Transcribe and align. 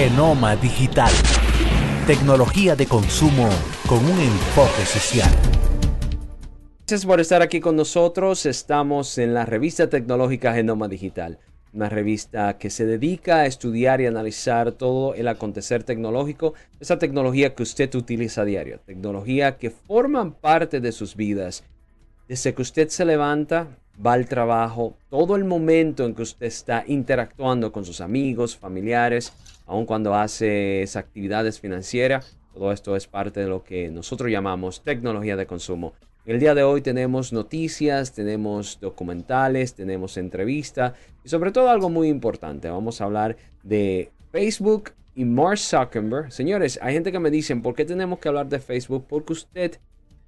Genoma 0.00 0.56
Digital. 0.56 1.12
Tecnología 2.06 2.74
de 2.74 2.86
consumo 2.86 3.50
con 3.86 3.98
un 3.98 4.18
enfoque 4.18 4.86
social. 4.86 5.30
Gracias 6.78 7.04
por 7.04 7.20
estar 7.20 7.42
aquí 7.42 7.60
con 7.60 7.76
nosotros. 7.76 8.46
Estamos 8.46 9.18
en 9.18 9.34
la 9.34 9.44
revista 9.44 9.90
tecnológica 9.90 10.54
Genoma 10.54 10.88
Digital, 10.88 11.38
una 11.74 11.90
revista 11.90 12.56
que 12.56 12.70
se 12.70 12.86
dedica 12.86 13.40
a 13.40 13.46
estudiar 13.46 14.00
y 14.00 14.06
analizar 14.06 14.72
todo 14.72 15.12
el 15.12 15.28
acontecer 15.28 15.84
tecnológico, 15.84 16.54
esa 16.80 16.98
tecnología 16.98 17.54
que 17.54 17.62
usted 17.62 17.94
utiliza 17.94 18.40
a 18.40 18.46
diario, 18.46 18.80
tecnología 18.86 19.58
que 19.58 19.68
forman 19.68 20.32
parte 20.32 20.80
de 20.80 20.92
sus 20.92 21.14
vidas. 21.14 21.62
Desde 22.26 22.54
que 22.54 22.62
usted 22.62 22.88
se 22.88 23.04
levanta, 23.04 23.76
va 24.04 24.14
al 24.14 24.26
trabajo, 24.26 24.96
todo 25.10 25.36
el 25.36 25.44
momento 25.44 26.06
en 26.06 26.14
que 26.14 26.22
usted 26.22 26.46
está 26.46 26.84
interactuando 26.86 27.70
con 27.72 27.84
sus 27.84 28.00
amigos, 28.00 28.56
familiares, 28.56 29.32
aun 29.66 29.84
cuando 29.84 30.14
hace 30.14 30.84
actividades 30.94 31.60
financieras, 31.60 32.38
todo 32.54 32.72
esto 32.72 32.96
es 32.96 33.06
parte 33.06 33.40
de 33.40 33.46
lo 33.46 33.62
que 33.62 33.90
nosotros 33.90 34.30
llamamos 34.30 34.82
tecnología 34.82 35.36
de 35.36 35.46
consumo. 35.46 35.92
El 36.26 36.40
día 36.40 36.54
de 36.54 36.62
hoy 36.62 36.82
tenemos 36.82 37.32
noticias, 37.32 38.12
tenemos 38.12 38.78
documentales, 38.80 39.74
tenemos 39.74 40.16
entrevistas 40.16 40.94
y 41.24 41.28
sobre 41.28 41.52
todo 41.52 41.70
algo 41.70 41.88
muy 41.88 42.08
importante. 42.08 42.68
Vamos 42.68 43.00
a 43.00 43.04
hablar 43.04 43.36
de 43.62 44.10
Facebook 44.30 44.92
y 45.14 45.24
Mark 45.24 45.58
Zuckerberg. 45.58 46.32
Señores, 46.32 46.78
hay 46.82 46.94
gente 46.94 47.12
que 47.12 47.18
me 47.18 47.30
dicen, 47.30 47.62
¿por 47.62 47.74
qué 47.74 47.84
tenemos 47.84 48.18
que 48.18 48.28
hablar 48.28 48.48
de 48.48 48.58
Facebook? 48.58 49.06
Porque 49.08 49.32
usted 49.32 49.78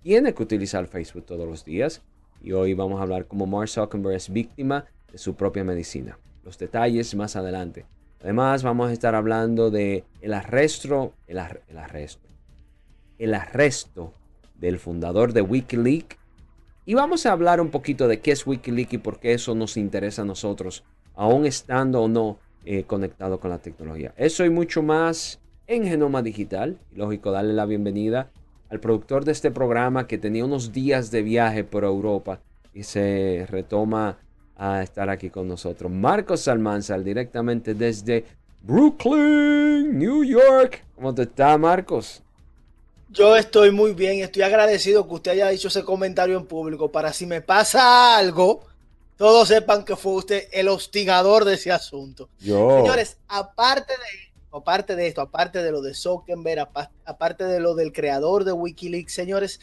tiene 0.02 0.34
que 0.34 0.42
utilizar 0.42 0.86
Facebook 0.86 1.26
todos 1.26 1.46
los 1.46 1.64
días. 1.64 2.02
Y 2.42 2.52
hoy 2.52 2.74
vamos 2.74 2.98
a 2.98 3.04
hablar 3.04 3.26
cómo 3.26 3.46
Mark 3.46 3.68
Zuckerberg 3.68 4.16
es 4.16 4.28
víctima 4.28 4.84
de 5.12 5.18
su 5.18 5.36
propia 5.36 5.62
medicina. 5.62 6.18
Los 6.42 6.58
detalles 6.58 7.14
más 7.14 7.36
adelante. 7.36 7.86
Además, 8.20 8.64
vamos 8.64 8.90
a 8.90 8.92
estar 8.92 9.14
hablando 9.14 9.70
de 9.70 10.04
el 10.20 10.34
arresto, 10.34 11.12
el, 11.28 11.40
el 11.68 11.78
arresto, 11.78 12.28
el 13.18 13.34
arresto 13.34 14.12
del 14.56 14.80
fundador 14.80 15.32
de 15.32 15.42
Wikileaks. 15.42 16.16
Y 16.84 16.94
vamos 16.94 17.26
a 17.26 17.32
hablar 17.32 17.60
un 17.60 17.70
poquito 17.70 18.08
de 18.08 18.18
qué 18.18 18.32
es 18.32 18.44
Wikileaks 18.44 18.94
y 18.94 18.98
por 18.98 19.20
qué 19.20 19.34
eso 19.34 19.54
nos 19.54 19.76
interesa 19.76 20.22
a 20.22 20.24
nosotros, 20.24 20.82
aún 21.14 21.46
estando 21.46 22.02
o 22.02 22.08
no 22.08 22.38
eh, 22.64 22.82
conectado 22.82 23.38
con 23.38 23.50
la 23.50 23.58
tecnología. 23.58 24.14
Eso 24.16 24.44
y 24.44 24.50
mucho 24.50 24.82
más 24.82 25.38
en 25.68 25.84
Genoma 25.84 26.22
Digital. 26.22 26.80
Lógico, 26.92 27.30
darle 27.30 27.52
la 27.52 27.66
bienvenida 27.66 28.32
al 28.72 28.80
productor 28.80 29.26
de 29.26 29.32
este 29.32 29.50
programa 29.50 30.06
que 30.06 30.16
tenía 30.16 30.46
unos 30.46 30.72
días 30.72 31.10
de 31.10 31.20
viaje 31.20 31.62
por 31.62 31.84
Europa 31.84 32.40
y 32.72 32.84
se 32.84 33.46
retoma 33.50 34.18
a 34.56 34.82
estar 34.82 35.10
aquí 35.10 35.28
con 35.28 35.46
nosotros. 35.46 35.92
Marcos 35.92 36.40
Salmanzal, 36.40 37.04
directamente 37.04 37.74
desde 37.74 38.24
Brooklyn, 38.62 39.98
New 39.98 40.24
York. 40.24 40.82
¿Cómo 40.94 41.14
te 41.14 41.24
está, 41.24 41.58
Marcos? 41.58 42.22
Yo 43.10 43.36
estoy 43.36 43.72
muy 43.72 43.92
bien, 43.92 44.20
estoy 44.20 44.40
agradecido 44.40 45.06
que 45.06 45.14
usted 45.16 45.32
haya 45.32 45.50
dicho 45.50 45.68
ese 45.68 45.84
comentario 45.84 46.38
en 46.38 46.46
público 46.46 46.90
para 46.90 47.12
si 47.12 47.26
me 47.26 47.42
pasa 47.42 48.16
algo, 48.16 48.64
todos 49.18 49.48
sepan 49.48 49.84
que 49.84 49.96
fue 49.96 50.14
usted 50.14 50.48
el 50.50 50.68
hostigador 50.68 51.44
de 51.44 51.54
ese 51.54 51.72
asunto. 51.72 52.30
Yo. 52.38 52.78
Señores, 52.78 53.18
aparte 53.28 53.92
de 53.92 54.31
aparte 54.52 54.96
de 54.96 55.06
esto, 55.06 55.20
aparte 55.20 55.62
de 55.62 55.72
lo 55.72 55.80
de 55.80 55.94
Zuckerberg, 55.94 56.68
aparte 57.04 57.44
de 57.44 57.60
lo 57.60 57.74
del 57.74 57.92
creador 57.92 58.44
de 58.44 58.52
Wikileaks, 58.52 59.12
señores, 59.12 59.60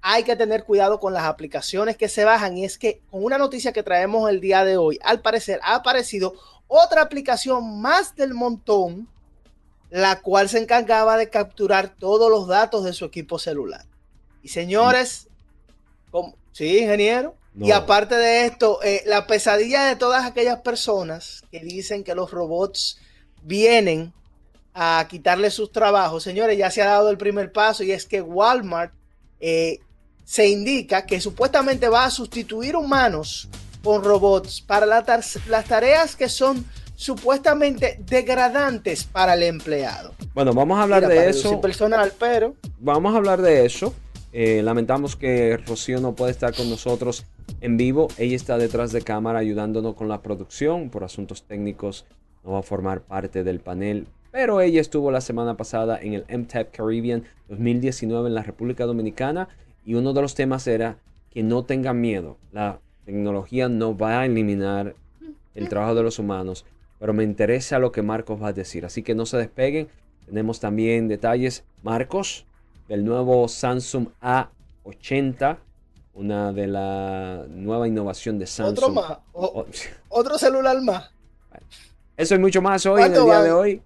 hay 0.00 0.24
que 0.24 0.34
tener 0.34 0.64
cuidado 0.64 0.98
con 0.98 1.12
las 1.12 1.24
aplicaciones 1.24 1.96
que 1.96 2.08
se 2.08 2.24
bajan. 2.24 2.58
Y 2.58 2.64
es 2.64 2.76
que 2.76 3.00
con 3.10 3.24
una 3.24 3.38
noticia 3.38 3.72
que 3.72 3.84
traemos 3.84 4.28
el 4.28 4.40
día 4.40 4.64
de 4.64 4.76
hoy, 4.76 4.98
al 5.04 5.20
parecer 5.20 5.60
ha 5.62 5.76
aparecido 5.76 6.34
otra 6.66 7.02
aplicación 7.02 7.80
más 7.80 8.16
del 8.16 8.34
montón, 8.34 9.08
la 9.90 10.20
cual 10.20 10.48
se 10.48 10.58
encargaba 10.58 11.16
de 11.16 11.30
capturar 11.30 11.94
todos 11.96 12.30
los 12.30 12.48
datos 12.48 12.84
de 12.84 12.92
su 12.92 13.04
equipo 13.04 13.38
celular. 13.38 13.84
Y 14.42 14.48
señores, 14.48 15.28
sí, 16.52 16.78
ingeniero. 16.78 17.36
Y 17.54 17.70
aparte 17.70 18.14
de 18.16 18.46
esto, 18.46 18.82
eh, 18.82 19.02
la 19.04 19.26
pesadilla 19.26 19.84
de 19.84 19.94
todas 19.94 20.24
aquellas 20.24 20.62
personas 20.62 21.44
que 21.50 21.60
dicen 21.60 22.02
que 22.02 22.14
los 22.14 22.30
robots 22.30 22.98
vienen 23.42 24.14
a 24.74 25.06
quitarle 25.08 25.50
sus 25.50 25.72
trabajos. 25.72 26.22
Señores, 26.22 26.56
ya 26.56 26.70
se 26.70 26.82
ha 26.82 26.86
dado 26.86 27.10
el 27.10 27.18
primer 27.18 27.52
paso 27.52 27.82
y 27.82 27.92
es 27.92 28.06
que 28.06 28.22
Walmart 28.22 28.92
eh, 29.40 29.80
se 30.24 30.48
indica 30.48 31.04
que 31.04 31.20
supuestamente 31.20 31.88
va 31.88 32.04
a 32.06 32.10
sustituir 32.10 32.76
humanos 32.76 33.48
con 33.82 34.02
robots 34.04 34.60
para 34.60 34.86
las 34.86 35.64
tareas 35.66 36.16
que 36.16 36.28
son 36.28 36.64
supuestamente 36.94 37.98
degradantes 38.06 39.04
para 39.04 39.34
el 39.34 39.42
empleado. 39.42 40.14
Bueno, 40.34 40.54
vamos 40.54 40.78
a 40.78 40.84
hablar 40.84 41.06
de 41.08 41.28
eso. 41.28 41.60
Personal, 41.60 42.12
pero 42.18 42.54
vamos 42.78 43.14
a 43.14 43.16
hablar 43.16 43.42
de 43.42 43.66
eso. 43.66 43.92
Eh, 44.32 44.62
lamentamos 44.62 45.16
que 45.16 45.58
Rocío 45.58 46.00
no 46.00 46.14
puede 46.14 46.30
estar 46.30 46.54
con 46.54 46.70
nosotros 46.70 47.26
en 47.60 47.76
vivo. 47.76 48.08
Ella 48.16 48.36
está 48.36 48.56
detrás 48.56 48.92
de 48.92 49.02
cámara 49.02 49.40
ayudándonos 49.40 49.94
con 49.94 50.08
la 50.08 50.22
producción. 50.22 50.90
Por 50.90 51.04
asuntos 51.04 51.42
técnicos 51.42 52.06
no 52.44 52.52
va 52.52 52.60
a 52.60 52.62
formar 52.62 53.02
parte 53.02 53.44
del 53.44 53.60
panel 53.60 54.06
pero 54.32 54.62
ella 54.62 54.80
estuvo 54.80 55.10
la 55.10 55.20
semana 55.20 55.56
pasada 55.56 56.00
en 56.00 56.14
el 56.14 56.24
MTAP 56.26 56.74
Caribbean 56.74 57.24
2019 57.48 58.28
en 58.28 58.34
la 58.34 58.42
República 58.42 58.86
Dominicana 58.86 59.48
y 59.84 59.94
uno 59.94 60.14
de 60.14 60.22
los 60.22 60.34
temas 60.34 60.66
era 60.66 60.96
que 61.30 61.42
no 61.42 61.64
tengan 61.64 62.00
miedo. 62.00 62.38
La 62.50 62.80
tecnología 63.04 63.68
no 63.68 63.96
va 63.96 64.20
a 64.20 64.26
eliminar 64.26 64.96
el 65.54 65.68
trabajo 65.68 65.94
de 65.94 66.02
los 66.02 66.18
humanos, 66.18 66.64
pero 66.98 67.12
me 67.12 67.24
interesa 67.24 67.78
lo 67.78 67.92
que 67.92 68.00
Marcos 68.00 68.42
va 68.42 68.48
a 68.48 68.52
decir, 68.54 68.86
así 68.86 69.02
que 69.02 69.14
no 69.14 69.26
se 69.26 69.36
despeguen. 69.36 69.88
Tenemos 70.24 70.60
también 70.60 71.08
detalles, 71.08 71.64
Marcos, 71.82 72.46
del 72.88 73.04
nuevo 73.04 73.48
Samsung 73.48 74.08
A80, 74.22 75.58
una 76.14 76.52
de 76.52 76.66
la 76.68 77.44
nueva 77.50 77.86
innovación 77.86 78.38
de 78.38 78.46
Samsung. 78.46 78.78
Otro 78.78 78.88
más, 78.90 79.18
otro 80.08 80.38
celular 80.38 80.80
más. 80.80 81.10
Eso 82.16 82.34
y 82.34 82.38
mucho 82.38 82.62
más 82.62 82.86
hoy 82.86 83.02
en 83.02 83.14
el 83.14 83.24
día 83.24 83.42
de 83.42 83.52
hoy 83.52 83.82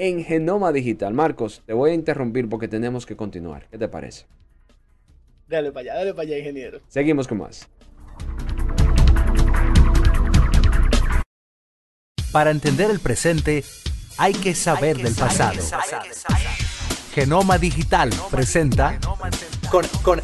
en 0.00 0.24
Genoma 0.24 0.72
Digital. 0.72 1.12
Marcos, 1.12 1.62
te 1.66 1.74
voy 1.74 1.90
a 1.90 1.94
interrumpir 1.94 2.48
porque 2.48 2.68
tenemos 2.68 3.04
que 3.04 3.16
continuar. 3.16 3.66
¿Qué 3.70 3.76
te 3.76 3.86
parece? 3.86 4.24
Dale 5.46 5.72
para 5.72 5.92
allá, 5.92 5.94
dale 5.96 6.14
para 6.14 6.22
allá, 6.22 6.38
ingeniero. 6.38 6.80
Seguimos 6.88 7.28
con 7.28 7.38
más. 7.38 7.68
Para 12.32 12.50
entender 12.50 12.90
el 12.90 13.00
presente, 13.00 13.62
hay 14.16 14.32
que 14.32 14.54
saber 14.54 14.96
del 14.96 15.14
pasado. 15.14 15.60
Genoma 17.12 17.58
Digital 17.58 18.10
presenta 18.30 18.98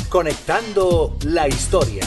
Conectando 0.09 1.19
la 1.25 1.49
Historia. 1.49 2.07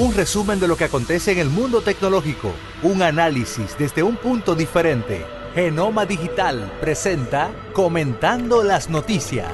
Un 0.00 0.14
resumen 0.14 0.58
de 0.58 0.66
lo 0.66 0.78
que 0.78 0.84
acontece 0.84 1.32
en 1.32 1.40
el 1.40 1.50
mundo 1.50 1.82
tecnológico. 1.82 2.54
Un 2.82 3.02
análisis 3.02 3.76
desde 3.78 4.02
un 4.02 4.16
punto 4.16 4.54
diferente. 4.54 5.26
Genoma 5.54 6.06
Digital 6.06 6.72
presenta 6.80 7.52
Comentando 7.74 8.62
las 8.62 8.88
Noticias. 8.88 9.52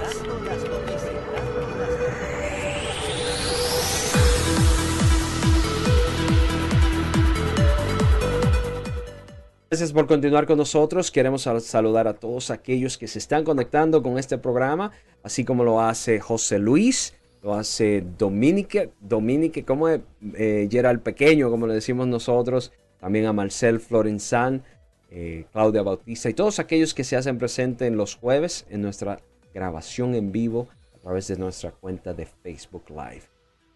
Gracias 9.69 9.93
por 9.93 10.07
continuar 10.07 10.47
con 10.47 10.59
nosotros. 10.59 11.11
Queremos 11.11 11.43
saludar 11.43 12.07
a 12.07 12.15
todos 12.15 12.53
aquellos 12.53 12.97
que 12.99 13.09
se 13.09 13.19
están 13.19 13.43
conectando 13.43 14.01
con 14.01 14.17
este 14.17 14.39
programa, 14.39 14.93
así 15.25 15.45
como 15.45 15.65
lo 15.65 15.81
hace 15.81 16.21
José 16.21 16.61
Luis, 16.61 17.17
hace 17.55 18.05
Dominique, 18.19 18.91
Dominique, 19.01 19.65
como 19.65 19.89
es 19.89 20.01
eh, 20.35 20.69
Pequeño, 21.03 21.51
como 21.51 21.67
le 21.67 21.75
decimos 21.75 22.07
nosotros, 22.07 22.73
también 22.99 23.27
a 23.27 23.33
Marcel 23.33 23.81
Florenzán, 23.81 24.63
eh, 25.11 25.47
Claudia 25.53 25.83
Bautista 25.83 26.29
y 26.29 26.35
todos 26.35 26.59
aquellos 26.59 26.93
que 26.93 27.05
se 27.05 27.17
hacen 27.17 27.39
presentes 27.39 27.87
en 27.87 27.97
los 27.97 28.17
jueves 28.17 28.67
en 28.71 28.83
nuestra 28.83 29.21
grabación 29.55 30.15
en 30.15 30.33
vivo 30.33 30.69
a 30.97 30.99
través 30.99 31.29
de 31.29 31.37
nuestra 31.37 31.71
cuenta 31.71 32.13
de 32.13 32.27
Facebook 32.27 32.85
Live. 32.91 33.23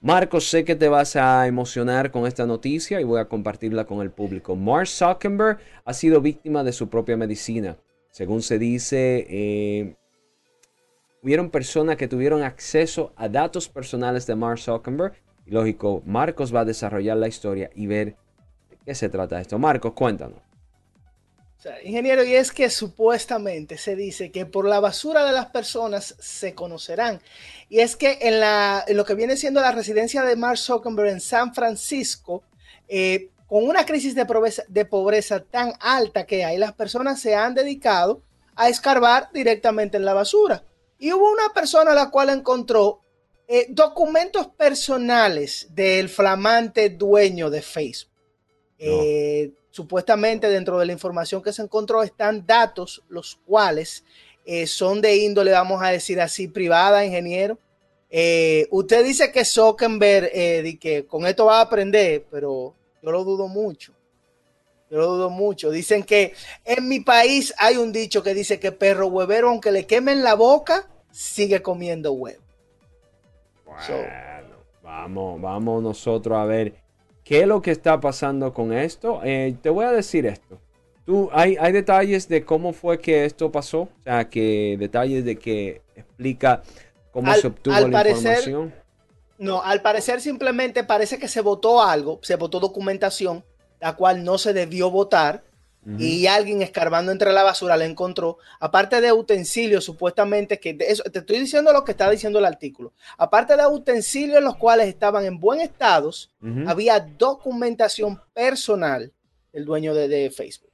Marcos, 0.03 0.49
sé 0.49 0.65
que 0.65 0.77
te 0.77 0.89
vas 0.89 1.15
a 1.15 1.47
emocionar 1.47 2.11
con 2.11 2.27
esta 2.27 2.47
noticia 2.47 3.01
y 3.01 3.05
voy 3.05 3.21
a 3.21 3.29
compartirla 3.29 3.85
con 3.85 4.01
el 4.01 4.11
público. 4.11 4.57
Mark 4.57 4.89
Zuckerberg 4.89 5.59
ha 5.85 5.93
sido 5.93 6.21
víctima 6.21 6.65
de 6.65 6.73
su 6.73 6.89
propia 6.89 7.19
medicina. 7.19 7.77
Según 8.11 8.41
se 8.43 8.59
dice, 8.59 9.27
eh, 9.29 9.97
hubieron 11.23 11.51
personas 11.51 11.97
que 11.97 12.09
tuvieron 12.09 12.43
acceso 12.43 13.13
a 13.17 13.29
datos 13.29 13.69
personales 13.69 14.27
de 14.27 14.35
Mark 14.35 14.59
Zuckerberg. 14.59 15.15
Y 15.47 15.51
lógico, 15.51 16.03
Marcos 16.07 16.55
va 16.55 16.61
a 16.61 16.65
desarrollar 16.65 17.17
la 17.17 17.29
historia 17.29 17.71
y 17.75 17.87
ver 17.87 18.17
de 18.71 18.79
qué 18.85 18.95
se 18.95 19.09
trata 19.09 19.41
esto. 19.41 19.59
Marcos, 19.59 19.93
cuéntanos. 19.93 20.39
ingeniero, 21.85 22.25
y 22.25 22.35
es 22.35 22.53
que 22.53 22.71
supuestamente 22.71 23.77
se 23.77 23.97
dice 23.97 24.31
que 24.31 24.47
por 24.47 24.67
la 24.67 24.81
basura 24.81 25.25
de 25.25 25.33
las 25.33 25.47
personas 25.47 26.15
se 26.19 26.55
conocerán. 26.55 27.21
Y 27.69 27.81
es 27.81 27.97
que 27.97 28.19
en, 28.23 28.97
lo 28.97 29.05
que 29.05 29.15
viene 29.15 29.37
siendo 29.37 29.61
la 29.61 29.73
residencia 29.73 30.23
de 30.23 30.37
Mark 30.37 30.59
Zuckerberg 30.59 31.11
en 31.11 31.21
San 31.21 31.55
Francisco, 31.55 32.43
eh, 32.89 33.29
con 33.47 33.65
una 33.65 33.85
crisis 33.85 34.15
de 34.15 34.25
pobreza, 34.27 34.63
de 34.69 34.85
pobreza 34.85 35.41
tan 35.41 35.73
alta 35.81 36.25
que 36.25 36.45
hay, 36.45 36.57
las 36.57 36.73
personas 36.73 37.21
se 37.21 37.35
han 37.35 37.55
dedicado 37.55 38.23
a 38.55 38.69
escarbar 38.69 39.29
directamente 39.33 39.97
en 39.97 40.05
la 40.05 40.15
basura. 40.15 40.63
Y 41.01 41.13
hubo 41.13 41.33
una 41.33 41.49
persona 41.53 41.93
a 41.93 41.95
la 41.95 42.11
cual 42.11 42.29
encontró 42.29 43.01
eh, 43.49 43.67
documentos 43.71 44.47
personales 44.49 45.67
del 45.71 46.09
flamante 46.09 46.91
dueño 46.91 47.51
de 47.51 47.63
Facebook. 47.63 48.13
Eh, 48.79 49.51
supuestamente 49.71 50.49
dentro 50.49 50.79
de 50.79 50.87
la 50.87 50.93
información 50.93 51.43
que 51.43 51.53
se 51.53 51.63
encontró 51.63 52.03
están 52.03 52.47
datos 52.47 53.03
los 53.09 53.41
cuales 53.47 54.05
eh, 54.45 54.67
son 54.67 55.01
de 55.01 55.17
índole, 55.17 55.53
vamos 55.53 55.83
a 55.83 55.89
decir 55.89 56.21
así, 56.21 56.49
privada, 56.49 57.05
ingeniero. 57.05 57.59
usted 58.71 59.05
dice 59.05 59.33
que 59.33 59.45
Zuckerberg, 59.45 60.31
que 60.79 61.07
con 61.09 61.27
esto 61.27 61.47
va 61.47 61.59
a 61.59 61.63
aprender, 61.63 62.27
pero 62.31 62.75
yo 63.03 63.11
lo 63.11 63.25
dudo 63.25 63.49
mucho. 63.49 63.95
Yo 64.91 64.99
lo 64.99 65.07
dudo 65.07 65.31
mucho. 65.31 65.71
Dicen 65.71 66.03
que 66.03 66.35
en 66.65 66.89
mi 66.89 67.01
país 67.01 67.55
hay 67.59 67.77
un 67.77 67.93
dicho 67.93 68.23
que 68.23 68.35
dice 68.35 68.61
que 68.61 68.73
perro 68.73 69.07
huevero, 69.07 69.49
aunque 69.49 69.73
le 69.73 69.87
quemen 69.87 70.23
la 70.23 70.35
boca, 70.35 70.90
sigue 71.11 71.63
comiendo 71.63 72.13
huevo. 72.13 72.43
Bueno, 73.65 74.09
vamos, 74.83 75.41
vamos 75.41 75.83
nosotros 75.83 76.39
a 76.39 76.45
ver 76.45 76.75
qué 77.25 77.43
es 77.43 77.47
lo 77.47 77.63
que 77.63 77.71
está 77.71 78.01
pasando 78.01 78.53
con 78.53 78.73
esto. 78.73 79.21
Eh, 79.25 79.57
te 79.63 79.71
voy 79.71 79.85
a 79.85 79.93
decir 79.93 80.27
esto. 80.27 80.59
Tú, 81.05 81.29
hay, 81.33 81.57
hay 81.61 81.73
detalles 81.73 82.29
de 82.29 82.45
cómo 82.45 82.73
fue 82.73 82.99
que 82.99 83.25
esto 83.25 83.51
pasó. 83.51 83.83
O 83.83 84.03
sea, 84.05 84.29
que 84.29 84.77
detalles 84.79 85.25
de 85.25 85.37
que 85.37 85.83
explica 85.95 86.63
cómo 87.13 87.33
se 87.35 87.47
obtuvo 87.47 87.75
la 87.75 88.11
información. 88.11 88.75
No, 89.39 89.63
al 89.63 89.81
parecer 89.81 90.21
simplemente 90.21 90.85
parece 90.85 91.19
que 91.19 91.27
se 91.27 91.41
votó 91.41 91.83
algo, 91.83 92.21
se 92.23 92.37
votó 92.37 92.61
documentación, 92.61 93.43
la 93.81 93.97
cual 93.97 94.23
no 94.23 94.37
se 94.37 94.53
debió 94.53 94.91
votar. 94.91 95.43
Y 95.99 96.27
alguien 96.27 96.61
escarbando 96.61 97.11
entre 97.11 97.33
la 97.33 97.43
basura 97.43 97.75
le 97.77 97.87
encontró, 97.87 98.37
aparte 98.61 99.01
de 99.01 99.13
utensilios, 99.13 99.83
supuestamente, 99.83 100.61
que 100.61 100.77
eso, 100.81 101.03
te 101.05 101.21
estoy 101.21 101.39
diciendo 101.39 101.73
lo 101.73 101.85
que 101.85 101.93
está 101.93 102.11
diciendo 102.11 102.39
el 102.39 102.45
artículo, 102.45 102.93
aparte 103.17 103.57
de 103.57 103.67
utensilios 103.67 104.43
los 104.43 104.57
cuales 104.57 104.89
estaban 104.89 105.25
en 105.25 105.41
buen 105.41 105.61
estado, 105.63 106.11
había 106.67 107.01
documentación 107.01 108.21
personal 108.35 109.11
del 109.53 109.65
dueño 109.65 109.95
de, 109.95 110.31
Facebook. 110.31 110.71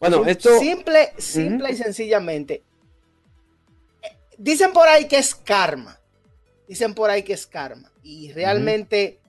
Bueno, 0.00 0.24
esto... 0.26 0.58
Simple, 0.58 1.12
simple 1.16 1.70
y 1.70 1.76
sencillamente. 1.76 2.62
Eh, 4.02 4.16
dicen 4.36 4.72
por 4.72 4.88
ahí 4.88 5.06
que 5.06 5.18
es 5.18 5.34
karma. 5.34 5.98
Dicen 6.66 6.92
por 6.92 7.08
ahí 7.08 7.22
que 7.22 7.34
es 7.34 7.46
karma. 7.46 7.90
Y 8.02 8.32
realmente 8.32 9.20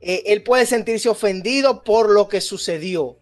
eh, 0.00 0.22
él 0.26 0.42
puede 0.42 0.66
sentirse 0.66 1.08
ofendido 1.08 1.82
por 1.82 2.10
lo 2.10 2.28
que 2.28 2.40
sucedió. 2.40 3.19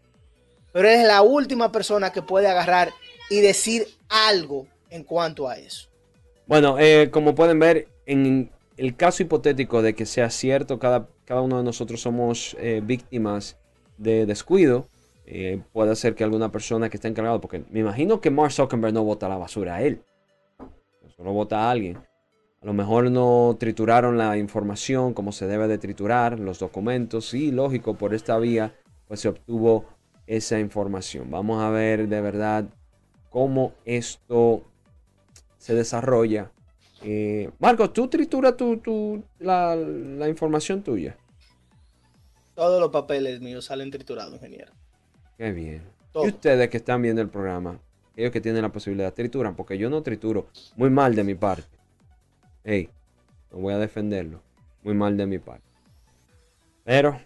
Pero 0.79 0.91
es 0.91 1.05
la 1.05 1.23
última 1.23 1.73
persona 1.73 2.13
que 2.13 2.23
puede 2.23 2.47
agarrar 2.47 2.91
y 3.31 3.41
decir 3.41 3.89
algo 4.09 4.69
en 4.91 5.03
cuanto 5.03 5.49
a 5.49 5.57
eso. 5.57 5.89
Bueno, 6.47 6.79
eh, 6.79 7.11
como 7.11 7.35
pueden 7.35 7.59
ver, 7.59 7.89
en 8.07 8.53
el 8.77 8.95
caso 8.95 9.25
hipotético 9.25 9.83
de 9.83 9.97
que 9.97 10.07
sea 10.07 10.31
cierto, 10.31 10.79
cada, 10.79 11.09
cada 11.25 11.41
uno 11.41 11.59
de 11.59 11.65
nosotros 11.65 12.01
somos 12.01 12.57
eh, 12.61 12.81
víctimas 12.81 13.57
de 13.97 14.25
descuido. 14.25 14.87
puede 15.73 15.97
ser 15.97 16.15
que 16.15 16.23
alguna 16.23 16.53
persona 16.53 16.89
que 16.89 16.97
esté 16.97 17.09
encargado, 17.09 17.41
porque 17.41 17.65
me 17.71 17.81
imagino 17.81 18.21
que 18.21 18.31
Mark 18.31 18.53
Zuckerberg 18.53 18.95
no 18.95 19.03
vota 19.03 19.29
la 19.29 19.37
basura 19.37 19.75
a 19.75 19.83
él, 19.83 20.05
solo 21.17 21.33
vota 21.33 21.59
a 21.59 21.73
alguien. 21.73 21.97
A 22.63 22.67
lo 22.67 22.73
mejor 22.73 23.11
no 23.11 23.57
trituraron 23.59 24.17
la 24.17 24.37
información 24.37 25.13
como 25.13 25.33
se 25.33 25.49
debe 25.49 25.67
de 25.67 25.79
triturar, 25.79 26.39
los 26.39 26.61
documentos, 26.61 27.35
y 27.35 27.51
lógico, 27.51 27.95
por 27.95 28.15
esta 28.15 28.39
vía, 28.39 28.77
pues 29.09 29.19
se 29.19 29.29
obtuvo 29.29 29.98
esa 30.29 30.61
información. 30.61 31.31
Vamos 31.31 31.61
a 31.61 31.71
ver 31.71 32.07
de 32.07 32.21
verdad 32.21 32.65
cómo 33.31 33.73
esto 33.85 34.63
se 35.59 35.75
desarrolla. 35.75 36.53
Eh, 37.03 37.51
Marcos, 37.59 37.93
¿tú 37.93 38.07
trituras 38.07 38.57
tu, 38.57 39.23
la, 39.41 39.77
información 40.29 40.83
tuya? 40.83 41.17
Todos 42.55 42.81
los 42.81 42.91
papeles 42.91 43.41
míos 43.41 43.65
salen 43.65 43.91
triturados, 43.91 44.35
ingeniero. 44.35 44.73
Qué 45.37 45.51
bien. 45.51 45.83
Y 46.15 46.29
ustedes 46.29 46.69
que 46.69 46.77
están 46.77 47.03
viendo 47.03 47.23
el 47.23 47.29
programa, 47.29 47.81
ellos 48.17 48.33
que 48.33 48.41
tienen 48.41 48.63
la 48.63 48.73
posibilidad, 48.73 49.13
trituran, 49.13 49.57
porque 49.57 49.79
yo 49.79 49.91
no 49.91 50.03
trituro. 50.03 50.49
Muy 50.77 50.91
mal 50.91 51.15
de 51.15 51.25
mi 51.25 51.35
parte 51.35 51.79
hey, 52.69 52.91
no 53.51 53.59
voy 53.59 53.73
a 53.73 53.79
defenderlo. 53.79 54.43
Muy 54.83 54.95
mal 54.95 55.17
de 55.17 55.27
mi 55.27 55.39
parte. 55.39 55.65
Pero, 56.85 57.21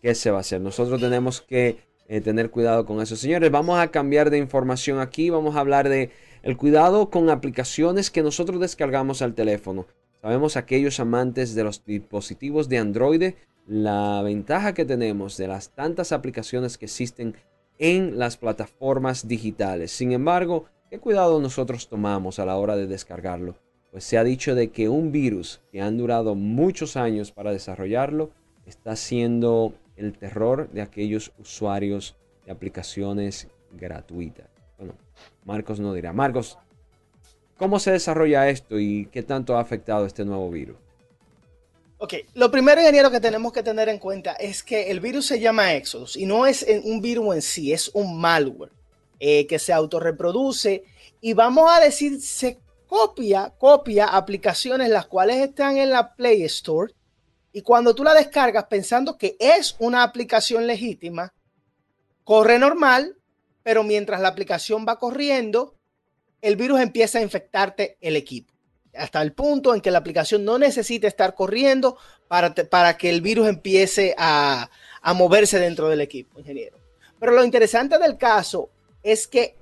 ¿qué 0.00 0.14
se 0.14 0.30
va 0.30 0.38
a 0.38 0.40
hacer? 0.40 0.60
Nosotros 0.60 1.00
tenemos 1.00 1.42
que 1.42 1.78
eh, 2.08 2.20
tener 2.20 2.50
cuidado 2.50 2.86
con 2.86 3.00
eso. 3.00 3.16
Señores, 3.16 3.50
vamos 3.50 3.78
a 3.78 3.90
cambiar 3.90 4.30
de 4.30 4.38
información 4.38 5.00
aquí. 5.00 5.30
Vamos 5.30 5.56
a 5.56 5.60
hablar 5.60 5.88
de 5.88 6.10
el 6.42 6.56
cuidado 6.56 7.10
con 7.10 7.30
aplicaciones 7.30 8.10
que 8.10 8.22
nosotros 8.22 8.60
descargamos 8.60 9.22
al 9.22 9.34
teléfono. 9.34 9.86
Sabemos 10.22 10.56
aquellos 10.56 11.00
amantes 11.00 11.54
de 11.54 11.64
los 11.64 11.84
dispositivos 11.84 12.68
de 12.68 12.78
Android, 12.78 13.34
la 13.66 14.22
ventaja 14.22 14.74
que 14.74 14.84
tenemos 14.84 15.36
de 15.36 15.48
las 15.48 15.70
tantas 15.70 16.12
aplicaciones 16.12 16.78
que 16.78 16.86
existen 16.86 17.34
en 17.78 18.18
las 18.18 18.36
plataformas 18.36 19.28
digitales. 19.28 19.92
Sin 19.92 20.12
embargo, 20.12 20.66
¿qué 20.90 20.98
cuidado 20.98 21.40
nosotros 21.40 21.88
tomamos 21.88 22.38
a 22.38 22.46
la 22.46 22.56
hora 22.56 22.76
de 22.76 22.86
descargarlo? 22.86 23.56
pues 23.96 24.04
se 24.04 24.18
ha 24.18 24.24
dicho 24.24 24.54
de 24.54 24.68
que 24.68 24.90
un 24.90 25.10
virus 25.10 25.62
que 25.72 25.80
han 25.80 25.96
durado 25.96 26.34
muchos 26.34 26.98
años 26.98 27.32
para 27.32 27.50
desarrollarlo 27.50 28.28
está 28.66 28.94
siendo 28.94 29.72
el 29.96 30.16
terror 30.16 30.68
de 30.70 30.82
aquellos 30.82 31.32
usuarios 31.38 32.16
de 32.44 32.52
aplicaciones 32.52 33.48
gratuitas. 33.72 34.46
Bueno, 34.78 34.94
Marcos 35.44 35.80
no 35.80 35.92
dirá. 35.94 36.12
Marcos, 36.12 36.58
¿cómo 37.56 37.78
se 37.78 37.92
desarrolla 37.92 38.48
esto 38.48 38.78
y 38.78 39.06
qué 39.06 39.22
tanto 39.22 39.56
ha 39.56 39.60
afectado 39.60 40.06
este 40.06 40.24
nuevo 40.24 40.50
virus? 40.50 40.76
Ok, 41.98 42.14
lo 42.34 42.50
primero, 42.50 42.80
ingeniero, 42.80 43.10
que 43.10 43.20
tenemos 43.20 43.52
que 43.54 43.62
tener 43.62 43.88
en 43.88 43.98
cuenta 43.98 44.32
es 44.32 44.62
que 44.62 44.90
el 44.90 45.00
virus 45.00 45.26
se 45.26 45.40
llama 45.40 45.72
Exodus 45.74 46.16
y 46.16 46.26
no 46.26 46.46
es 46.46 46.66
un 46.84 47.00
virus 47.00 47.34
en 47.36 47.42
sí, 47.42 47.72
es 47.72 47.90
un 47.94 48.20
malware 48.20 48.70
eh, 49.18 49.46
que 49.46 49.58
se 49.58 49.72
autorreproduce 49.72 50.84
y 51.22 51.32
vamos 51.32 51.70
a 51.70 51.80
decir, 51.80 52.20
se 52.20 52.58
copia, 52.86 53.54
copia 53.58 54.08
aplicaciones 54.08 54.90
las 54.90 55.06
cuales 55.06 55.36
están 55.38 55.78
en 55.78 55.88
la 55.88 56.14
Play 56.14 56.42
Store 56.42 56.92
y 57.56 57.62
cuando 57.62 57.94
tú 57.94 58.04
la 58.04 58.12
descargas 58.12 58.64
pensando 58.64 59.16
que 59.16 59.34
es 59.40 59.76
una 59.78 60.02
aplicación 60.02 60.66
legítima, 60.66 61.32
corre 62.22 62.58
normal, 62.58 63.16
pero 63.62 63.82
mientras 63.82 64.20
la 64.20 64.28
aplicación 64.28 64.84
va 64.86 64.98
corriendo, 64.98 65.74
el 66.42 66.56
virus 66.56 66.82
empieza 66.82 67.18
a 67.18 67.22
infectarte 67.22 67.96
el 68.02 68.14
equipo. 68.14 68.52
Hasta 68.92 69.22
el 69.22 69.32
punto 69.32 69.74
en 69.74 69.80
que 69.80 69.90
la 69.90 69.96
aplicación 69.96 70.44
no 70.44 70.58
necesita 70.58 71.08
estar 71.08 71.34
corriendo 71.34 71.96
para, 72.28 72.54
para 72.54 72.98
que 72.98 73.08
el 73.08 73.22
virus 73.22 73.48
empiece 73.48 74.14
a, 74.18 74.68
a 75.00 75.14
moverse 75.14 75.58
dentro 75.58 75.88
del 75.88 76.02
equipo, 76.02 76.38
ingeniero. 76.38 76.76
Pero 77.18 77.32
lo 77.32 77.42
interesante 77.42 77.98
del 77.98 78.18
caso 78.18 78.68
es 79.02 79.26
que 79.26 79.56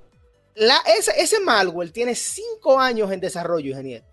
ese, 0.56 1.38
malware 1.38 1.92
tiene 1.92 2.16
cinco 2.16 2.80
años 2.80 3.12
en 3.12 3.20
desarrollo, 3.20 3.70
ingeniero. 3.70 4.04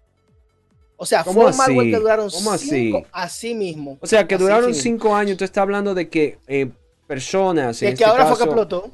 O 1.01 1.05
sea, 1.07 1.23
fue 1.23 1.45
un 1.47 1.57
malware 1.57 1.89
que 1.89 1.97
duraron 1.97 2.29
cinco, 2.29 2.51
así? 2.51 2.93
así 3.11 3.55
mismo. 3.55 3.97
O 4.01 4.05
sea, 4.05 4.27
que 4.27 4.37
duraron 4.37 4.75
cinco 4.75 5.15
años. 5.15 5.35
Tú 5.35 5.43
estás 5.43 5.63
hablando 5.63 5.95
de 5.95 6.09
que 6.09 6.37
eh, 6.47 6.69
personas. 7.07 7.81
En 7.81 7.87
que 7.87 7.93
este 7.93 8.05
ahora 8.05 8.27
fue 8.27 8.37
que 8.37 8.43
explotó. 8.43 8.91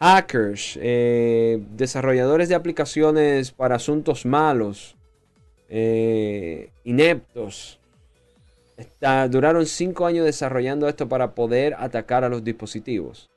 Hackers, 0.00 0.78
eh, 0.80 1.62
desarrolladores 1.76 2.48
de 2.48 2.54
aplicaciones 2.54 3.50
para 3.50 3.76
asuntos 3.76 4.24
malos, 4.24 4.96
eh, 5.68 6.70
ineptos. 6.84 7.78
duraron 9.28 9.66
cinco 9.66 10.06
años 10.06 10.24
desarrollando 10.24 10.88
esto 10.88 11.06
para 11.06 11.34
poder 11.34 11.74
atacar 11.78 12.24
a 12.24 12.30
los 12.30 12.42
dispositivos. 12.42 13.28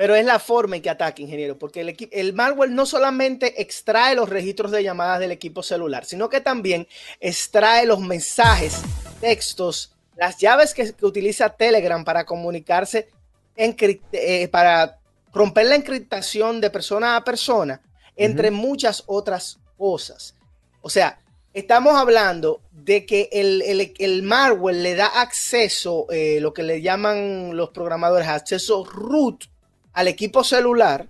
Pero 0.00 0.14
es 0.14 0.24
la 0.24 0.38
forma 0.38 0.76
en 0.76 0.82
que 0.82 0.88
ataca, 0.88 1.20
ingeniero, 1.20 1.58
porque 1.58 1.82
el, 1.82 1.94
el, 2.10 2.32
malware 2.32 2.70
no 2.70 2.86
solamente 2.86 3.60
extrae 3.60 4.14
los 4.14 4.30
registros 4.30 4.70
de 4.70 4.82
llamadas 4.82 5.20
del 5.20 5.30
equipo 5.30 5.62
celular, 5.62 6.06
sino 6.06 6.30
que 6.30 6.40
también 6.40 6.88
extrae 7.20 7.84
los 7.84 8.00
mensajes, 8.00 8.80
textos, 9.20 9.92
las 10.16 10.38
llaves 10.38 10.72
que, 10.72 10.94
utiliza 11.02 11.50
Telegram 11.50 12.02
para 12.02 12.24
comunicarse, 12.24 13.08
eh, 13.54 14.48
para 14.48 14.98
romper 15.34 15.66
la 15.66 15.74
encriptación 15.74 16.62
de 16.62 16.70
persona 16.70 17.16
a 17.16 17.22
persona, 17.22 17.82
entre 18.16 18.50
muchas 18.50 19.04
otras 19.04 19.58
cosas. 19.76 20.34
O 20.80 20.88
sea, 20.88 21.20
estamos 21.52 21.94
hablando 21.94 22.62
de 22.72 23.04
que 23.04 23.28
el, 23.32 24.22
malware 24.22 24.76
le 24.76 24.94
da 24.94 25.08
acceso, 25.20 26.06
eh, 26.10 26.38
lo 26.40 26.54
que 26.54 26.62
le 26.62 26.80
llaman 26.80 27.54
los 27.54 27.68
programadores, 27.68 28.28
acceso 28.28 28.82
root 28.86 29.44
al 29.92 30.08
equipo 30.08 30.44
celular 30.44 31.08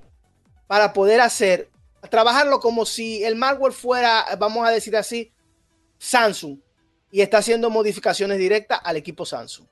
para 0.67 0.93
poder 0.93 1.21
hacer, 1.21 1.69
trabajarlo 2.11 2.61
como 2.61 2.87
si 2.87 3.25
el 3.25 3.37
malware 3.37 3.73
fuera, 3.73 4.25
vamos 4.39 4.67
a 4.67 4.71
decir 4.71 4.97
así, 4.97 5.33
Samsung 5.99 6.59
y 7.11 7.21
está 7.21 7.39
haciendo 7.39 7.71
modificaciones 7.71 8.39
directas 8.39 8.81
al 8.85 8.97
equipo 8.97 9.25
Samsung. 9.25 9.67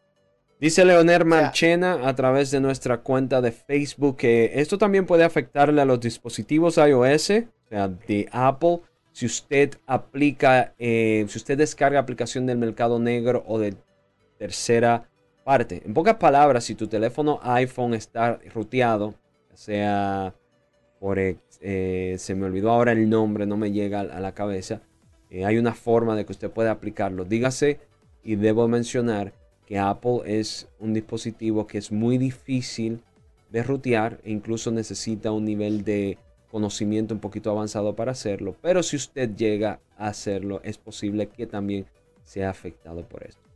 Dice 0.60 0.84
Leonel 0.84 1.24
Marchena 1.24 2.08
a 2.08 2.14
través 2.16 2.50
de 2.50 2.60
nuestra 2.60 3.00
cuenta 3.00 3.40
de 3.40 3.52
Facebook 3.52 4.16
que 4.16 4.52
esto 4.54 4.76
también 4.76 5.06
puede 5.06 5.22
afectarle 5.22 5.80
a 5.80 5.84
los 5.84 6.00
dispositivos 6.00 6.78
iOS, 6.78 7.30
o 7.30 7.68
sea, 7.68 7.88
de 7.88 8.28
Apple, 8.32 8.80
si 9.12 9.26
usted 9.26 9.78
aplica, 9.86 10.74
eh, 10.78 11.24
si 11.28 11.38
usted 11.38 11.58
descarga 11.58 12.00
aplicación 12.00 12.46
del 12.46 12.58
mercado 12.58 12.98
negro 12.98 13.44
o 13.46 13.58
de 13.58 13.76
tercera 14.38 15.08
En 15.50 15.94
pocas 15.94 16.16
palabras, 16.16 16.64
si 16.64 16.74
tu 16.74 16.88
teléfono 16.88 17.40
iPhone 17.42 17.94
está 17.94 18.38
ruteado, 18.52 19.14
sea 19.54 20.34
por, 21.00 21.18
eh, 21.18 22.16
se 22.18 22.34
me 22.34 22.44
olvidó 22.44 22.70
ahora 22.70 22.92
el 22.92 23.08
nombre, 23.08 23.46
no 23.46 23.56
me 23.56 23.72
llega 23.72 24.00
a 24.00 24.20
la 24.20 24.34
cabeza, 24.34 24.82
eh, 25.30 25.46
hay 25.46 25.56
una 25.56 25.72
forma 25.72 26.16
de 26.16 26.26
que 26.26 26.32
usted 26.32 26.50
pueda 26.50 26.70
aplicarlo. 26.70 27.24
Dígase, 27.24 27.80
y 28.22 28.36
debo 28.36 28.68
mencionar 28.68 29.32
que 29.64 29.78
Apple 29.78 30.20
es 30.26 30.68
un 30.80 30.92
dispositivo 30.92 31.66
que 31.66 31.78
es 31.78 31.90
muy 31.90 32.18
difícil 32.18 33.00
de 33.48 33.62
rutear 33.62 34.20
e 34.24 34.32
incluso 34.32 34.70
necesita 34.70 35.32
un 35.32 35.46
nivel 35.46 35.82
de 35.82 36.18
conocimiento 36.50 37.14
un 37.14 37.20
poquito 37.20 37.50
avanzado 37.50 37.96
para 37.96 38.12
hacerlo. 38.12 38.54
Pero 38.60 38.82
si 38.82 38.96
usted 38.96 39.34
llega 39.34 39.80
a 39.96 40.08
hacerlo, 40.08 40.60
es 40.62 40.76
posible 40.76 41.28
que 41.28 41.46
también 41.46 41.86
sea 42.22 42.50
afectado 42.50 43.08
por 43.08 43.22
esto. 43.22 43.47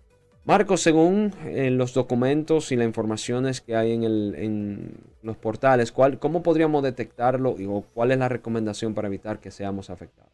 Marcos, 0.45 0.83
según 0.83 1.33
eh, 1.45 1.71
los 1.71 1.95
documentos 1.95 2.73
y 2.73 2.77
las 2.77 2.87
informaciones 2.87 3.61
que 3.61 3.77
hay 3.77 3.93
en, 3.93 4.95
los 5.23 5.37
portales, 5.37 5.93
¿cuál, 5.93 6.19
¿cómo 6.19 6.43
podríamos 6.43 6.83
detectarlo 6.83 7.55
y, 7.59 7.67
o 7.67 7.85
cuál 7.95 8.11
es 8.11 8.19
la 8.19 8.29
recomendación 8.29 8.93
para 8.93 9.07
evitar 9.07 9.39
que 9.39 9.53
seamos 9.53 9.89
afectados? 9.89 10.33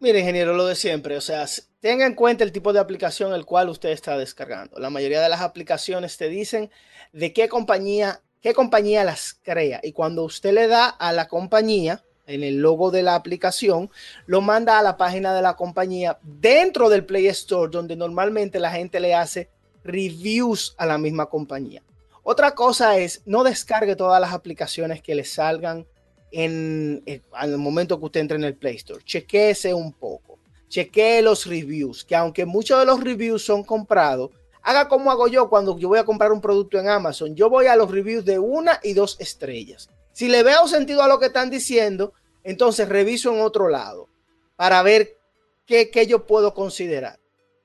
Mire, 0.00 0.18
ingeniero, 0.18 0.54
lo 0.54 0.66
de 0.66 0.74
siempre, 0.74 1.16
o 1.16 1.20
sea, 1.20 1.46
tenga 1.78 2.04
en 2.04 2.14
cuenta 2.14 2.42
el 2.42 2.50
tipo 2.50 2.72
de 2.72 2.80
aplicación 2.80 3.32
el 3.32 3.46
cual 3.46 3.68
usted 3.68 3.90
está 3.90 4.18
descargando. 4.18 4.78
La 4.80 4.90
mayoría 4.90 5.20
de 5.20 5.28
las 5.28 5.40
aplicaciones 5.40 6.16
te 6.16 6.28
dicen 6.28 6.68
de 7.12 7.32
qué 7.32 7.48
compañía, 7.48 8.22
qué 8.40 8.54
compañía 8.54 9.04
las 9.04 9.34
crea 9.34 9.80
y 9.84 9.92
cuando 9.92 10.24
usted 10.24 10.52
le 10.52 10.66
da 10.66 10.88
a 10.88 11.12
la 11.12 11.28
compañía, 11.28 12.02
en 12.26 12.42
el 12.42 12.58
logo 12.58 12.90
de 12.90 13.02
la 13.02 13.14
aplicación, 13.14 13.90
lo 14.26 14.40
manda 14.40 14.78
a 14.78 14.82
la 14.82 14.96
página 14.96 15.34
de 15.34 15.42
la 15.42 15.56
compañía 15.56 16.18
dentro 16.22 16.88
del 16.88 17.04
Play 17.04 17.26
Store, 17.28 17.70
donde 17.70 17.96
normalmente 17.96 18.58
la 18.60 18.70
gente 18.70 19.00
le 19.00 19.14
hace 19.14 19.48
reviews 19.82 20.74
a 20.78 20.86
la 20.86 20.98
misma 20.98 21.26
compañía. 21.26 21.82
Otra 22.22 22.54
cosa 22.54 22.96
es, 22.96 23.22
no 23.26 23.44
descargue 23.44 23.96
todas 23.96 24.20
las 24.20 24.32
aplicaciones 24.32 25.02
que 25.02 25.14
le 25.14 25.24
salgan 25.24 25.86
en, 26.32 27.02
en 27.06 27.22
el 27.40 27.58
momento 27.58 27.98
que 27.98 28.06
usted 28.06 28.20
entre 28.20 28.38
en 28.38 28.44
el 28.44 28.54
Play 28.54 28.76
Store. 28.76 29.04
Chequese 29.04 29.74
un 29.74 29.92
poco. 29.92 30.38
Chequee 30.68 31.22
los 31.22 31.46
reviews, 31.46 32.04
que 32.04 32.16
aunque 32.16 32.46
muchos 32.46 32.80
de 32.80 32.86
los 32.86 33.02
reviews 33.04 33.44
son 33.44 33.62
comprados, 33.62 34.30
haga 34.62 34.88
como 34.88 35.10
hago 35.10 35.28
yo 35.28 35.48
cuando 35.48 35.78
yo 35.78 35.88
voy 35.88 35.98
a 35.98 36.04
comprar 36.04 36.32
un 36.32 36.40
producto 36.40 36.80
en 36.80 36.88
Amazon. 36.88 37.36
Yo 37.36 37.50
voy 37.50 37.66
a 37.66 37.76
los 37.76 37.90
reviews 37.90 38.24
de 38.24 38.38
una 38.38 38.80
y 38.82 38.94
dos 38.94 39.16
estrellas. 39.20 39.90
Si 40.14 40.28
le 40.28 40.44
veo 40.44 40.68
sentido 40.68 41.02
a 41.02 41.08
lo 41.08 41.18
que 41.18 41.26
están 41.26 41.50
diciendo, 41.50 42.14
entonces 42.44 42.88
reviso 42.88 43.34
en 43.34 43.40
otro 43.40 43.68
lado 43.68 44.08
para 44.54 44.80
ver 44.82 45.18
qué, 45.66 46.06
yo 46.08 46.24
puedo 46.24 46.54
considerar. 46.54 47.18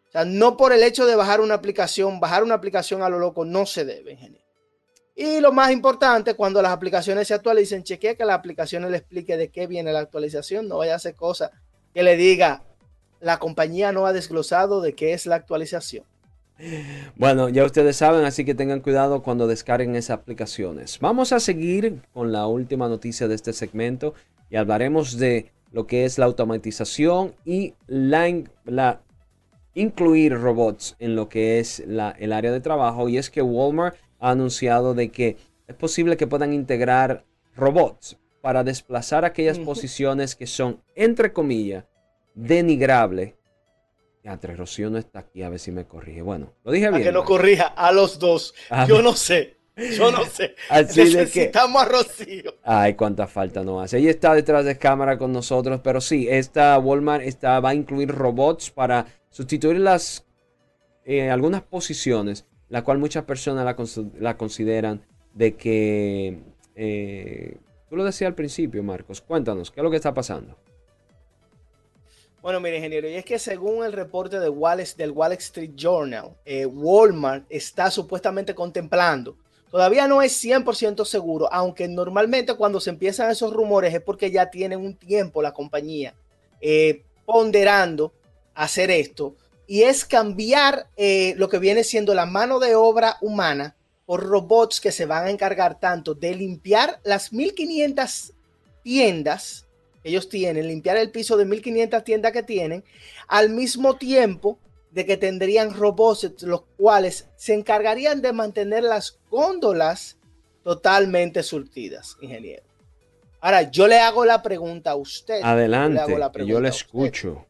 O 0.07 0.11
sea, 0.11 0.25
no 0.25 0.57
por 0.57 0.73
el 0.73 0.81
hecho 0.81 1.05
de 1.05 1.15
bajar 1.15 1.41
una 1.41 1.53
aplicación, 1.53 2.19
bajar 2.19 2.43
una 2.43 2.55
aplicación 2.55 3.03
a 3.03 3.09
lo 3.09 3.19
loco 3.19 3.45
no 3.45 3.67
se 3.67 3.85
debe, 3.85 4.13
ingeniero. 4.13 4.43
Y 5.15 5.41
lo 5.41 5.51
más 5.51 5.69
importante, 5.69 6.33
cuando 6.33 6.59
las 6.63 6.71
aplicaciones 6.71 7.27
se 7.27 7.35
actualicen, 7.35 7.83
chequee 7.83 8.17
que 8.17 8.25
la 8.25 8.33
aplicación 8.33 8.89
le 8.89 8.97
explique 8.97 9.37
de 9.37 9.49
qué 9.49 9.67
viene 9.67 9.93
la 9.93 9.99
actualización. 9.99 10.67
No 10.67 10.79
vaya 10.79 10.93
a 10.93 10.95
hacer 10.95 11.13
cosas 11.13 11.51
que 11.93 12.01
le 12.01 12.17
diga, 12.17 12.63
la 13.19 13.37
compañía 13.37 13.91
no 13.91 14.07
ha 14.07 14.13
desglosado 14.13 14.81
de 14.81 14.95
qué 14.95 15.13
es 15.13 15.27
la 15.27 15.35
actualización. 15.35 16.05
Bueno, 17.15 17.49
ya 17.49 17.63
ustedes 17.63 17.95
saben, 17.95 18.25
así 18.25 18.43
que 18.43 18.55
tengan 18.55 18.81
cuidado 18.81 19.23
cuando 19.23 19.47
descarguen 19.47 19.95
esas 19.95 20.19
aplicaciones. 20.19 20.99
Vamos 20.99 21.31
a 21.31 21.39
seguir 21.39 22.01
con 22.13 22.31
la 22.31 22.47
última 22.47 22.87
noticia 22.89 23.27
de 23.27 23.35
este 23.35 23.53
segmento 23.53 24.13
y 24.49 24.57
hablaremos 24.57 25.17
de 25.17 25.51
lo 25.71 25.87
que 25.87 26.05
es 26.05 26.17
la 26.17 26.25
automatización 26.25 27.35
y 27.45 27.75
la, 27.87 28.43
la 28.65 29.01
incluir 29.73 30.33
robots 30.33 30.95
en 30.99 31.15
lo 31.15 31.29
que 31.29 31.59
es 31.59 31.83
la, 31.85 32.11
el 32.11 32.33
área 32.33 32.51
de 32.51 32.61
trabajo. 32.61 33.07
Y 33.07 33.17
es 33.17 33.29
que 33.29 33.41
Walmart 33.41 33.95
ha 34.19 34.31
anunciado 34.31 34.93
de 34.93 35.09
que 35.09 35.37
es 35.67 35.75
posible 35.75 36.17
que 36.17 36.27
puedan 36.27 36.53
integrar 36.53 37.25
robots 37.55 38.17
para 38.41 38.63
desplazar 38.63 39.25
aquellas 39.25 39.59
posiciones 39.59 40.35
que 40.35 40.47
son, 40.47 40.81
entre 40.95 41.33
comillas, 41.33 41.85
denigrables 42.33 43.33
entre 44.33 44.55
Rocío 44.55 44.89
no 44.89 44.97
está 44.97 45.19
aquí, 45.19 45.43
a 45.43 45.49
ver 45.49 45.59
si 45.59 45.71
me 45.71 45.85
corrige. 45.85 46.21
Bueno, 46.21 46.53
lo 46.63 46.71
dije 46.71 46.89
bien. 46.89 47.01
A 47.01 47.05
que 47.05 47.11
no 47.11 47.23
corrija 47.23 47.67
a 47.67 47.91
los 47.91 48.19
dos. 48.19 48.53
Yo 48.87 49.01
no 49.01 49.13
sé. 49.13 49.57
Yo 49.97 50.11
no 50.11 50.25
sé. 50.31 50.55
Así 50.69 51.03
Necesitamos 51.03 51.81
a 51.81 51.85
Rocío. 51.85 52.55
Ay, 52.63 52.95
cuánta 52.95 53.27
falta 53.27 53.63
no 53.63 53.81
hace. 53.81 53.97
Ella 53.97 54.09
está 54.09 54.33
detrás 54.33 54.65
de 54.65 54.77
cámara 54.77 55.17
con 55.17 55.31
nosotros, 55.31 55.81
pero 55.83 56.01
sí, 56.01 56.27
esta 56.29 56.77
Walmart 56.79 57.23
está, 57.23 57.59
va 57.59 57.69
a 57.69 57.75
incluir 57.75 58.09
robots 58.09 58.71
para 58.71 59.05
sustituir 59.29 59.79
las 59.79 60.25
eh, 61.05 61.31
algunas 61.31 61.63
posiciones, 61.63 62.45
la 62.67 62.83
cual 62.83 62.99
muchas 62.99 63.23
personas 63.23 63.65
la, 64.19 64.37
consideran 64.37 65.01
de 65.33 65.55
que 65.55 66.39
eh, 66.75 67.57
tú 67.89 67.95
lo 67.95 68.03
decías 68.03 68.27
al 68.27 68.35
principio, 68.35 68.83
Marcos. 68.83 69.21
Cuéntanos, 69.21 69.71
¿qué 69.71 69.79
es 69.79 69.83
lo 69.83 69.89
que 69.89 69.95
está 69.97 70.13
pasando? 70.13 70.57
Bueno, 72.49 72.61
mire, 72.61 72.77
ingeniero, 72.77 73.07
y 73.07 73.13
es 73.13 73.25
que 73.25 73.37
según 73.37 73.85
el 73.85 73.93
reporte 73.93 74.39
de 74.39 74.49
Wallace, 74.49 74.95
del 74.97 75.11
Wall 75.11 75.33
Street 75.33 75.73
Journal, 75.75 76.35
eh, 76.45 76.65
Walmart 76.65 77.45
está 77.47 77.91
supuestamente 77.91 78.55
contemplando, 78.55 79.37
todavía 79.69 80.07
no 80.07 80.23
es 80.23 80.43
100% 80.43 81.05
seguro, 81.05 81.47
aunque 81.53 81.87
normalmente 81.87 82.55
cuando 82.55 82.79
se 82.79 82.89
empiezan 82.89 83.29
esos 83.29 83.53
rumores 83.53 83.93
es 83.93 84.01
porque 84.01 84.31
ya 84.31 84.49
tienen 84.49 84.79
un 84.79 84.95
tiempo 84.95 85.43
la 85.43 85.53
compañía 85.53 86.15
eh, 86.59 87.03
ponderando 87.23 88.13
hacer 88.55 88.89
esto, 88.89 89.35
y 89.67 89.83
es 89.83 90.03
cambiar 90.03 90.87
eh, 90.97 91.35
lo 91.37 91.49
que 91.49 91.59
viene 91.59 91.83
siendo 91.83 92.15
la 92.15 92.25
mano 92.25 92.57
de 92.57 92.73
obra 92.73 93.17
humana 93.21 93.75
por 94.07 94.23
robots 94.23 94.81
que 94.81 94.91
se 94.91 95.05
van 95.05 95.25
a 95.25 95.29
encargar 95.29 95.79
tanto 95.79 96.15
de 96.15 96.33
limpiar 96.33 96.99
las 97.03 97.31
1500 97.31 98.33
tiendas 98.81 99.68
ellos 100.03 100.29
tienen, 100.29 100.67
limpiar 100.67 100.97
el 100.97 101.11
piso 101.11 101.37
de 101.37 101.45
1500 101.45 102.03
tiendas 102.03 102.31
que 102.31 102.43
tienen, 102.43 102.83
al 103.27 103.49
mismo 103.49 103.97
tiempo 103.97 104.57
de 104.91 105.05
que 105.05 105.17
tendrían 105.17 105.73
robots 105.73 106.41
los 106.41 106.63
cuales 106.77 107.27
se 107.35 107.53
encargarían 107.53 108.21
de 108.21 108.33
mantener 108.33 108.83
las 108.83 109.19
góndolas 109.29 110.17
totalmente 110.63 111.43
surtidas, 111.43 112.17
ingeniero. 112.21 112.63
Ahora, 113.41 113.63
yo 113.63 113.87
le 113.87 113.99
hago 113.99 114.25
la 114.25 114.41
pregunta 114.41 114.91
a 114.91 114.95
usted. 114.95 115.41
Adelante, 115.43 116.01
yo 116.45 116.59
le, 116.59 116.69
escucho. 116.69 117.45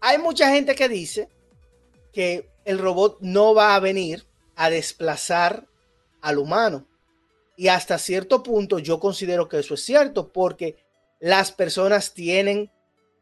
Hay 0.00 0.18
mucha 0.18 0.50
gente 0.50 0.74
que 0.74 0.88
dice 0.88 1.28
que 2.12 2.48
el 2.64 2.78
robot 2.78 3.18
no 3.20 3.54
va 3.54 3.76
a 3.76 3.80
venir 3.80 4.24
a 4.56 4.70
desplazar 4.70 5.66
al 6.20 6.38
humano. 6.38 6.86
Y 7.56 7.68
hasta 7.68 7.98
cierto 7.98 8.42
punto 8.42 8.78
yo 8.78 8.98
considero 8.98 9.48
que 9.48 9.60
eso 9.60 9.74
es 9.74 9.84
cierto, 9.84 10.32
porque 10.32 10.76
las 11.22 11.52
personas 11.52 12.14
tienen 12.14 12.68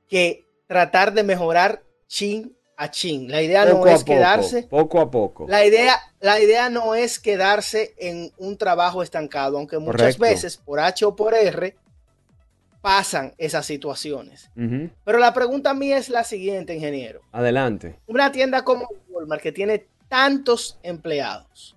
que 0.08 0.46
tratar 0.66 1.12
de 1.12 1.22
mejorar 1.22 1.82
chin 2.08 2.56
a 2.78 2.90
chin. 2.90 3.30
La 3.30 3.42
idea 3.42 3.66
no 3.66 3.86
es 3.86 4.04
quedarse 4.04 4.62
poco 4.62 5.00
a 5.00 5.10
poco. 5.10 5.46
La 5.46 5.66
idea, 5.66 6.00
la 6.18 6.40
idea 6.40 6.70
no 6.70 6.94
es 6.94 7.20
quedarse 7.20 7.94
en 7.98 8.32
un 8.38 8.56
trabajo 8.56 9.02
estancado, 9.02 9.58
aunque 9.58 9.78
muchas 9.78 10.18
veces 10.18 10.56
por 10.56 10.80
H 10.80 11.04
o 11.04 11.14
por 11.14 11.34
R 11.34 11.76
pasan 12.80 13.34
esas 13.36 13.66
situaciones. 13.66 14.50
Pero 15.04 15.18
la 15.18 15.34
pregunta 15.34 15.74
mía 15.74 15.98
es 15.98 16.08
la 16.08 16.24
siguiente, 16.24 16.74
ingeniero. 16.74 17.20
Adelante. 17.32 17.98
Una 18.06 18.32
tienda 18.32 18.64
como 18.64 18.88
Walmart 19.10 19.42
que 19.42 19.52
tiene 19.52 19.86
tantos 20.08 20.78
empleados, 20.82 21.76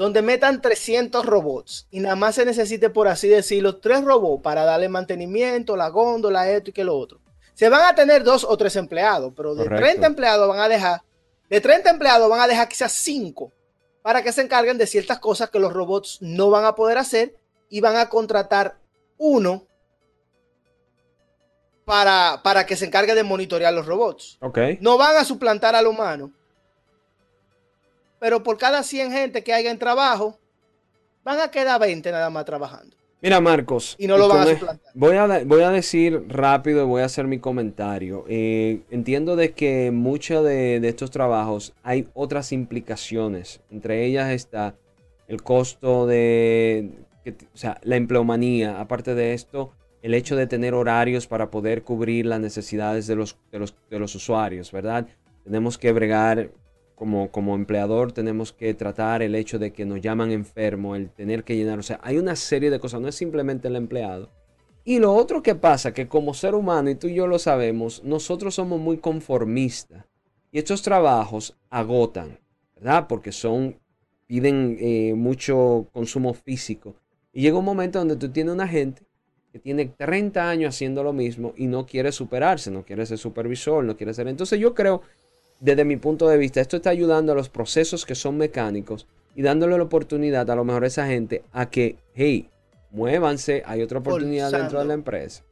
donde 0.00 0.22
metan 0.22 0.62
300 0.62 1.26
robots 1.26 1.86
y 1.90 2.00
nada 2.00 2.16
más 2.16 2.34
se 2.34 2.46
necesite, 2.46 2.88
por 2.88 3.06
así 3.06 3.28
decirlo, 3.28 3.80
tres 3.80 4.02
robots 4.02 4.42
para 4.42 4.64
darle 4.64 4.88
mantenimiento, 4.88 5.76
la 5.76 5.90
góndola, 5.90 6.48
esto 6.48 6.70
y 6.70 6.72
que 6.72 6.84
lo 6.84 6.96
otro. 6.96 7.20
Se 7.52 7.68
van 7.68 7.82
a 7.84 7.94
tener 7.94 8.24
dos 8.24 8.44
o 8.48 8.56
tres 8.56 8.76
empleados, 8.76 9.34
pero 9.36 9.54
de 9.54 9.68
30 9.68 10.06
empleados 10.06 10.48
van 10.48 10.60
a 10.60 10.70
dejar, 10.70 11.02
de 11.50 11.60
30 11.60 11.90
empleados 11.90 12.30
van 12.30 12.40
a 12.40 12.46
dejar 12.46 12.66
quizás 12.66 12.92
5 12.92 13.52
para 14.00 14.22
que 14.22 14.32
se 14.32 14.40
encarguen 14.40 14.78
de 14.78 14.86
ciertas 14.86 15.18
cosas 15.18 15.50
que 15.50 15.58
los 15.58 15.70
robots 15.70 16.16
no 16.22 16.48
van 16.48 16.64
a 16.64 16.74
poder 16.74 16.96
hacer 16.96 17.36
y 17.68 17.82
van 17.82 17.96
a 17.96 18.08
contratar 18.08 18.78
uno 19.18 19.66
para, 21.84 22.40
para 22.42 22.64
que 22.64 22.74
se 22.74 22.86
encargue 22.86 23.14
de 23.14 23.22
monitorear 23.22 23.74
los 23.74 23.84
robots. 23.84 24.38
Okay. 24.40 24.78
No 24.80 24.96
van 24.96 25.18
a 25.18 25.26
suplantar 25.26 25.76
al 25.76 25.86
humano, 25.86 26.32
pero 28.20 28.44
por 28.44 28.58
cada 28.58 28.84
100 28.84 29.10
gente 29.10 29.42
que 29.42 29.52
haya 29.52 29.72
en 29.72 29.78
trabajo, 29.78 30.38
van 31.24 31.40
a 31.40 31.50
quedar 31.50 31.80
20 31.80 32.12
nada 32.12 32.30
más 32.30 32.44
trabajando. 32.44 32.96
Mira, 33.22 33.40
Marcos. 33.40 33.96
Y 33.98 34.06
no 34.06 34.16
lo 34.16 34.28
van 34.28 34.48
a 34.48 34.50
suplantar. 34.50 34.92
Voy 34.94 35.16
a, 35.16 35.44
voy 35.44 35.62
a 35.62 35.70
decir 35.70 36.24
rápido 36.28 36.82
y 36.84 36.86
voy 36.86 37.02
a 37.02 37.06
hacer 37.06 37.26
mi 37.26 37.38
comentario. 37.38 38.24
Eh, 38.28 38.80
entiendo 38.90 39.36
de 39.36 39.52
que 39.52 39.90
muchos 39.90 40.44
de, 40.44 40.76
estos 40.76 41.10
trabajos 41.10 41.74
hay 41.82 42.08
otras 42.14 42.52
implicaciones. 42.52 43.60
Entre 43.70 44.06
ellas 44.06 44.30
está 44.30 44.74
el 45.28 45.42
costo 45.42 46.06
de, 46.06 46.90
o 47.52 47.56
sea, 47.56 47.78
la 47.82 47.96
empleomanía. 47.96 48.80
Aparte 48.80 49.14
de 49.14 49.34
esto, 49.34 49.72
el 50.00 50.14
hecho 50.14 50.34
de 50.34 50.46
tener 50.46 50.72
horarios 50.72 51.26
para 51.26 51.50
poder 51.50 51.82
cubrir 51.82 52.24
las 52.24 52.40
necesidades 52.40 53.06
de 53.06 53.16
los, 53.16 53.36
de 53.52 53.58
los, 53.58 53.74
de 53.90 53.98
los 53.98 54.14
usuarios, 54.14 54.72
¿verdad? 54.72 55.06
Tenemos 55.44 55.76
que 55.76 55.92
bregar 55.92 56.50
como, 57.00 57.54
empleador 57.54 58.12
tenemos 58.12 58.52
que 58.52 58.74
tratar 58.74 59.22
el 59.22 59.34
hecho 59.34 59.58
de 59.58 59.72
que 59.72 59.86
nos 59.86 60.02
llaman 60.02 60.32
enfermo, 60.32 60.94
el 60.94 61.08
tener 61.08 61.44
que 61.44 61.56
llenar, 61.56 61.78
o 61.78 61.82
sea, 61.82 61.98
hay 62.02 62.18
una 62.18 62.36
serie 62.36 62.68
de 62.70 62.78
cosas, 62.78 63.00
no 63.00 63.08
es 63.08 63.14
simplemente 63.14 63.68
el 63.68 63.76
empleado. 63.76 64.30
Y 64.84 64.98
lo 64.98 65.14
otro 65.14 65.42
que 65.42 65.54
pasa, 65.54 65.94
que 65.94 66.08
como 66.08 66.34
ser 66.34 66.54
humano, 66.54 66.90
y 66.90 66.96
tú 66.96 67.06
y 67.06 67.14
yo 67.14 67.26
lo 67.26 67.38
sabemos, 67.38 68.04
nosotros 68.04 68.54
somos 68.54 68.78
muy 68.80 68.98
conformistas. 68.98 70.04
Y 70.52 70.58
estos 70.58 70.82
trabajos 70.82 71.56
agotan, 71.70 72.38
¿verdad? 72.74 73.06
Porque 73.08 73.32
son, 73.32 73.78
piden 74.26 74.76
eh, 74.78 75.14
mucho 75.14 75.88
consumo 75.92 76.34
físico. 76.34 76.96
Y 77.32 77.42
llega 77.42 77.58
un 77.58 77.64
momento 77.64 77.98
donde 77.98 78.16
tú 78.16 78.28
tienes 78.30 78.52
una 78.52 78.68
gente 78.68 79.02
que 79.52 79.58
tiene 79.58 79.86
30 79.86 80.50
años 80.50 80.74
haciendo 80.74 81.02
lo 81.02 81.12
mismo 81.12 81.54
y 81.56 81.66
no 81.66 81.86
quiere 81.86 82.12
superarse, 82.12 82.70
no 82.70 82.84
quiere 82.84 83.06
ser 83.06 83.18
supervisor, 83.18 83.84
no 83.84 83.96
quiere 83.96 84.12
ser... 84.12 84.28
Entonces 84.28 84.58
yo 84.60 84.74
creo 84.74 85.02
desde 85.60 85.84
mi 85.84 85.96
punto 85.96 86.26
de 86.28 86.38
vista, 86.38 86.60
esto 86.60 86.76
está 86.76 86.90
ayudando 86.90 87.32
a 87.32 87.34
los 87.34 87.50
procesos 87.50 88.06
que 88.06 88.14
son 88.14 88.38
mecánicos 88.38 89.06
y 89.36 89.42
dándole 89.42 89.76
la 89.76 89.84
oportunidad 89.84 90.50
a 90.50 90.56
lo 90.56 90.64
mejor 90.64 90.84
a 90.84 90.88
esa 90.88 91.06
gente 91.06 91.44
a 91.52 91.70
que, 91.70 91.96
hey, 92.14 92.48
muévanse, 92.90 93.62
hay 93.66 93.82
otra 93.82 93.98
oportunidad 93.98 94.50
dentro 94.50 94.78
de 94.80 94.86
la 94.86 94.94
empresa. 94.94 95.44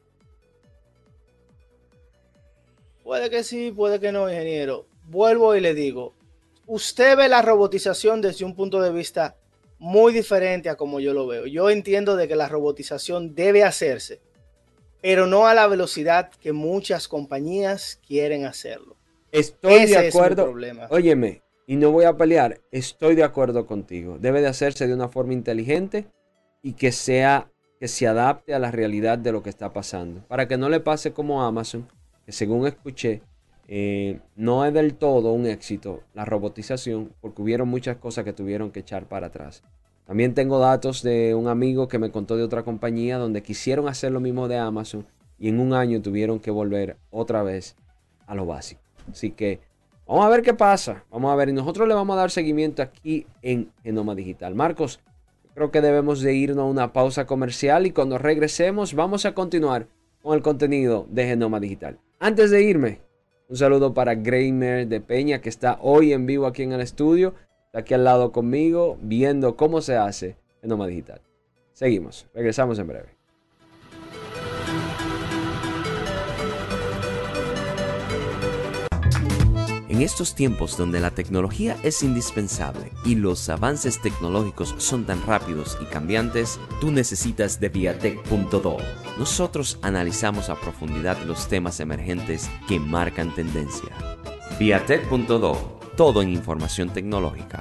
Puede 3.05 3.31
que 3.31 3.45
sí, 3.45 3.71
puede 3.71 4.01
que 4.01 4.13
no, 4.13 4.29
ingeniero. 4.29 4.87
Vuelvo 5.05 5.55
y 5.55 5.61
le 5.61 5.75
digo, 5.75 6.15
usted 6.67 7.17
ve 7.17 7.29
la 7.29 7.43
robotización 7.43 8.21
desde 8.21 8.45
un 8.45 8.55
punto 8.55 8.83
de 8.83 8.93
vista 8.93 9.37
muy 9.79 10.13
diferente 10.13 10.69
a 10.69 10.77
como 10.77 11.01
yo 11.01 11.15
lo 11.15 11.27
veo. 11.27 11.47
Yo 11.47 11.71
entiendo 11.71 12.17
de 12.17 12.29
que 12.29 12.37
la 12.37 12.49
robotización 12.49 13.35
debe 13.35 13.63
hacerse, 13.63 14.21
pero 15.01 15.27
no 15.27 15.47
a 15.47 15.55
la 15.55 15.67
velocidad 15.69 16.31
que 16.31 16.53
muchas 16.53 17.09
compañías 17.09 17.99
quieren 18.07 18.45
hacerlo. 18.45 18.98
Estoy 19.33 19.87
de 19.87 20.09
acuerdo. 20.09 20.55
Óyeme, 20.91 21.43
y 21.67 21.77
no 21.77 21.91
voy 21.93 22.05
a 22.05 22.17
pelear, 22.17 22.61
estoy 22.71 23.15
de 23.15 23.25
acuerdo 23.25 23.67
contigo. 23.67 24.19
Debe 24.19 24.41
de 24.41 24.49
hacerse 24.49 24.87
de 24.87 24.95
una 24.95 25.09
forma 25.09 25.35
inteligente 25.35 26.07
y 26.63 26.73
que 26.73 26.93
sea 26.93 27.51
que 27.79 27.89
se 27.89 28.07
adapte 28.07 28.55
a 28.55 28.59
la 28.59 28.71
realidad 28.71 29.19
de 29.19 29.33
lo 29.33 29.43
que 29.43 29.51
está 29.51 29.73
pasando. 29.73 30.23
Para 30.29 30.49
que 30.49 30.57
no 30.57 30.69
le 30.69 30.81
pase 30.81 31.13
como 31.13 31.43
Amazon, 31.43 31.87
que 32.25 32.33
según 32.33 32.67
escuché, 32.67 33.23
eh, 33.69 34.19
no 34.35 34.65
es 34.65 34.73
del 34.73 34.95
todo 34.95 35.33
un 35.33 35.47
éxito 35.47 36.03
la 36.15 36.25
robotización, 36.25 37.13
porque 37.21 37.43
hubieron 37.43 37.69
muchas 37.69 37.99
cosas 37.99 38.25
que 38.25 38.33
tuvieron 38.33 38.71
que 38.71 38.81
echar 38.81 39.07
para 39.07 39.27
atrás. 39.27 39.63
También 40.07 40.33
tengo 40.33 40.59
datos 40.59 41.03
de 41.03 41.35
un 41.35 41.49
amigo 41.49 41.87
que 41.87 41.99
me 41.99 42.11
contó 42.11 42.37
de 42.39 42.43
otra 42.43 42.63
compañía 42.63 43.19
donde 43.19 43.43
quisieron 43.43 43.89
hacer 43.89 44.11
lo 44.11 44.21
mismo 44.21 44.49
de 44.49 44.57
Amazon 44.57 45.07
y 45.39 45.51
en 45.51 45.61
un 45.61 45.75
año 45.75 46.01
tuvieron 46.01 46.41
que 46.41 46.51
volver 46.51 46.97
otra 47.11 47.43
vez 47.43 47.77
a 48.27 48.35
lo 48.35 48.47
básico. 48.47 48.88
Así 49.11 49.31
que 49.31 49.61
vamos 50.07 50.25
a 50.25 50.29
ver 50.29 50.43
qué 50.43 50.55
pasa. 50.55 51.05
Vamos 51.11 51.33
a 51.33 51.37
ver. 51.37 51.49
Y 51.49 51.53
nosotros 51.53 51.89
le 51.89 51.95
vamos 51.95 52.15
a 52.15 52.21
dar 52.21 52.31
seguimiento 52.31 52.83
aquí 52.83 53.27
en 53.43 53.71
Genoma 53.83 54.15
Digital. 54.15 54.55
Marcos, 54.55 55.01
creo 55.55 55.71
que 55.71 55.81
debemos 55.81 56.21
de 56.21 56.35
irnos 56.35 56.65
a 56.65 56.65
una 56.65 56.93
pausa 56.93 57.27
comercial 57.27 57.87
y 57.87 57.93
cuando 57.93 58.19
regresemos 58.19 58.95
vamos 58.95 59.27
a 59.27 59.35
continuar 59.35 59.89
con 60.23 60.35
el 60.35 60.43
contenido 60.43 61.07
de 61.11 61.27
Genoma 61.27 61.61
Digital. 61.61 61.99
Antes 62.21 62.51
de 62.51 62.63
irme, 62.63 63.01
un 63.49 63.57
saludo 63.57 63.95
para 63.95 64.15
Gramer 64.15 64.89
de 64.89 65.01
Peña 65.01 65.41
que 65.41 65.49
está 65.49 65.79
hoy 65.81 66.13
en 66.13 66.27
vivo 66.27 66.47
aquí 66.47 66.63
en 66.63 66.73
el 66.73 66.81
estudio. 66.81 67.35
Está 67.67 67.81
aquí 67.81 67.95
al 67.95 68.05
lado 68.05 68.33
conmigo 68.33 68.99
viendo 69.01 69.57
cómo 69.57 69.81
se 69.81 69.97
hace 69.97 70.37
Genoma 70.61 70.87
Digital. 70.87 71.21
Seguimos. 71.73 72.27
Regresamos 72.35 72.79
en 72.79 72.89
breve. 72.89 73.18
En 79.99 80.05
estos 80.05 80.37
tiempos 80.37 80.77
donde 80.77 81.01
la 81.01 81.11
tecnología 81.11 81.77
es 81.83 82.05
indispensable 82.05 82.93
y 83.05 83.17
los 83.17 83.49
avances 83.49 84.01
tecnológicos 84.01 84.77
son 84.79 85.05
tan 85.07 85.21
rápidos 85.27 85.77
y 85.83 85.87
cambiantes, 85.87 86.61
tú 86.81 86.93
necesitas 86.93 87.59
de 87.59 87.69
Viatech.do. 87.69 88.77
Nosotros 89.19 89.81
analizamos 89.83 90.51
a 90.51 90.55
profundidad 90.55 91.21
los 91.25 91.49
temas 91.49 91.81
emergentes 91.81 92.49
que 92.69 92.79
marcan 92.79 93.35
tendencia. 93.35 93.89
Viatech.do, 94.61 95.81
todo 95.97 96.23
en 96.23 96.29
información 96.29 96.91
tecnológica. 96.91 97.61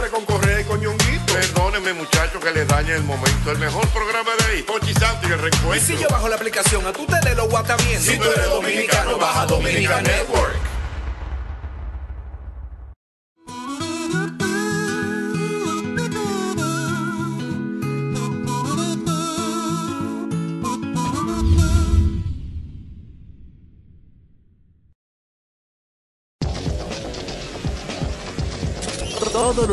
con 0.09 0.25
Correa 0.25 0.61
y 0.61 0.63
con 0.63 0.81
Perdóneme, 0.81 1.93
muchacho, 1.93 2.39
que 2.39 2.51
le 2.51 2.65
dañe 2.65 2.95
el 2.95 3.03
momento. 3.03 3.51
El 3.51 3.59
mejor 3.59 3.87
programa 3.89 4.31
de 4.39 4.53
ahí, 4.53 4.63
Pochi 4.63 4.93
Santo 4.93 5.27
y 5.27 5.31
el 5.31 5.39
reencuentro. 5.39 5.75
Y 5.75 5.79
si 5.79 6.01
yo 6.01 6.07
bajo 6.09 6.27
la 6.27 6.35
aplicación, 6.35 6.85
a 6.87 6.91
tú 6.91 7.05
te 7.05 7.29
de 7.29 7.35
lo 7.35 7.47
guata 7.47 7.75
bien. 7.77 8.01
Si 8.01 8.17
tú 8.17 8.23
eres 8.23 8.49
dominicano, 8.49 9.17
baja 9.17 9.45
Dominica 9.45 10.01
Network. 10.01 10.70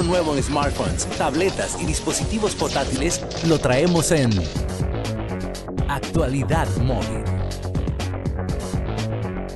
Nuevo 0.09 0.35
en 0.35 0.43
smartphones, 0.43 1.05
tabletas 1.19 1.77
y 1.81 1.85
dispositivos 1.85 2.55
portátiles 2.55 3.21
lo 3.47 3.59
traemos 3.59 4.11
en 4.11 4.31
Actualidad 5.87 6.67
Móvil. 6.79 7.25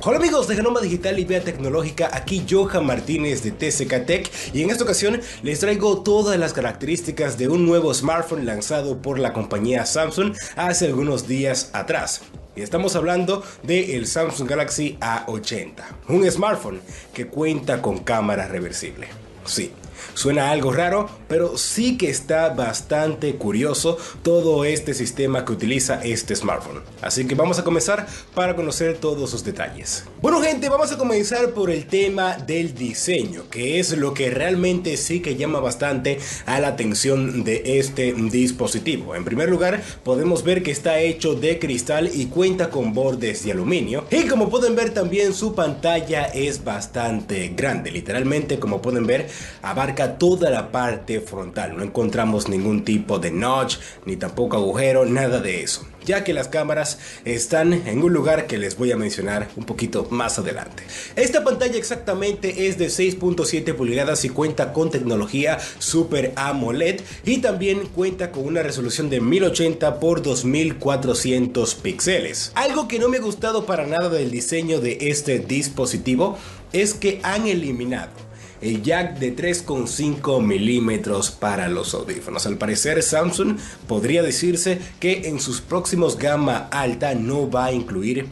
Hola 0.03 0.17
amigos 0.17 0.47
de 0.47 0.55
Genoma 0.55 0.79
Digital 0.79 1.17
y 1.17 1.25
Vía 1.25 1.43
Tecnológica, 1.43 2.11
aquí 2.13 2.45
Johan 2.47 2.85
Martínez 2.85 3.41
de 3.41 3.51
TCK 3.51 4.05
Tech 4.05 4.31
y 4.53 4.61
en 4.61 4.69
esta 4.69 4.83
ocasión 4.83 5.19
les 5.41 5.59
traigo 5.59 6.03
todas 6.03 6.37
las 6.37 6.53
características 6.53 7.39
de 7.39 7.47
un 7.47 7.65
nuevo 7.65 7.91
smartphone 7.91 8.45
lanzado 8.45 9.01
por 9.01 9.17
la 9.17 9.33
compañía 9.33 9.87
Samsung 9.87 10.35
hace 10.55 10.85
algunos 10.85 11.27
días 11.27 11.71
atrás. 11.73 12.21
Y 12.55 12.61
estamos 12.61 12.95
hablando 12.95 13.43
del 13.63 14.05
Samsung 14.05 14.47
Galaxy 14.47 14.97
A80, 15.01 15.81
un 16.09 16.29
smartphone 16.29 16.79
que 17.11 17.25
cuenta 17.25 17.81
con 17.81 17.97
cámara 17.99 18.47
reversible. 18.47 19.07
Sí, 19.45 19.71
Suena 20.13 20.51
algo 20.51 20.71
raro, 20.71 21.09
pero 21.27 21.57
sí 21.57 21.97
que 21.97 22.09
está 22.09 22.49
bastante 22.49 23.35
curioso 23.35 23.97
todo 24.21 24.63
este 24.65 24.93
sistema 24.93 25.45
que 25.45 25.53
utiliza 25.53 26.03
este 26.03 26.35
smartphone. 26.35 26.81
Así 27.01 27.25
que 27.25 27.35
vamos 27.35 27.59
a 27.59 27.63
comenzar 27.63 28.07
para 28.35 28.55
conocer 28.55 28.97
todos 28.97 29.31
sus 29.31 29.43
detalles. 29.43 30.05
Bueno 30.21 30.41
gente, 30.41 30.69
vamos 30.69 30.91
a 30.91 30.97
comenzar 30.97 31.51
por 31.51 31.69
el 31.69 31.85
tema 31.87 32.37
del 32.37 32.75
diseño, 32.75 33.49
que 33.49 33.79
es 33.79 33.97
lo 33.97 34.13
que 34.13 34.29
realmente 34.29 34.97
sí 34.97 35.19
que 35.19 35.35
llama 35.35 35.59
bastante 35.59 36.19
a 36.45 36.59
la 36.59 36.69
atención 36.69 37.43
de 37.43 37.79
este 37.79 38.13
dispositivo. 38.13 39.15
En 39.15 39.25
primer 39.25 39.49
lugar, 39.49 39.81
podemos 40.03 40.43
ver 40.43 40.63
que 40.63 40.71
está 40.71 40.99
hecho 40.99 41.35
de 41.35 41.59
cristal 41.59 42.09
y 42.13 42.27
cuenta 42.27 42.69
con 42.69 42.93
bordes 42.93 43.43
de 43.43 43.51
aluminio. 43.51 44.05
Y 44.11 44.27
como 44.27 44.49
pueden 44.49 44.75
ver 44.75 44.91
también 44.91 45.33
su 45.33 45.55
pantalla 45.55 46.25
es 46.25 46.63
bastante 46.63 47.49
grande. 47.55 47.91
Literalmente, 47.91 48.59
como 48.59 48.81
pueden 48.81 49.07
ver, 49.07 49.27
abarca 49.61 50.02
toda 50.17 50.49
la 50.49 50.71
parte 50.71 51.21
frontal. 51.21 51.75
No 51.75 51.83
encontramos 51.83 52.47
ningún 52.47 52.83
tipo 52.83 53.19
de 53.19 53.31
notch, 53.31 53.77
ni 54.05 54.15
tampoco 54.15 54.57
agujero, 54.57 55.05
nada 55.05 55.39
de 55.39 55.63
eso 55.63 55.85
ya 56.05 56.23
que 56.23 56.33
las 56.33 56.47
cámaras 56.47 56.99
están 57.25 57.73
en 57.73 58.03
un 58.03 58.13
lugar 58.13 58.47
que 58.47 58.57
les 58.57 58.77
voy 58.77 58.91
a 58.91 58.97
mencionar 58.97 59.49
un 59.55 59.65
poquito 59.65 60.07
más 60.09 60.39
adelante. 60.39 60.83
Esta 61.15 61.43
pantalla 61.43 61.77
exactamente 61.77 62.67
es 62.67 62.77
de 62.77 62.87
6.7 62.87 63.73
pulgadas 63.73 64.25
y 64.25 64.29
cuenta 64.29 64.73
con 64.73 64.89
tecnología 64.89 65.59
Super 65.79 66.33
AMOLED 66.35 67.01
y 67.25 67.37
también 67.39 67.87
cuenta 67.87 68.31
con 68.31 68.45
una 68.45 68.63
resolución 68.63 69.09
de 69.09 69.21
1080 69.21 69.99
x 70.01 70.23
2400 70.23 71.75
píxeles. 71.75 72.51
Algo 72.55 72.87
que 72.87 72.99
no 72.99 73.09
me 73.09 73.17
ha 73.17 73.21
gustado 73.21 73.65
para 73.65 73.85
nada 73.85 74.09
del 74.09 74.31
diseño 74.31 74.79
de 74.79 74.97
este 75.01 75.39
dispositivo 75.39 76.37
es 76.71 76.93
que 76.93 77.19
han 77.23 77.47
eliminado 77.47 78.32
el 78.63 78.81
jack 78.81 79.19
de 79.19 79.35
3,5 79.35 80.41
milímetros 80.41 81.31
para 81.31 81.67
los 81.67 81.93
audífonos. 81.93 82.45
Al 82.45 82.57
parecer 82.57 83.03
Samsung 83.03 83.57
podría 83.87 84.23
decirse 84.23 84.79
que 84.99 85.27
en 85.27 85.39
sus 85.39 85.61
próximos 85.61 86.17
gama 86.17 86.69
alta 86.71 87.13
no 87.13 87.49
va 87.49 87.65
a 87.65 87.71
incluir 87.73 88.27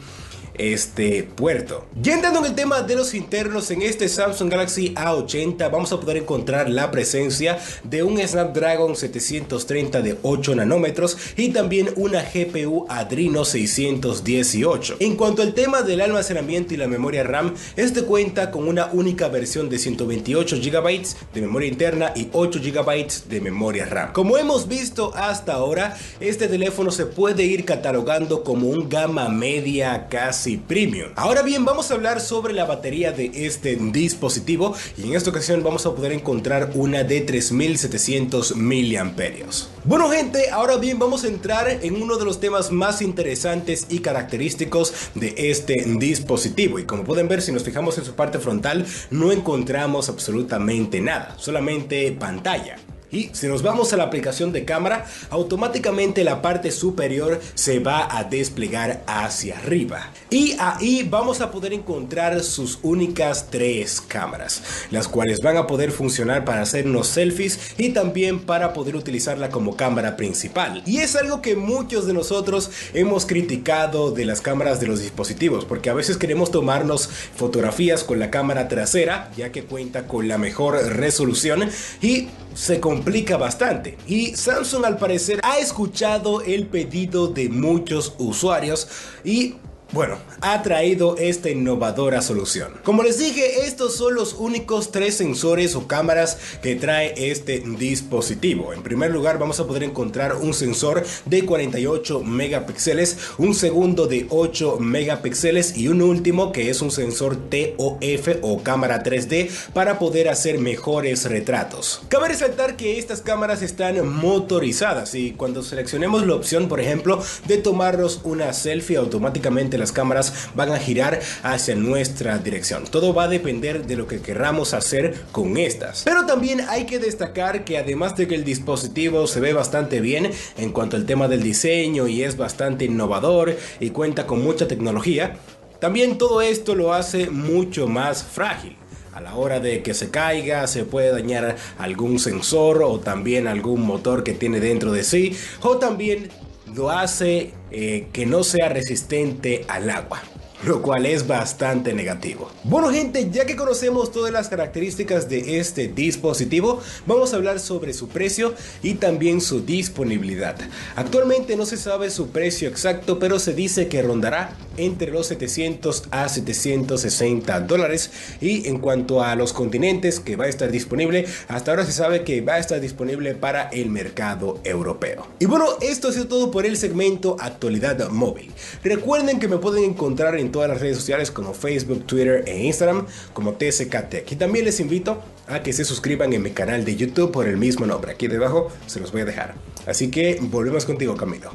este 0.62 1.24
puerto. 1.24 1.88
Ya 2.00 2.13
entrando 2.13 2.39
en 2.39 2.45
el 2.45 2.56
tema 2.56 2.82
de 2.82 2.95
los 2.95 3.15
internos, 3.15 3.71
en 3.71 3.82
este 3.82 4.08
Samsung 4.08 4.52
Galaxy 4.52 4.93
A80 4.93 5.71
vamos 5.71 5.91
a 5.91 6.00
poder 6.00 6.17
encontrar 6.17 6.69
la 6.69 6.91
presencia 6.91 7.58
de 7.84 8.04
un 8.04 8.19
Snapdragon 8.19 8.95
730 8.95 10.02
de 10.02 10.17
8 10.21 10.56
nanómetros 10.56 11.17
y 11.36 11.50
también 11.50 11.89
una 11.95 12.21
GPU 12.21 12.86
Adreno 12.89 13.43
618. 13.43 14.97
En 15.00 15.15
cuanto 15.15 15.41
al 15.41 15.56
tema 15.56 15.82
del 15.82 16.02
almacenamiento 16.02 16.76
y 16.76 16.78
la 16.78 16.88
memoria 16.88 17.24
RAM, 17.24 17.56
este 17.76 18.04
cuenta 18.04 18.52
con 18.52 18.67
una 18.67 18.88
única 18.93 19.30
versión 19.30 19.67
de 19.67 19.80
128 19.80 20.58
GB 20.58 21.02
de 21.34 21.41
memoria 21.41 21.69
interna 21.69 22.13
y 22.15 22.28
8 22.32 22.60
GB 22.63 23.30
de 23.30 23.41
memoria 23.41 23.86
RAM. 23.86 24.13
Como 24.13 24.38
hemos 24.38 24.67
visto 24.67 25.12
hasta 25.15 25.54
ahora, 25.54 25.97
este 26.19 26.47
teléfono 26.47 26.91
se 26.91 27.08
puede 27.08 27.43
ir 27.45 27.65
catalogando 27.65 28.43
como 28.43 28.67
un 28.67 28.88
gama 28.88 29.28
media 29.30 30.08
casi 30.08 30.50
Premium. 30.57 31.11
Ahora 31.15 31.41
bien, 31.41 31.65
vamos 31.65 31.91
a 31.91 31.95
hablar 31.95 32.21
sobre 32.21 32.53
la 32.53 32.65
batería 32.65 33.11
de 33.11 33.31
este 33.33 33.75
dispositivo 33.75 34.75
y 34.97 35.03
en 35.03 35.15
esta 35.15 35.29
ocasión 35.29 35.63
vamos 35.63 35.85
a 35.85 35.95
poder 35.95 36.11
encontrar 36.11 36.71
una 36.75 37.03
de 37.03 37.21
3700 37.21 38.55
miliamperios. 38.55 39.69
Bueno 39.83 40.09
gente, 40.09 40.49
ahora 40.51 40.77
bien 40.77 40.99
vamos 40.99 41.23
a 41.23 41.27
entrar 41.27 41.69
en 41.69 42.01
uno 42.01 42.17
de 42.17 42.25
los 42.25 42.39
temas 42.39 42.71
más 42.71 43.01
interesantes 43.01 43.87
y 43.89 43.99
característicos 43.99 44.93
de 45.15 45.33
este 45.37 45.83
dispositivo 45.97 46.79
y 46.79 46.85
como 46.85 47.03
pueden 47.03 47.27
ver 47.27 47.41
si 47.41 47.51
nos 47.51 47.63
fijamos 47.63 47.97
en 47.97 48.05
su 48.05 48.13
parte 48.13 48.39
frontal 48.39 48.85
no 49.09 49.31
encontramos 49.31 50.09
absolutamente 50.09 51.01
nada, 51.01 51.35
solamente 51.37 52.11
pantalla. 52.11 52.77
Y 53.12 53.30
si 53.34 53.47
nos 53.47 53.62
vamos 53.62 53.91
a 53.91 53.97
la 53.97 54.04
aplicación 54.04 54.52
de 54.52 54.65
cámara, 54.65 55.06
automáticamente 55.30 56.24
la 56.24 56.41
parte 56.41 56.71
superior 56.71 57.41
se 57.56 57.80
va 57.80 58.17
a 58.17 58.24
desplegar 58.24 59.04
hacia 59.06 59.58
arriba. 59.58 60.12
Y 60.30 60.56
ahí 60.60 61.06
vamos 61.10 61.41
a 61.41 61.52
poder 61.52 61.74
encontrar 61.74 62.41
sus 62.41 62.80
únicas 62.84 63.47
tres 63.50 64.00
cámaras, 64.00 64.63
las 64.91 65.08
cuales 65.08 65.41
van 65.41 65.58
a 65.58 65.67
poder 65.67 65.91
funcionar 65.91 66.45
para 66.45 66.62
hacernos 66.62 67.08
selfies 67.08 67.74
y 67.78 67.89
también 67.89 68.39
para 68.39 68.74
poder 68.74 68.95
utilizarla 68.95 69.50
como 69.50 69.76
cámara 69.76 70.15
principal. 70.15 70.82
Y 70.86 71.00
es 71.00 71.15
algo 71.15 71.41
que 71.41 71.56
muchos 71.56 72.08
de 72.08 72.13
nosotros 72.13 72.69
hemos 72.93 73.26
criticado 73.26 74.12
de 74.12 74.26
las 74.26 74.39
cámaras 74.41 74.80
de 74.80 74.88
los 74.88 75.02
dispositivos, 75.02 75.65
porque 75.65 75.89
a 75.89 75.93
veces 75.93 76.17
queremos 76.17 76.52
tomarnos 76.52 77.10
fotografías 77.36 78.04
con 78.04 78.19
la 78.19 78.32
cámara 78.32 78.67
trasera, 78.67 79.32
ya 79.36 79.52
que 79.52 79.63
cuenta 79.63 80.08
con 80.08 80.28
la 80.28 80.38
mejor 80.38 80.76
resolución 80.76 81.69
y 82.02 82.30
se 82.53 82.79
complica 82.79 83.37
bastante. 83.37 83.97
Y 84.07 84.35
Samsung 84.35 84.85
al 84.85 84.97
parecer 84.97 85.39
ha 85.43 85.59
escuchado 85.59 86.41
el 86.41 86.67
pedido 86.67 87.27
de 87.27 87.49
muchos 87.49 88.13
usuarios 88.17 88.87
y 89.23 89.55
bueno, 89.91 90.17
ha 90.39 90.62
traído 90.63 91.17
esta 91.17 91.49
innovadora 91.49 92.21
solución. 92.21 92.71
Como 92.84 93.04
les 93.04 93.19
dije, 93.19 93.65
estos 93.65 93.95
son 93.95 94.15
los 94.15 94.34
únicos 94.34 94.91
tres 94.91 95.15
sensores 95.15 95.75
o 95.75 95.88
cámaras 95.88 96.38
que 96.62 96.75
trae 96.75 97.13
este 97.30 97.60
dispositivo. 97.60 98.71
En 98.73 98.84
primer 98.84 99.12
lugar, 99.12 99.38
vamos 99.38 99.60
a 99.60 99.67
poder 99.67 99.84
encontrar 99.84 100.38
un 100.38 100.54
sensor 100.54 101.04
de 101.25 101.45
48 101.45 102.21
megapíxeles, 102.21 103.17
un 103.38 103.54
segundo 103.54 104.08
de 104.08 104.27
8 104.30 104.77
megapíxeles 104.80 105.77
y 105.77 105.89
un 105.89 106.01
último 106.01 106.54
que 106.54 106.69
es 106.69 106.82
un 106.82 106.91
sensor 106.91 107.36
TOF 107.36 108.27
o 108.41 108.63
cámara 108.63 109.04
3D 109.04 109.49
para 109.73 109.99
poder 109.99 110.30
hacer 110.30 110.58
mejores 110.60 111.25
retratos. 111.25 112.01
Cabe 112.08 112.30
resaltar 112.30 112.77
que 112.77 112.97
estas 112.97 113.21
cámaras 113.21 113.62
están 113.62 114.08
motorizadas 114.08 115.15
y 115.15 115.32
cuando 115.32 115.63
seleccionemos 115.63 116.25
la 116.25 116.36
opción, 116.36 116.69
por 116.69 116.80
ejemplo, 116.80 117.21
de 117.47 117.58
tomarnos 117.58 118.21
una 118.23 118.54
selfie 118.54 118.95
automáticamente 118.95 119.80
las 119.81 119.91
cámaras 119.91 120.49
van 120.55 120.71
a 120.71 120.79
girar 120.79 121.19
hacia 121.43 121.75
nuestra 121.75 122.37
dirección. 122.37 122.85
Todo 122.85 123.13
va 123.13 123.25
a 123.25 123.27
depender 123.27 123.85
de 123.85 123.97
lo 123.97 124.07
que 124.07 124.21
querramos 124.21 124.73
hacer 124.73 125.21
con 125.31 125.57
estas. 125.57 126.03
Pero 126.03 126.25
también 126.25 126.61
hay 126.69 126.85
que 126.85 126.99
destacar 126.99 127.65
que 127.65 127.77
además 127.77 128.15
de 128.15 128.27
que 128.27 128.35
el 128.35 128.45
dispositivo 128.45 129.27
se 129.27 129.41
ve 129.41 129.53
bastante 129.53 129.99
bien 129.99 130.31
en 130.57 130.71
cuanto 130.71 130.95
al 130.95 131.05
tema 131.05 131.27
del 131.27 131.43
diseño 131.43 132.07
y 132.07 132.23
es 132.23 132.37
bastante 132.37 132.85
innovador 132.85 133.57
y 133.79 133.89
cuenta 133.89 134.25
con 134.25 134.41
mucha 134.43 134.67
tecnología, 134.67 135.35
también 135.79 136.17
todo 136.17 136.41
esto 136.41 136.75
lo 136.75 136.93
hace 136.93 137.29
mucho 137.29 137.87
más 137.87 138.23
frágil. 138.23 138.77
A 139.13 139.19
la 139.19 139.35
hora 139.35 139.59
de 139.59 139.83
que 139.83 139.93
se 139.93 140.09
caiga 140.09 140.67
se 140.67 140.85
puede 140.85 141.11
dañar 141.11 141.57
algún 141.77 142.17
sensor 142.17 142.81
o 142.83 142.99
también 142.99 143.47
algún 143.47 143.81
motor 143.81 144.23
que 144.23 144.33
tiene 144.33 144.59
dentro 144.59 144.93
de 144.93 145.03
sí 145.03 145.35
o 145.61 145.77
también 145.77 146.29
lo 146.75 146.89
hace 146.89 147.53
eh, 147.71 148.07
que 148.12 148.25
no 148.25 148.43
sea 148.43 148.69
resistente 148.69 149.65
al 149.67 149.89
agua 149.89 150.21
lo 150.63 150.81
cual 150.81 151.05
es 151.05 151.27
bastante 151.27 151.93
negativo. 151.93 152.49
Bueno 152.63 152.91
gente, 152.91 153.29
ya 153.31 153.45
que 153.45 153.55
conocemos 153.55 154.12
todas 154.12 154.31
las 154.31 154.47
características 154.47 155.29
de 155.29 155.60
este 155.60 155.88
dispositivo, 155.88 156.81
vamos 157.05 157.34
a 157.34 157.38
hablar 157.38 157.60
sobre 157.60 157.93
su 157.93 158.07
precio 158.07 158.53
y 158.84 158.95
también 158.95 159.41
su 159.41 159.62
disponibilidad. 159.62 160.55
Actualmente 160.95 161.55
no 161.55 161.65
se 161.65 161.77
sabe 161.77 162.10
su 162.10 162.29
precio 162.29 162.69
exacto, 162.69 163.17
pero 163.19 163.39
se 163.39 163.53
dice 163.53 163.88
que 163.88 164.01
rondará 164.01 164.55
entre 164.77 165.12
los 165.12 165.27
700 165.27 166.03
a 166.12 166.29
760 166.29 167.60
dólares 167.62 168.12
y 168.39 168.67
en 168.67 168.79
cuanto 168.79 169.23
a 169.23 169.36
los 169.36 169.53
continentes 169.53 170.19
que 170.19 170.36
va 170.36 170.45
a 170.45 170.49
estar 170.49 170.71
disponible, 170.71 171.25
hasta 171.47 171.71
ahora 171.71 171.86
se 171.86 171.91
sabe 171.91 172.23
que 172.23 172.41
va 172.41 172.53
a 172.53 172.60
estar 172.60 172.79
disponible 172.79 173.36
para 173.36 173.69
el 173.69 173.89
mercado 173.89 174.60
europeo. 174.63 175.27
Y 175.39 175.45
bueno, 175.45 175.65
esto 175.81 176.10
ha 176.10 176.12
sido 176.12 176.27
todo 176.27 176.51
por 176.51 176.65
el 176.65 176.77
segmento 176.77 177.38
actualidad 177.39 178.10
móvil. 178.10 178.51
Recuerden 178.84 179.39
que 179.39 179.47
me 179.47 179.57
pueden 179.57 179.84
encontrar 179.84 180.38
en 180.38 180.51
todas 180.51 180.69
las 180.69 180.79
redes 180.79 180.97
sociales 180.97 181.31
como 181.31 181.53
Facebook, 181.53 182.05
Twitter 182.05 182.43
e 182.47 182.63
Instagram 182.63 183.05
como 183.34 183.53
TSK 183.53 184.10
Tech. 184.10 184.31
Y 184.31 184.36
también 184.36 184.65
les 184.65 184.79
invito 184.79 185.21
a 185.47 185.62
que 185.62 185.73
se 185.73 185.86
suscriban 185.86 186.34
en 186.34 186.41
mi 186.41 186.51
canal 186.51 186.86
de 186.86 186.95
YouTube 186.95 187.31
por 187.31 187.47
el 187.47 187.57
mismo 187.57 187.86
nombre. 187.86 188.12
Aquí 188.12 188.27
debajo 188.27 188.71
se 188.88 188.99
los 188.99 189.12
voy 189.12 189.21
a 189.21 189.25
dejar. 189.25 189.55
Así 189.86 190.10
que 190.10 190.39
volvemos 190.41 190.86
contigo 190.86 191.15
Camilo. 191.15 191.51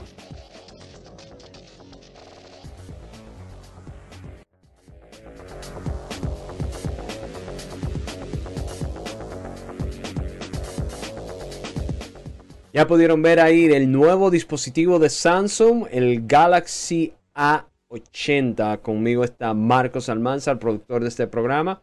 Ya 12.77 12.87
pudieron 12.87 13.23
ver 13.23 13.41
ahí 13.41 13.65
el 13.73 13.91
nuevo 13.91 14.31
dispositivo 14.31 14.99
de 14.99 15.09
Samsung, 15.09 15.87
el 15.91 16.27
Galaxy 16.27 17.15
A 17.35 17.65
80. 17.89 18.83
Conmigo 18.83 19.25
está 19.25 19.55
Marcos 19.55 20.11
Almanza, 20.11 20.59
productor 20.59 21.01
de 21.01 21.09
este 21.09 21.27
programa, 21.27 21.81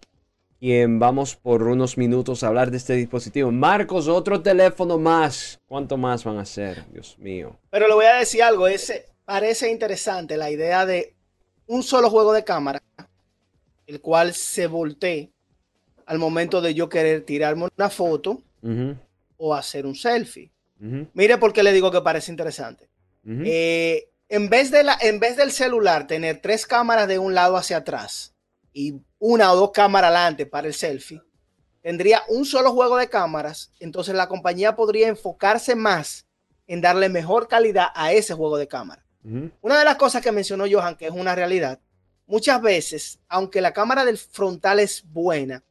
quien 0.59 0.99
vamos 0.99 1.35
por 1.35 1.63
unos 1.63 1.97
minutos 1.97 2.43
a 2.43 2.49
hablar 2.49 2.69
de 2.69 2.77
este 2.77 2.93
dispositivo. 2.93 3.51
Marcos, 3.51 4.07
otro 4.07 4.43
teléfono 4.43 4.99
más. 4.99 5.59
¿Cuánto 5.65 5.97
más 5.97 6.23
van 6.25 6.37
a 6.37 6.45
ser? 6.45 6.85
Dios 6.91 7.17
mío. 7.17 7.57
Pero 7.71 7.87
le 7.87 7.95
voy 7.95 8.05
a 8.05 8.13
decir 8.13 8.43
algo, 8.43 8.67
ese 8.67 9.07
parece 9.25 9.71
interesante 9.71 10.37
la 10.37 10.51
idea 10.51 10.85
de 10.85 11.15
un 11.65 11.81
solo 11.81 12.11
juego 12.11 12.33
de 12.33 12.43
cámara, 12.43 12.83
el 13.87 13.99
cual 13.99 14.35
se 14.35 14.67
voltee 14.67 15.31
al 16.05 16.19
momento 16.19 16.61
de 16.61 16.75
yo 16.75 16.87
querer 16.87 17.23
tirarme 17.23 17.67
una 17.75 17.89
foto 17.89 18.43
Ujú, 18.61 18.95
o 19.37 19.55
hacer 19.55 19.87
un 19.87 19.95
selfie. 19.95 20.52
Mire 21.13 21.37
por 21.37 21.53
qué 21.53 21.63
le 21.63 21.71
digo 21.71 21.91
que 21.91 22.01
parece 22.01 22.29
interesante. 22.31 22.89
Eh, 23.25 24.09
en, 24.27 24.49
vez 24.49 24.69
de 24.69 24.83
la, 24.83 24.97
en 24.99 25.19
vez 25.19 25.37
del 25.37 25.51
celular 25.51 26.07
tener 26.07 26.41
tres 26.41 26.65
cámaras 26.65 27.07
de 27.07 27.19
un 27.19 27.33
lado 27.33 27.55
hacia 27.55 27.77
atrás 27.77 28.33
y 28.73 28.95
una 29.17 29.53
o 29.53 29.55
dos 29.55 29.71
cámaras 29.71 30.11
adelante 30.11 30.45
para 30.45 30.67
el 30.67 30.73
selfie, 30.73 31.21
tendría 31.81 32.23
un 32.27 32.43
solo 32.43 32.73
juego 32.73 32.97
de 32.97 33.07
cámaras, 33.07 33.71
entonces 33.79 34.13
la 34.13 34.27
compañía 34.27 34.75
podría 34.75 35.07
enfocarse 35.07 35.75
más 35.75 36.25
en 36.67 36.81
darle 36.81 37.07
mejor 37.07 37.47
calidad 37.47 37.87
a 37.95 38.11
ese 38.11 38.33
juego 38.33 38.57
de 38.57 38.67
cámara. 38.67 39.05
Una 39.61 39.79
de 39.79 39.85
las 39.85 39.95
cosas 39.95 40.21
que 40.21 40.33
mencionó 40.33 40.65
Johan, 40.69 40.97
que 40.97 41.05
es 41.05 41.13
una 41.13 41.33
realidad, 41.33 41.79
muchas 42.25 42.61
veces, 42.61 43.19
aunque 43.29 43.61
la 43.61 43.71
cámara 43.71 44.03
del 44.03 44.17
frontal 44.17 44.81
es 44.81 45.01
buena, 45.09 45.63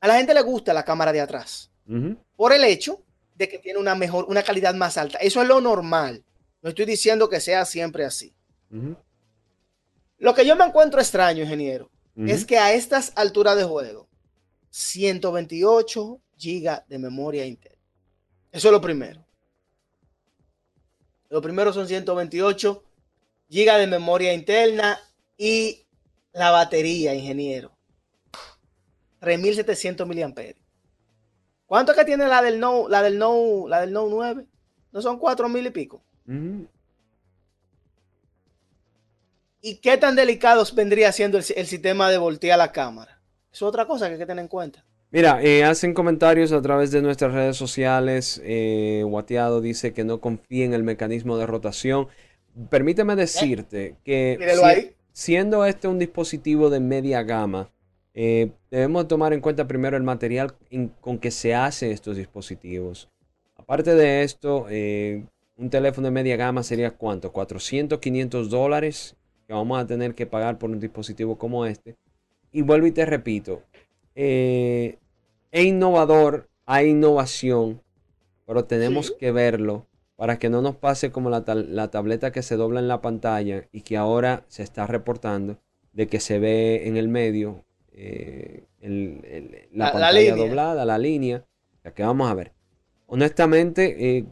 a 0.00 0.06
la 0.06 0.14
gente 0.14 0.34
le 0.34 0.42
gusta 0.42 0.72
la 0.72 0.84
cámara 0.84 1.12
de 1.12 1.20
atrás. 1.20 1.68
Por 2.36 2.52
el 2.52 2.62
hecho 2.62 3.02
de 3.42 3.48
que 3.48 3.58
tiene 3.58 3.78
una 3.78 3.94
mejor, 3.94 4.26
una 4.28 4.42
calidad 4.42 4.74
más 4.74 4.96
alta. 4.96 5.18
Eso 5.18 5.42
es 5.42 5.48
lo 5.48 5.60
normal. 5.60 6.24
No 6.62 6.70
estoy 6.70 6.84
diciendo 6.84 7.28
que 7.28 7.40
sea 7.40 7.64
siempre 7.64 8.04
así. 8.04 8.34
Lo 10.18 10.34
que 10.34 10.46
yo 10.46 10.56
me 10.56 10.64
encuentro 10.64 11.00
extraño, 11.00 11.42
ingeniero, 11.42 11.90
es 12.16 12.44
que 12.44 12.58
a 12.58 12.72
estas 12.72 13.12
alturas 13.16 13.56
de 13.56 13.64
juego, 13.64 14.08
128 14.70 16.20
gigas 16.36 16.82
de 16.88 16.98
memoria 16.98 17.44
interna. 17.44 17.78
Eso 18.52 18.68
es 18.68 18.72
lo 18.72 18.80
primero. 18.80 19.24
Lo 21.28 21.42
primero 21.42 21.72
son 21.72 21.88
128 21.88 22.84
gigas 23.48 23.78
de 23.78 23.86
memoria 23.86 24.32
interna 24.32 25.00
y 25.36 25.86
la 26.32 26.50
batería, 26.50 27.14
ingeniero. 27.14 27.76
3700 29.20 30.06
miliamperios. 30.06 30.61
¿Cuánto 31.72 31.94
que 31.94 32.04
tiene 32.04 32.28
la 32.28 32.42
del 32.42 32.60
No, 32.60 32.86
la 32.86 33.02
del 33.02 33.16
No, 33.16 33.64
la 33.66 33.80
del 33.80 33.94
No 33.94 34.06
9? 34.06 34.44
¿No 34.92 35.00
son 35.00 35.18
4000 35.18 35.66
y 35.68 35.70
pico? 35.70 36.02
Ujú. 36.28 36.66
¿Y 39.62 39.76
qué 39.76 39.96
tan 39.96 40.14
delicados 40.14 40.74
vendría 40.74 41.10
siendo 41.12 41.38
el, 41.38 41.44
el 41.56 41.66
sistema 41.66 42.10
de 42.10 42.18
voltear 42.18 42.58
la 42.58 42.72
cámara? 42.72 43.22
Es 43.50 43.62
otra 43.62 43.86
cosa 43.86 44.06
que 44.08 44.12
hay 44.12 44.18
que 44.18 44.26
tener 44.26 44.42
en 44.42 44.48
cuenta. 44.48 44.84
Mira, 45.12 45.42
eh, 45.42 45.64
hacen 45.64 45.94
comentarios 45.94 46.52
a 46.52 46.60
través 46.60 46.90
de 46.90 47.00
nuestras 47.00 47.32
redes 47.32 47.56
sociales. 47.56 48.42
Eh, 48.44 49.02
Guateado 49.06 49.62
dice 49.62 49.94
que 49.94 50.04
no 50.04 50.20
confía 50.20 50.66
en 50.66 50.74
el 50.74 50.82
mecanismo 50.82 51.38
de 51.38 51.46
rotación. 51.46 52.06
Permíteme 52.68 53.16
decirte 53.16 53.96
que 54.04 54.38
si- 54.74 54.94
siendo 55.12 55.64
este 55.64 55.88
un 55.88 55.98
dispositivo 55.98 56.68
de 56.68 56.80
media 56.80 57.22
gama, 57.22 57.70
eh, 58.14 58.50
debemos 58.70 59.08
tomar 59.08 59.32
en 59.32 59.40
cuenta 59.40 59.66
primero 59.66 59.96
el 59.96 60.02
material 60.02 60.54
en- 60.70 60.88
con 61.00 61.18
que 61.18 61.30
se 61.30 61.54
hacen 61.54 61.90
estos 61.92 62.16
dispositivos. 62.16 63.08
Aparte 63.56 63.94
de 63.94 64.22
esto, 64.22 64.66
eh, 64.70 65.24
un 65.56 65.70
teléfono 65.70 66.06
de 66.06 66.12
media 66.12 66.36
gama 66.36 66.62
sería 66.62 66.90
cuánto? 66.90 67.32
400, 67.32 67.98
500 68.00 68.50
dólares 68.50 69.16
que 69.46 69.54
vamos 69.54 69.78
a 69.80 69.86
tener 69.86 70.14
que 70.14 70.26
pagar 70.26 70.58
por 70.58 70.70
un 70.70 70.80
dispositivo 70.80 71.38
como 71.38 71.64
este. 71.66 71.96
Y 72.52 72.62
vuelvo 72.62 72.86
y 72.86 72.92
te 72.92 73.06
repito, 73.06 73.62
eh, 74.14 74.98
es 75.50 75.64
innovador, 75.64 76.48
hay 76.66 76.88
innovación, 76.90 77.80
pero 78.46 78.64
tenemos 78.64 79.08
Sí. 79.08 79.14
que 79.18 79.32
verlo 79.32 79.86
para 80.16 80.38
que 80.38 80.50
no 80.50 80.62
nos 80.62 80.76
pase 80.76 81.10
como 81.10 81.30
la, 81.30 81.42
la 81.46 81.90
tableta 81.90 82.30
que 82.32 82.42
se 82.42 82.56
dobla 82.56 82.80
en 82.80 82.88
la 82.88 83.00
pantalla 83.00 83.68
y 83.72 83.80
que 83.82 83.96
ahora 83.96 84.44
se 84.48 84.62
está 84.62 84.86
reportando 84.86 85.58
de 85.92 86.06
que 86.06 86.20
se 86.20 86.38
ve 86.38 86.86
en 86.86 86.96
el 86.96 87.08
medio 87.08 87.64
eh, 87.94 88.64
el- 88.80 89.20
el- 89.24 89.50
la, 89.72 89.78
La- 89.78 89.84
la 89.86 89.92
pantalla 89.92 90.12
línea. 90.20 90.36
doblada, 90.36 90.84
la 90.84 90.98
línea. 90.98 91.44
La 91.84 91.92
que 91.94 92.02
vamos 92.02 92.30
a 92.30 92.34
ver. 92.34 92.52
Honestamente, 93.06 94.18
eh, 94.18 94.24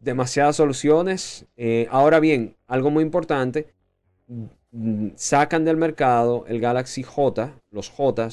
demasiadas 0.00 0.56
soluciones. 0.56 1.46
Eh, 1.56 1.86
ahora 1.90 2.20
bien, 2.20 2.56
algo 2.66 2.90
muy 2.90 3.02
importante, 3.04 3.74
sacan 5.16 5.64
del 5.64 5.76
mercado 5.76 6.44
el 6.48 6.60
Galaxy 6.60 7.02
J, 7.02 7.52
los 7.70 7.88
J, 7.90 8.28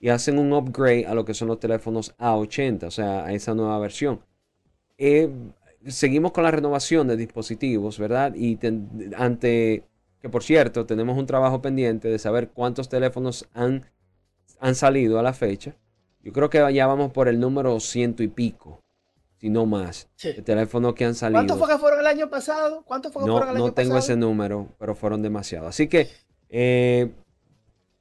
y 0.00 0.08
hacen 0.08 0.38
un 0.38 0.52
upgrade 0.52 1.06
a 1.06 1.14
lo 1.14 1.24
que 1.24 1.34
son 1.34 1.48
los 1.48 1.60
teléfonos 1.60 2.14
A80, 2.18 2.84
o 2.86 2.90
sea, 2.90 3.24
a 3.24 3.32
esa 3.32 3.54
nueva 3.54 3.78
versión. 3.78 4.20
Eh, 4.96 5.28
seguimos 5.86 6.32
con 6.32 6.44
la 6.44 6.50
renovación 6.50 7.06
de 7.08 7.16
dispositivos, 7.16 7.98
¿verdad? 7.98 8.32
Y 8.34 8.56
ten- 8.56 9.12
ante, 9.16 9.84
que 10.20 10.28
por 10.28 10.42
cierto, 10.42 10.84
tenemos 10.86 11.16
un 11.16 11.26
trabajo 11.26 11.62
pendiente 11.62 12.08
de 12.08 12.18
saber 12.18 12.50
cuántos 12.50 12.88
teléfonos 12.88 13.48
han, 13.54 13.84
han 14.60 14.74
salido 14.74 15.18
a 15.18 15.22
la 15.22 15.32
fecha. 15.32 15.76
Yo 16.22 16.32
creo 16.32 16.50
que 16.50 16.72
ya 16.74 16.86
vamos 16.86 17.12
por 17.12 17.28
el 17.28 17.38
número 17.40 17.78
ciento 17.80 18.22
y 18.22 18.28
pico, 18.28 18.80
si 19.38 19.48
no 19.50 19.66
más, 19.66 20.08
Sí. 20.16 20.32
de 20.32 20.42
teléfonos 20.42 20.94
que 20.94 21.04
han 21.04 21.14
salido. 21.14 21.38
¿Cuántos 21.38 21.58
fue 21.58 21.68
que 21.68 21.78
fueron 21.78 22.00
el 22.00 22.06
año 22.06 22.28
pasado? 22.28 22.82
¿Cuántos 22.84 23.12
fue 23.12 23.22
que 23.22 23.26
No, 23.28 23.34
fueron 23.36 23.50
el 23.54 23.58
no 23.58 23.64
año 23.66 23.74
tengo 23.74 23.94
pasado? 23.94 24.12
ese 24.12 24.16
número, 24.16 24.68
pero 24.78 24.94
fueron 24.96 25.22
demasiados. 25.22 25.68
Así 25.68 25.86
que 25.88 26.08
eh, 26.48 27.12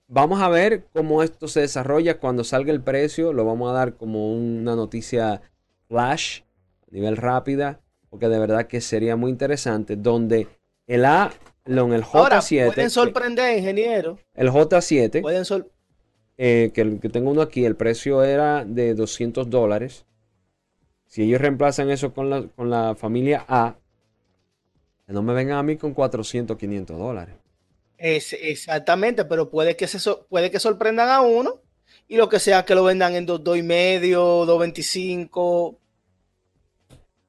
vamos 0.08 0.42
a 0.42 0.50
ver 0.50 0.86
cómo 0.94 1.22
esto 1.22 1.48
se 1.48 1.62
desarrolla 1.62 2.20
cuando 2.20 2.44
salga 2.44 2.72
el 2.72 2.82
precio. 2.82 3.34
Lo 3.34 3.46
vamos 3.46 3.70
a 3.70 3.74
dar 3.74 3.94
como 3.96 4.34
una 4.34 4.76
noticia 4.76 5.42
flash, 5.88 6.42
a 6.90 6.92
nivel 6.92 7.18
rápida, 7.18 7.80
porque 8.10 8.30
de 8.30 8.40
verdad 8.40 8.66
que 8.68 8.82
sería 8.82 9.16
muy 9.16 9.30
interesante. 9.30 9.96
Donde 9.96 10.48
el 10.88 11.06
A, 11.06 11.32
lo- 11.68 11.86
en 11.86 11.94
el 11.94 12.04
Ahora, 12.12 12.40
J7, 12.42 12.66
pueden 12.74 12.90
sorprender, 12.90 13.58
ingeniero. 13.58 14.18
el 14.34 14.50
J7, 14.50 15.22
Pueden 15.22 15.46
sor- 15.46 15.70
eh, 16.38 16.72
que, 16.74 16.82
el- 16.82 17.00
que 17.00 17.10
tengo 17.10 17.32
uno 17.32 17.42
aquí, 17.42 17.66
el 17.66 17.76
precio 17.76 18.24
era 18.24 18.64
de 18.66 18.94
200 18.94 19.50
dólares. 19.50 20.06
Si 21.08 21.24
ellos 21.24 21.40
reemplazan 21.42 21.90
eso 21.90 22.14
con 22.14 22.30
la, 22.30 22.44
con 22.48 22.70
la 22.70 22.96
familia 22.96 23.46
A, 23.48 23.76
que 25.06 25.14
no 25.14 25.22
me 25.24 25.34
vengan 25.34 25.58
a 25.58 25.64
mí 25.64 25.78
con 25.78 25.94
400, 25.94 26.58
500 26.58 26.98
dólares. 26.98 27.36
Es- 27.98 28.34
exactamente, 28.34 29.26
pero 29.26 29.50
puede 29.50 29.76
que, 29.76 29.88
se 29.88 29.98
puede 30.30 30.52
que 30.52 30.60
sorprendan 30.60 31.10
a 31.10 31.22
uno 31.22 31.62
y 32.08 32.18
lo 32.18 32.30
que 32.30 32.40
sea 32.40 32.66
que 32.66 32.76
lo 32.76 32.84
vendan 32.84 33.16
en 33.16 33.26
2, 33.26 33.58
y 33.58 33.64
medio, 33.64 34.46
2.25. 34.46 35.78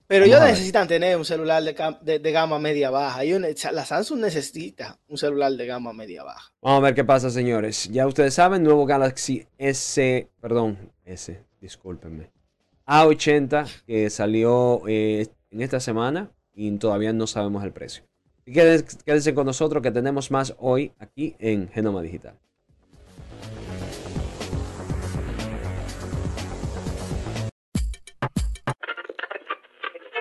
Pero 0.09 0.25
Vamos 0.25 0.37
ellos 0.39 0.51
necesitan 0.51 0.89
tener 0.89 1.17
un 1.19 1.25
celular 1.25 1.63
de, 1.63 1.77
de- 2.01 2.19
de 2.19 2.33
gama 2.33 2.59
media 2.59 2.89
baja. 2.91 3.23
Ellos 3.23 3.43
la 3.73 3.85
Samsung 3.85 4.21
necesita 4.21 4.99
un 5.07 5.19
celular 5.19 5.53
de 5.53 5.67
gama 5.67 5.93
media 5.93 6.25
baja. 6.25 6.51
Vamos 6.63 6.79
a 6.81 6.85
ver 6.85 6.95
qué 6.95 7.05
pasa, 7.05 7.29
señores. 7.31 7.89
Ya 7.93 8.07
ustedes 8.07 8.33
saben, 8.35 8.63
nuevo 8.63 8.87
Galaxy 8.87 9.47
S, 9.59 10.29
perdón, 10.41 10.79
S, 11.05 11.45
discúlpenme. 11.61 12.31
A80 12.87 13.83
que 13.87 14.09
salió 14.09 14.83
eh, 14.89 15.27
en 15.51 15.61
esta 15.61 15.79
semana 15.79 16.31
y 16.55 16.71
todavía 16.79 17.13
no 17.13 17.27
sabemos 17.27 17.63
el 17.63 17.73
precio. 17.73 18.03
Y 18.47 18.53
quédense, 18.53 18.97
quédense 19.05 19.35
con 19.35 19.45
nosotros 19.45 19.83
que 19.83 19.91
tenemos 19.91 20.31
más 20.31 20.55
hoy 20.59 20.93
aquí 20.99 21.37
en 21.39 21.69
Genoma 21.69 22.01
Digital. 22.01 22.35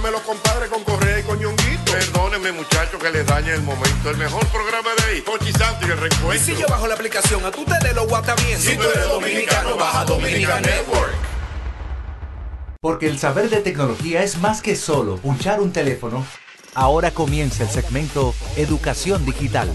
de 0.00 0.10
los 0.10 0.22
compadres 0.22 0.70
con 0.70 0.82
Correa 0.84 1.20
y 1.20 1.22
con 1.22 1.38
Ñonguito. 1.38 1.92
Perdónenme, 1.92 2.52
muchachos, 2.52 3.00
que 3.00 3.10
les 3.10 3.26
dañe 3.26 3.52
el 3.52 3.62
momento. 3.62 4.10
El 4.10 4.16
mejor 4.16 4.44
programa 4.46 4.88
de 4.96 5.12
ahí, 5.12 5.20
Pochi 5.20 5.52
Santo 5.52 5.86
y 5.86 5.90
el 5.90 5.98
Y 5.98 6.00
recuento. 6.00 6.44
si 6.44 6.56
yo 6.56 6.66
bajo 6.66 6.86
la 6.86 6.94
aplicación, 6.94 7.44
a 7.44 7.50
tú 7.50 7.64
te 7.64 7.86
de 7.86 7.92
lo 7.92 8.08
guata 8.08 8.34
bien. 8.36 8.58
Si 8.58 8.76
tú 8.76 8.82
eres 8.82 9.08
dominicano, 9.08 9.76
baja 9.76 10.04
Dominican 10.04 10.62
Network. 10.62 11.12
Porque 12.80 13.06
el 13.06 13.18
saber 13.18 13.50
de 13.50 13.58
tecnología 13.60 14.22
es 14.24 14.38
más 14.38 14.62
que 14.62 14.76
solo 14.76 15.16
punchar 15.18 15.60
un 15.60 15.72
teléfono. 15.72 16.26
Ahora 16.74 17.10
comienza 17.10 17.62
el 17.62 17.68
segmento 17.68 18.34
Educación 18.56 19.26
Digital. 19.26 19.72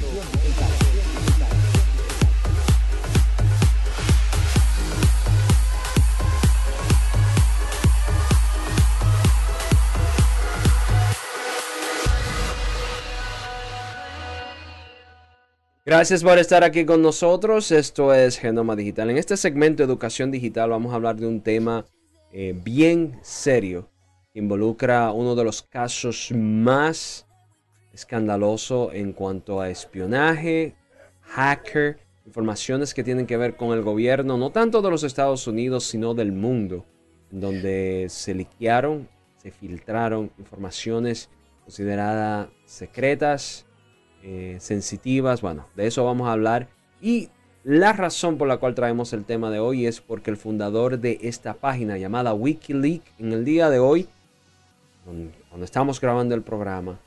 Gracias 15.88 16.22
por 16.22 16.38
estar 16.38 16.66
aquí 16.66 16.84
con 16.84 17.02
nosotros. 17.02 17.72
Esto 17.72 18.14
es 18.14 18.38
Genoma 18.38 18.76
Digital. 18.76 19.10
En 19.10 19.18
este 19.18 19.38
segmento 19.38 19.84
Educación 19.84 20.32
Digital 20.32 20.72
vamos 20.72 20.92
a 20.92 20.96
hablar 20.98 21.16
de 21.16 21.26
un 21.26 21.40
tema 21.40 21.86
eh, 22.34 22.54
bien 22.62 23.18
serio 23.22 23.90
que 24.34 24.40
involucra 24.40 25.14
uno 25.14 25.34
de 25.34 25.46
los 25.46 25.62
casos 25.62 26.34
más 26.36 27.26
escandalosos 27.94 28.94
en 28.96 29.14
cuanto 29.14 29.62
a 29.62 29.70
espionaje, 29.70 30.76
hacker, 31.22 32.00
informaciones 32.26 32.94
que 32.94 33.06
tienen 33.06 33.26
que 33.26 33.38
ver 33.38 33.56
con 33.56 33.72
el 33.72 33.82
gobierno, 33.82 34.38
no 34.38 34.52
tanto 34.52 34.82
de 34.82 34.90
los 34.90 35.04
Estados 35.04 35.48
Unidos, 35.48 35.86
sino 35.86 36.14
del 36.14 36.34
mundo, 36.34 36.84
donde 37.32 38.08
se 38.10 38.34
liquearon, 38.34 39.08
se 39.38 39.52
filtraron 39.52 40.34
informaciones 40.38 41.30
consideradas 41.64 42.50
secretas, 42.66 43.67
eh, 44.24 44.58
sensitivas. 44.60 45.42
Bueno, 45.42 45.68
de 45.76 45.88
eso 45.88 46.06
vamos 46.06 46.28
a 46.28 46.34
hablar. 46.34 46.68
Y 47.02 47.30
la 47.64 47.94
razón 47.94 48.38
por 48.38 48.48
la 48.48 48.58
cual 48.58 48.76
traemos 48.76 49.14
el 49.14 49.26
tema 49.26 49.52
de 49.52 49.60
hoy 49.60 49.86
es 49.86 50.02
porque 50.02 50.32
el 50.32 50.38
fundador 50.38 51.00
de 51.00 51.20
esta 51.22 51.54
página 51.54 51.98
llamada 51.98 52.34
Wikileaks, 52.34 53.12
en 53.20 53.34
el 53.34 53.46
día 53.46 53.70
de 53.70 53.80
hoy, 53.80 54.08
cuando 55.50 55.66
estamos 55.66 56.02
grabando 56.02 56.36
el 56.36 56.42
programa, 56.42 57.00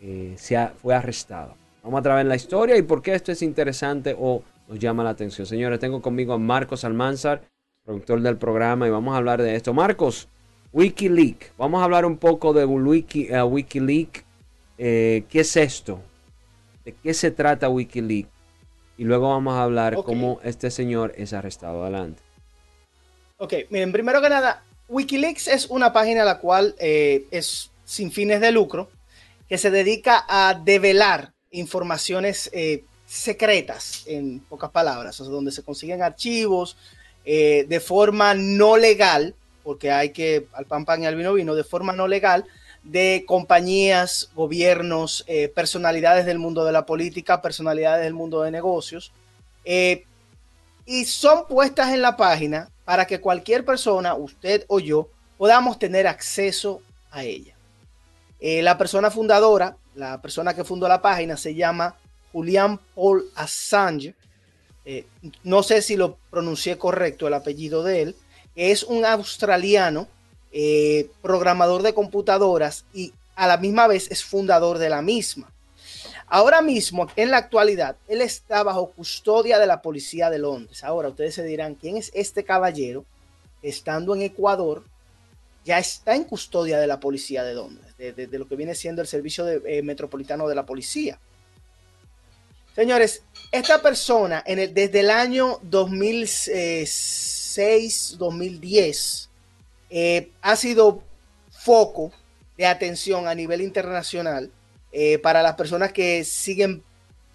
eh, 0.00 0.34
se 0.36 0.68
fue 0.80 0.94
arrestado. 0.94 1.54
Vamos 1.82 2.00
a 2.00 2.02
traer 2.02 2.26
la 2.26 2.36
historia 2.36 2.76
y 2.76 2.82
por 2.82 3.02
qué 3.02 3.14
esto 3.14 3.32
es 3.32 3.42
interesante 3.42 4.16
o 4.18 4.42
nos 4.68 4.78
llama 4.78 5.04
la 5.04 5.10
atención. 5.10 5.46
Señores, 5.46 5.80
tengo 5.80 6.00
conmigo 6.00 6.32
a 6.32 6.38
Marcos 6.38 6.84
Almanzar, 6.84 7.42
productor 7.84 8.20
del 8.20 8.36
programa, 8.36 8.86
y 8.86 8.90
vamos 8.90 9.14
a 9.14 9.18
hablar 9.18 9.42
de 9.42 9.54
esto. 9.54 9.74
Marcos, 9.74 10.28
Wikileaks. 10.72 11.52
Vamos 11.58 11.80
a 11.80 11.84
hablar 11.84 12.04
un 12.04 12.16
poco 12.16 12.52
de 12.52 12.64
uh, 12.64 13.44
Wikileaks. 13.44 14.24
Eh, 14.78 15.24
¿Qué 15.28 15.40
es 15.40 15.56
esto? 15.56 16.00
¿De 16.84 16.94
qué 16.94 17.14
se 17.14 17.30
trata 17.30 17.68
Wikileaks? 17.68 18.28
Y 18.98 19.04
luego 19.04 19.30
vamos 19.30 19.54
a 19.54 19.62
hablar 19.62 19.94
cómo 20.04 20.40
este 20.44 20.70
señor 20.70 21.14
es 21.16 21.32
arrestado. 21.32 21.82
Adelante. 21.82 22.22
Ok, 23.38 23.54
miren, 23.70 23.90
primero 23.90 24.20
que 24.20 24.28
nada, 24.28 24.62
Wikileaks 24.88 25.48
es 25.48 25.66
una 25.66 25.92
página 25.92 26.24
la 26.24 26.38
cual 26.38 26.76
eh, 26.78 27.26
es 27.30 27.70
sin 27.84 28.12
fines 28.12 28.40
de 28.40 28.52
lucro, 28.52 28.90
que 29.48 29.58
se 29.58 29.70
dedica 29.70 30.24
a 30.28 30.54
develar 30.54 31.32
informaciones 31.50 32.50
eh, 32.52 32.84
secretas, 33.06 34.04
en 34.06 34.40
pocas 34.40 34.70
palabras, 34.70 35.20
o 35.20 35.24
sea, 35.24 35.32
donde 35.32 35.52
se 35.52 35.62
consiguen 35.62 36.02
archivos 36.02 36.76
eh, 37.24 37.66
de 37.68 37.80
forma 37.80 38.34
no 38.34 38.76
legal, 38.76 39.34
porque 39.62 39.90
hay 39.90 40.10
que, 40.10 40.46
al 40.52 40.66
pan 40.66 40.84
pan 40.84 41.02
y 41.02 41.06
al 41.06 41.16
vino 41.16 41.34
vino, 41.34 41.54
de 41.54 41.64
forma 41.64 41.92
no 41.92 42.08
legal, 42.08 42.46
de 42.82 43.24
compañías, 43.26 44.30
gobiernos, 44.34 45.24
eh, 45.26 45.48
personalidades 45.48 46.26
del 46.26 46.38
mundo 46.38 46.64
de 46.64 46.72
la 46.72 46.86
política, 46.86 47.42
personalidades 47.42 48.04
del 48.04 48.14
mundo 48.14 48.42
de 48.42 48.50
negocios, 48.50 49.12
eh, 49.64 50.04
y 50.84 51.04
son 51.04 51.46
puestas 51.46 51.92
en 51.92 52.02
la 52.02 52.16
página 52.16 52.70
para 52.84 53.06
que 53.06 53.20
cualquier 53.20 53.64
persona, 53.64 54.14
usted 54.14 54.64
o 54.68 54.80
yo, 54.80 55.08
podamos 55.38 55.78
tener 55.78 56.06
acceso 56.06 56.82
a 57.10 57.24
ella. 57.24 57.54
la 58.40 58.76
persona 58.76 59.08
fundadora, 59.08 59.76
la 59.94 60.20
persona 60.20 60.52
que 60.54 60.64
fundó 60.64 60.88
la 60.88 61.00
página, 61.00 61.36
se 61.36 61.54
llama 61.54 61.94
Julian 62.32 62.80
Paul 62.94 63.24
Assange. 63.34 64.14
Eh, 64.84 65.06
no 65.44 65.62
sé 65.62 65.82
si 65.82 65.96
lo 65.96 66.16
pronuncié 66.30 66.78
correcto 66.78 67.28
el 67.28 67.34
apellido 67.34 67.84
de 67.84 68.02
él. 68.02 68.16
Es 68.56 68.82
un 68.82 69.04
australiano, 69.04 70.08
eh, 70.52 71.08
programador 71.22 71.82
de 71.82 71.94
computadoras 71.94 72.84
y 72.92 73.12
a 73.34 73.46
la 73.46 73.56
misma 73.56 73.86
vez 73.86 74.10
es 74.10 74.24
fundador 74.24 74.78
de 74.78 74.90
la 74.90 75.02
misma. 75.02 75.50
Ahora 76.26 76.62
mismo, 76.62 77.08
en 77.16 77.30
la 77.30 77.38
actualidad, 77.38 77.96
él 78.08 78.22
está 78.22 78.62
bajo 78.62 78.90
custodia 78.90 79.58
de 79.58 79.66
la 79.66 79.82
policía 79.82 80.30
de 80.30 80.38
Londres. 80.38 80.84
Ahora 80.84 81.08
ustedes 81.08 81.34
se 81.34 81.42
dirán, 81.42 81.74
¿quién 81.74 81.96
es 81.96 82.10
este 82.14 82.44
caballero? 82.44 83.04
Estando 83.62 84.14
en 84.14 84.22
Ecuador, 84.22 84.84
ya 85.64 85.78
está 85.78 86.14
en 86.14 86.24
custodia 86.24 86.78
de 86.78 86.86
la 86.86 87.00
policía 87.00 87.44
de 87.44 87.54
Londres, 87.54 87.96
de, 87.98 88.28
lo 88.38 88.48
que 88.48 88.56
viene 88.56 88.74
siendo 88.74 89.02
el 89.02 89.08
servicio 89.08 89.46
eh, 89.46 89.82
metropolitano 89.82 90.48
de 90.48 90.54
la 90.54 90.66
policía. 90.66 91.18
Señores, 92.74 93.22
esta 93.50 93.82
persona 93.82 94.42
desde 94.46 95.00
el 95.00 95.10
año 95.10 95.58
2006, 95.62 98.16
2010, 98.18 99.28
eh, 99.94 100.30
ha 100.40 100.56
sido 100.56 101.02
foco 101.50 102.12
de 102.56 102.64
atención 102.64 103.28
a 103.28 103.34
nivel 103.34 103.60
internacional 103.60 104.50
eh, 104.90 105.18
para 105.18 105.42
las 105.42 105.54
personas 105.54 105.92
que 105.92 106.24
siguen 106.24 106.82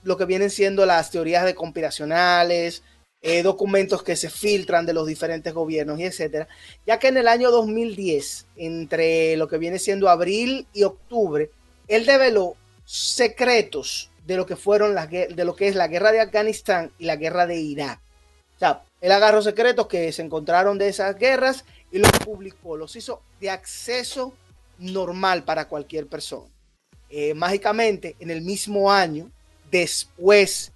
lo 0.02 0.18
que 0.18 0.26
vienen 0.26 0.50
siendo 0.50 0.84
las 0.88 1.12
teorías 1.12 1.46
de 1.46 1.54
conspiracionales, 1.54 2.82
eh, 3.22 3.44
documentos 3.44 4.02
que 4.02 4.16
se 4.16 4.32
filtran 4.32 4.88
de 4.88 4.94
los 4.94 5.06
diferentes 5.06 5.54
gobiernos 5.54 6.00
y 6.00 6.06
etcétera, 6.06 6.48
ya 6.88 6.98
que 6.98 7.10
en 7.10 7.18
el 7.18 7.28
año 7.28 7.52
2010, 7.52 8.48
entre 8.56 9.38
lo 9.38 9.48
que 9.48 9.60
viene 9.60 9.78
siendo 9.78 10.10
abril 10.10 10.66
y 10.74 10.82
octubre, 10.82 11.52
él 11.88 12.08
develó 12.08 12.56
secretos 12.86 14.10
de 14.26 14.36
lo 14.36 14.48
que 14.48 14.56
fueron 14.56 14.96
las 14.96 15.12
de 15.12 15.46
lo 15.46 15.56
que 15.56 15.68
es 15.68 15.76
la 15.76 15.88
guerra 15.88 16.12
de 16.12 16.22
Afganistán 16.22 16.92
y 16.98 17.06
la 17.06 17.18
guerra 17.18 17.46
de 17.46 17.58
Irak. 17.58 18.00
O 18.56 18.60
sea, 18.60 18.82
él 19.00 19.12
agarró 19.12 19.44
secretos 19.44 19.86
que 19.86 20.12
se 20.12 20.24
encontraron 20.24 20.80
de 20.80 20.88
esas 20.88 21.16
guerras 21.18 21.64
y 21.92 22.00
los 22.00 22.12
publicó, 22.24 22.76
los 22.78 22.96
hizo 22.96 23.22
de 23.40 23.50
acceso 23.50 24.34
normal 24.80 25.44
para 25.44 25.68
cualquier 25.68 26.08
persona. 26.08 26.48
Eh, 27.10 27.34
mágicamente, 27.34 28.16
en 28.20 28.30
el 28.30 28.42
mismo 28.42 28.92
año, 28.92 29.32
después 29.72 30.72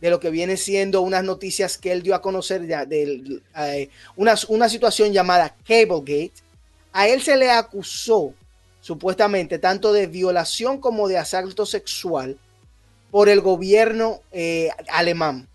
de 0.00 0.10
lo 0.10 0.20
que 0.20 0.30
viene 0.30 0.56
siendo 0.56 1.02
unas 1.02 1.24
noticias 1.24 1.78
que 1.78 1.92
él 1.92 2.02
dio 2.02 2.14
a 2.14 2.22
conocer 2.22 2.66
ya 2.66 2.84
de 2.84 3.40
eh, 3.56 3.88
una, 4.16 4.34
una 4.48 4.68
situación 4.68 5.12
llamada 5.12 5.54
Cablegate, 5.66 6.32
a 6.92 7.08
él 7.08 7.22
se 7.22 7.36
le 7.36 7.50
acusó 7.50 8.34
supuestamente 8.80 9.58
tanto 9.58 9.92
de 9.92 10.06
violación 10.06 10.78
como 10.78 11.08
de 11.08 11.18
asalto 11.18 11.66
sexual 11.66 12.38
por 13.10 13.28
el 13.28 13.40
gobierno 13.40 14.20
eh, 14.32 14.70
alemán. 14.88 15.48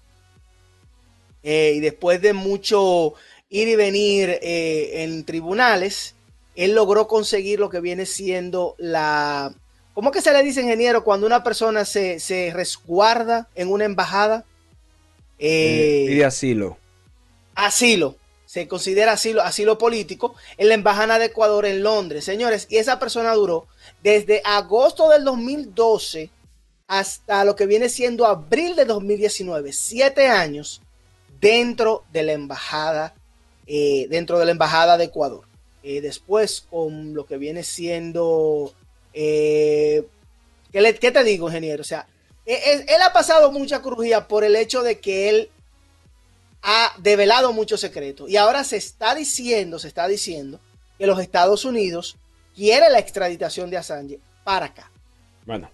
Y 1.42 1.80
después 1.80 2.22
de 2.22 2.34
mucho 2.34 3.16
ir 3.50 3.68
y 3.68 3.76
venir 3.76 4.40
eh, 4.42 5.04
en 5.04 5.26
tribunales, 5.26 6.16
él 6.56 6.76
logró 6.76 7.08
conseguir 7.08 7.60
lo 7.60 7.70
que 7.70 7.80
viene 7.80 8.06
siendo 8.06 8.76
la... 8.78 9.54
¿Cómo 9.94 10.12
que 10.12 10.22
se 10.22 10.32
le 10.32 10.44
dice, 10.44 10.62
ingeniero, 10.62 11.04
cuando 11.04 11.28
una 11.28 11.44
persona 11.44 11.84
se, 11.84 12.52
resguarda 12.54 13.50
en 13.56 13.70
una 13.70 13.86
embajada? 13.86 14.46
pide 15.38 16.24
asilo. 16.26 16.78
Asilo. 17.56 18.16
Se 18.46 18.68
considera 18.68 19.12
asilo, 19.12 19.44
asilo 19.44 19.78
político 19.78 20.36
en 20.58 20.70
la 20.70 20.74
embajada 20.74 21.20
de 21.20 21.26
Ecuador 21.26 21.66
en 21.66 21.84
Londres. 21.84 22.24
Señores, 22.24 22.66
y 22.70 22.78
esa 22.78 22.98
persona 22.98 23.34
duró 23.34 23.68
desde 24.02 24.42
agosto 24.44 25.10
del 25.10 25.24
2012 25.24 26.32
hasta 26.88 27.46
lo 27.46 27.56
que 27.56 27.68
viene 27.68 27.88
siendo 27.88 28.26
abril 28.26 28.76
de 28.76 28.86
2019, 28.86 29.72
siete 29.72 30.28
años 30.28 30.82
dentro 31.40 32.04
de 32.12 32.24
la 32.24 32.34
embajada, 32.34 33.14
eh, 33.72 34.08
dentro 34.10 34.40
de 34.40 34.46
la 34.46 34.52
embajada 34.52 34.98
de 34.98 35.04
Ecuador. 35.06 35.46
Eh, 35.84 36.02
después, 36.02 36.66
con 36.72 37.14
lo 37.14 37.28
que 37.28 37.38
viene 37.38 37.62
siendo, 37.62 38.74
eh, 39.14 40.08
¿qué, 40.72 41.12
te 41.12 41.24
digo, 41.24 41.50
ingeniero? 41.50 41.82
O 41.82 41.86
sea, 41.86 42.08
e, 42.48 42.54
e, 42.54 42.86
él, 42.88 43.02
ha 43.04 43.14
pasado 43.14 43.52
mucha 43.52 43.84
crujía 43.84 44.28
por 44.28 44.44
el 44.44 44.56
hecho 44.56 44.82
de 44.82 45.00
que 45.00 45.30
él 45.30 45.52
ha 46.64 46.96
develado 46.98 47.54
muchos 47.54 47.80
secretos 47.80 48.28
y 48.28 48.38
ahora 48.38 48.64
se 48.64 48.78
está 48.78 49.14
diciendo, 49.14 49.78
se 49.78 49.88
está 49.88 50.08
diciendo 50.08 50.60
que 50.98 51.06
los 51.06 51.20
Estados 51.20 51.64
Unidos 51.64 52.18
quiere 52.56 52.90
la 52.90 52.98
extraditación 52.98 53.70
de 53.70 53.78
Assange 53.78 54.20
para 54.44 54.66
acá. 54.66 54.92
Bueno, 55.46 55.70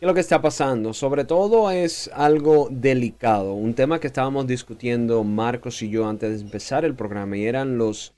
¿Qué 0.00 0.06
es 0.06 0.08
lo 0.08 0.14
que 0.14 0.20
está 0.20 0.40
pasando? 0.40 0.94
Sobre 0.94 1.26
todo 1.26 1.70
es 1.70 2.10
algo 2.14 2.68
delicado, 2.70 3.52
un 3.52 3.74
tema 3.74 4.00
que 4.00 4.06
estábamos 4.06 4.46
discutiendo 4.46 5.22
Marcos 5.24 5.82
y 5.82 5.90
yo 5.90 6.08
antes 6.08 6.38
de 6.38 6.46
empezar 6.46 6.86
el 6.86 6.94
programa 6.94 7.36
y 7.36 7.44
eran 7.44 7.76
los, 7.76 8.14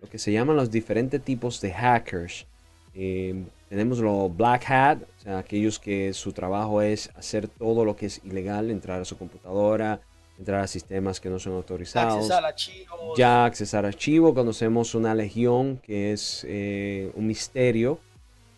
lo 0.00 0.08
que 0.08 0.18
se 0.18 0.32
llaman 0.32 0.56
los 0.56 0.70
diferentes 0.70 1.20
tipos 1.20 1.60
de 1.60 1.74
hackers. 1.74 2.46
Eh, 2.94 3.44
tenemos 3.68 3.98
los 3.98 4.34
black 4.34 4.70
hat, 4.70 5.02
o 5.02 5.20
sea, 5.20 5.36
aquellos 5.36 5.78
que 5.78 6.14
su 6.14 6.32
trabajo 6.32 6.80
es 6.80 7.10
hacer 7.16 7.48
todo 7.48 7.84
lo 7.84 7.96
que 7.96 8.06
es 8.06 8.22
ilegal, 8.24 8.70
entrar 8.70 9.02
a 9.02 9.04
su 9.04 9.18
computadora, 9.18 10.00
entrar 10.38 10.62
a 10.62 10.66
sistemas 10.66 11.20
que 11.20 11.28
no 11.28 11.38
son 11.38 11.52
autorizados. 11.52 12.14
Accesar 12.14 12.46
archivos. 12.46 13.18
Ya 13.18 13.44
accesar 13.44 13.84
archivos. 13.84 14.32
Conocemos 14.32 14.94
una 14.94 15.14
legión 15.14 15.82
que 15.82 16.14
es 16.14 16.46
eh, 16.48 17.12
un 17.14 17.26
misterio. 17.26 17.98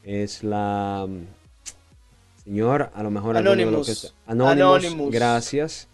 Es 0.04 0.44
la 0.44 1.08
Señor, 2.48 2.90
a 2.94 3.02
lo 3.02 3.10
mejor 3.10 3.36
Anonymous. 3.36 4.14
Anonymous, 4.26 5.12
Gracias. 5.12 5.86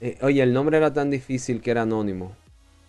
Eh, 0.00 0.16
oye, 0.22 0.42
el 0.42 0.54
nombre 0.54 0.78
era 0.78 0.90
tan 0.94 1.10
difícil 1.10 1.60
que 1.60 1.72
era 1.72 1.82
anónimo. 1.82 2.32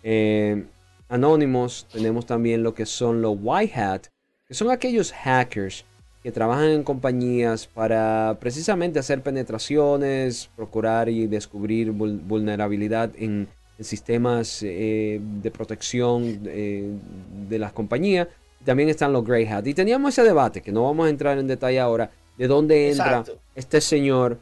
Eh, 0.02 0.64
Anonymous 1.10 1.86
tenemos 1.92 2.24
también 2.24 2.62
lo 2.62 2.72
que 2.72 2.86
son 2.86 3.20
los 3.20 3.36
White 3.38 3.78
Hat, 3.78 4.02
que 4.48 4.54
son 4.54 4.70
aquellos 4.70 5.12
hackers 5.12 5.84
que 6.22 6.32
trabajan 6.32 6.70
en 6.70 6.84
compañías 6.84 7.66
para 7.66 8.38
precisamente 8.40 8.98
hacer 8.98 9.22
penetraciones, 9.22 10.48
procurar 10.56 11.10
y 11.10 11.26
descubrir 11.26 11.90
vulnerabilidad 11.90 13.10
en, 13.18 13.46
sistemas 13.78 14.62
eh, 14.62 15.20
de 15.20 15.50
protección 15.50 16.40
eh, 16.46 16.88
de 17.46 17.58
las 17.58 17.74
compañías. 17.74 18.28
También 18.64 18.88
están 18.88 19.12
los 19.12 19.22
Grey 19.22 19.44
Hat. 19.46 19.66
Y 19.66 19.74
teníamos 19.74 20.16
ese 20.16 20.26
debate, 20.26 20.62
que 20.62 20.72
no 20.72 20.84
vamos 20.84 21.08
a 21.08 21.10
entrar 21.10 21.36
en 21.36 21.46
detalle 21.46 21.80
ahora, 21.80 22.10
de 22.38 22.48
dónde 22.48 22.90
entra 22.90 23.24
este 23.54 23.80
señor 23.80 24.38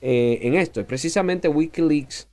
eh, 0.00 0.40
en 0.42 0.54
esto. 0.54 0.84
Precisamente 0.84 1.48
Wikileaks, 1.48 2.28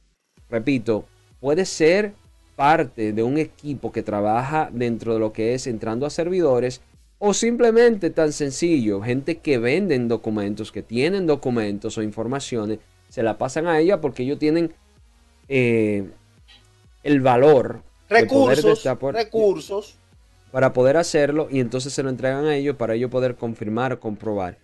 repito, 0.50 1.06
puede 1.40 1.66
ser 1.66 2.14
parte 2.56 3.14
de 3.14 3.24
un 3.24 3.38
equipo 3.38 3.92
que 3.92 4.04
trabaja 4.04 4.70
dentro 4.72 5.14
de 5.14 5.20
lo 5.20 5.32
que 5.32 5.54
es 5.54 5.68
entrando 5.68 6.06
a 6.06 6.10
servidores 6.10 6.82
o 7.20 7.34
simplemente 7.34 8.10
tan 8.10 8.32
sencillo, 8.32 9.02
gente 9.02 9.38
que 9.38 9.58
venden 9.58 10.08
documentos, 10.08 10.72
que 10.72 10.82
tienen 10.82 11.28
documentos 11.28 11.98
o 11.98 12.02
informaciones, 12.02 12.80
se 13.10 13.24
la 13.24 13.38
pasan 13.38 13.68
a 13.68 13.80
ella 13.80 14.00
porque 14.00 14.24
ellos 14.24 14.40
tienen 14.40 14.74
eh, 15.50 16.10
el 17.04 17.22
valor. 17.22 17.82
Recursos, 18.10 18.84
recursos. 19.14 19.98
Para 20.52 20.74
poder 20.74 20.98
hacerlo 20.98 21.48
y 21.52 21.60
entonces 21.60 21.94
se 21.94 22.02
lo 22.02 22.10
entregan 22.10 22.46
a 22.46 22.56
ellos 22.56 22.76
para 22.76 22.96
ellos 22.96 23.12
poder 23.12 23.36
confirmar, 23.36 24.00
comprobar. 24.00 24.58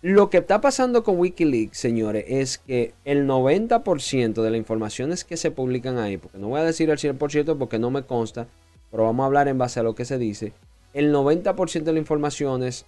Lo 0.00 0.30
que 0.30 0.38
está 0.38 0.60
pasando 0.60 1.02
con 1.02 1.18
Wikileaks, 1.18 1.76
señores, 1.76 2.24
es 2.28 2.58
que 2.58 2.94
el 3.04 3.26
90% 3.26 4.42
de 4.42 4.50
las 4.50 4.58
informaciones 4.58 5.24
que 5.24 5.36
se 5.36 5.50
publican 5.50 5.98
ahí, 5.98 6.18
porque 6.18 6.38
no 6.38 6.48
voy 6.48 6.60
a 6.60 6.64
decir 6.64 6.88
el 6.90 6.98
100% 6.98 7.58
porque 7.58 7.80
no 7.80 7.90
me 7.90 8.04
consta, 8.04 8.46
pero 8.92 9.04
vamos 9.04 9.24
a 9.24 9.26
hablar 9.26 9.48
en 9.48 9.58
base 9.58 9.80
a 9.80 9.82
lo 9.82 9.96
que 9.96 10.04
se 10.04 10.16
dice, 10.16 10.52
el 10.94 11.12
90% 11.12 11.82
de 11.82 11.92
las 11.92 12.00
informaciones 12.00 12.86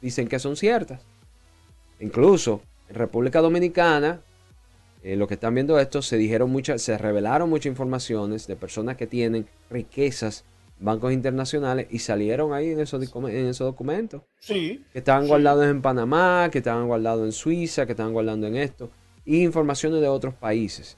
dicen 0.00 0.28
que 0.28 0.38
son 0.38 0.56
ciertas. 0.56 1.00
Incluso 1.98 2.62
en 2.88 2.94
República 2.94 3.40
Dominicana, 3.40 4.20
eh, 5.02 5.16
lo 5.16 5.26
que 5.26 5.34
están 5.34 5.54
viendo 5.54 5.78
esto, 5.80 6.02
se 6.02 6.16
dijeron 6.16 6.50
muchas, 6.50 6.82
se 6.82 6.96
revelaron 6.98 7.50
muchas 7.50 7.66
informaciones 7.66 8.46
de 8.46 8.54
personas 8.54 8.96
que 8.96 9.08
tienen 9.08 9.46
riquezas, 9.70 10.44
bancos 10.82 11.12
internacionales, 11.12 11.86
y 11.90 11.98
salieron 11.98 12.52
ahí 12.52 12.70
en 12.70 12.80
esos, 12.80 13.02
en 13.02 13.46
esos 13.46 13.66
documentos. 13.66 14.22
Sí. 14.40 14.84
Que 14.92 14.98
estaban 14.98 15.28
guardados 15.28 15.66
en 15.66 15.82
Panamá, 15.82 16.48
que 16.50 16.58
estaban 16.58 16.86
guardados 16.86 17.24
en 17.24 17.32
Suiza, 17.32 17.86
que 17.86 17.92
estaban 17.92 18.12
guardando 18.12 18.46
en 18.46 18.56
esto, 18.56 18.90
y 19.24 19.42
informaciones 19.42 20.00
de 20.00 20.08
otros 20.08 20.34
países. 20.34 20.96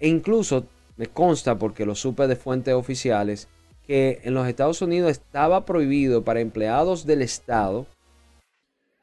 E 0.00 0.08
incluso 0.08 0.66
me 0.96 1.06
consta, 1.06 1.58
porque 1.58 1.84
lo 1.84 1.94
supe 1.94 2.26
de 2.26 2.36
fuentes 2.36 2.74
oficiales, 2.74 3.48
que 3.86 4.20
en 4.24 4.34
los 4.34 4.48
Estados 4.48 4.82
Unidos 4.82 5.10
estaba 5.10 5.64
prohibido 5.64 6.24
para 6.24 6.40
empleados 6.40 7.06
del 7.06 7.22
Estado 7.22 7.86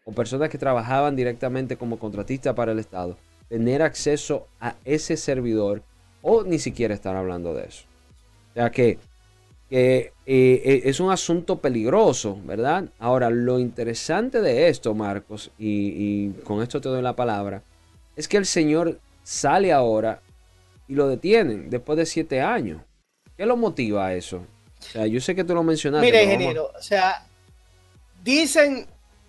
o 0.05 0.11
personas 0.11 0.49
que 0.49 0.57
trabajaban 0.57 1.15
directamente 1.15 1.77
como 1.77 1.97
contratistas 1.97 2.53
para 2.53 2.73
el 2.73 2.79
Estado 2.79 3.17
tener 3.53 3.83
acceso 3.83 4.47
a 4.59 4.75
ese 4.83 5.15
servidor 5.15 5.83
o 6.23 6.43
ni 6.43 6.57
siquiera 6.57 6.93
estar 6.93 7.15
hablando 7.15 7.53
de 7.53 7.65
eso. 7.65 7.85
O 8.49 8.53
sea 8.55 8.71
que, 8.71 8.97
eh, 9.69 10.11
eh, 10.25 10.81
es 10.85 10.99
un 10.99 11.11
asunto 11.11 11.59
peligroso, 11.59 12.39
¿verdad? 12.45 12.85
Ahora, 12.99 13.29
lo 13.29 13.59
interesante 13.59 14.41
de 14.41 14.67
esto, 14.67 14.93
Marcos, 14.93 15.51
y, 15.57 15.93
y 15.95 16.29
con 16.43 16.61
esto 16.61 16.79
te 16.79 16.89
doy 16.89 17.01
la 17.01 17.15
palabra, 17.15 17.63
es 18.15 18.27
que 18.27 18.37
el 18.37 18.45
señor 18.45 18.99
sale 19.23 19.71
ahora 19.71 20.21
y 20.87 20.95
lo 20.95 21.07
detienen 21.07 21.69
después 21.69 21.97
de 21.97 22.05
siete 22.05 22.41
años. 22.41 22.81
¿Qué 23.37 23.45
lo 23.45 23.57
motiva 23.57 24.07
a 24.07 24.13
eso? 24.13 24.37
O 24.37 24.91
sea, 24.91 25.07
yo 25.07 25.19
sé 25.19 25.33
que 25.33 25.43
tú 25.43 25.55
lo 25.55 25.63
mencionaste. 25.63 26.05
Mire, 26.05 26.23
ingeniero, 26.23 26.71
o 26.77 26.81
sea, 26.81 27.25
dicen, 28.23 28.85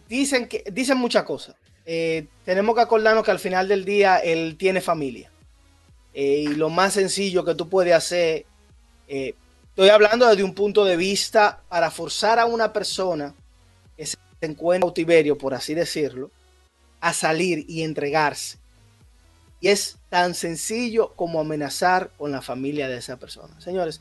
dicen 0.09 0.49
que, 0.49 0.64
dicen 0.72 0.99
muchas 0.99 1.22
cosas. 1.24 1.57
Eh, 1.87 2.26
tenemos 2.45 2.74
que 2.74 2.80
acordarnos 2.82 3.24
que 3.24 3.30
al 3.30 3.39
final 3.39 3.68
del 3.68 3.85
día 3.85 4.18
él 4.18 4.57
tiene 4.59 4.80
familia. 4.80 5.30
Eh, 6.12 6.45
y 6.45 6.47
lo 6.49 6.70
más 6.70 6.95
sencillo 6.95 7.45
que 7.45 7.55
tú 7.55 7.68
puedes 7.68 7.95
hacer, 7.95 8.47
eh, 9.09 9.35
estoy 9.75 9.89
hablando 9.89 10.29
desde 10.29 10.45
un 10.45 10.55
punto 10.55 10.85
de 10.85 10.97
vista 10.97 11.61
para 11.68 11.91
forzar 11.91 12.39
a 12.39 12.47
una 12.47 12.72
persona 12.72 13.35
que 13.97 14.07
se 14.07 14.16
encuentra 14.41 14.77
en 14.77 14.81
cautiverio, 14.83 15.37
por 15.37 15.53
así 15.53 15.75
decirlo, 15.75 16.31
a 17.01 17.12
salir 17.12 17.64
y 17.68 17.83
entregarse. 17.83 18.59
Y 19.61 19.68
es 19.68 19.99
tan 20.11 20.35
sencillo 20.35 21.12
como 21.16 21.41
amenazar 21.41 22.11
con 22.16 22.31
la 22.31 22.41
familia 22.41 22.89
de 22.89 22.99
esa 22.99 23.16
persona. 23.16 23.61
Señores, 23.61 24.01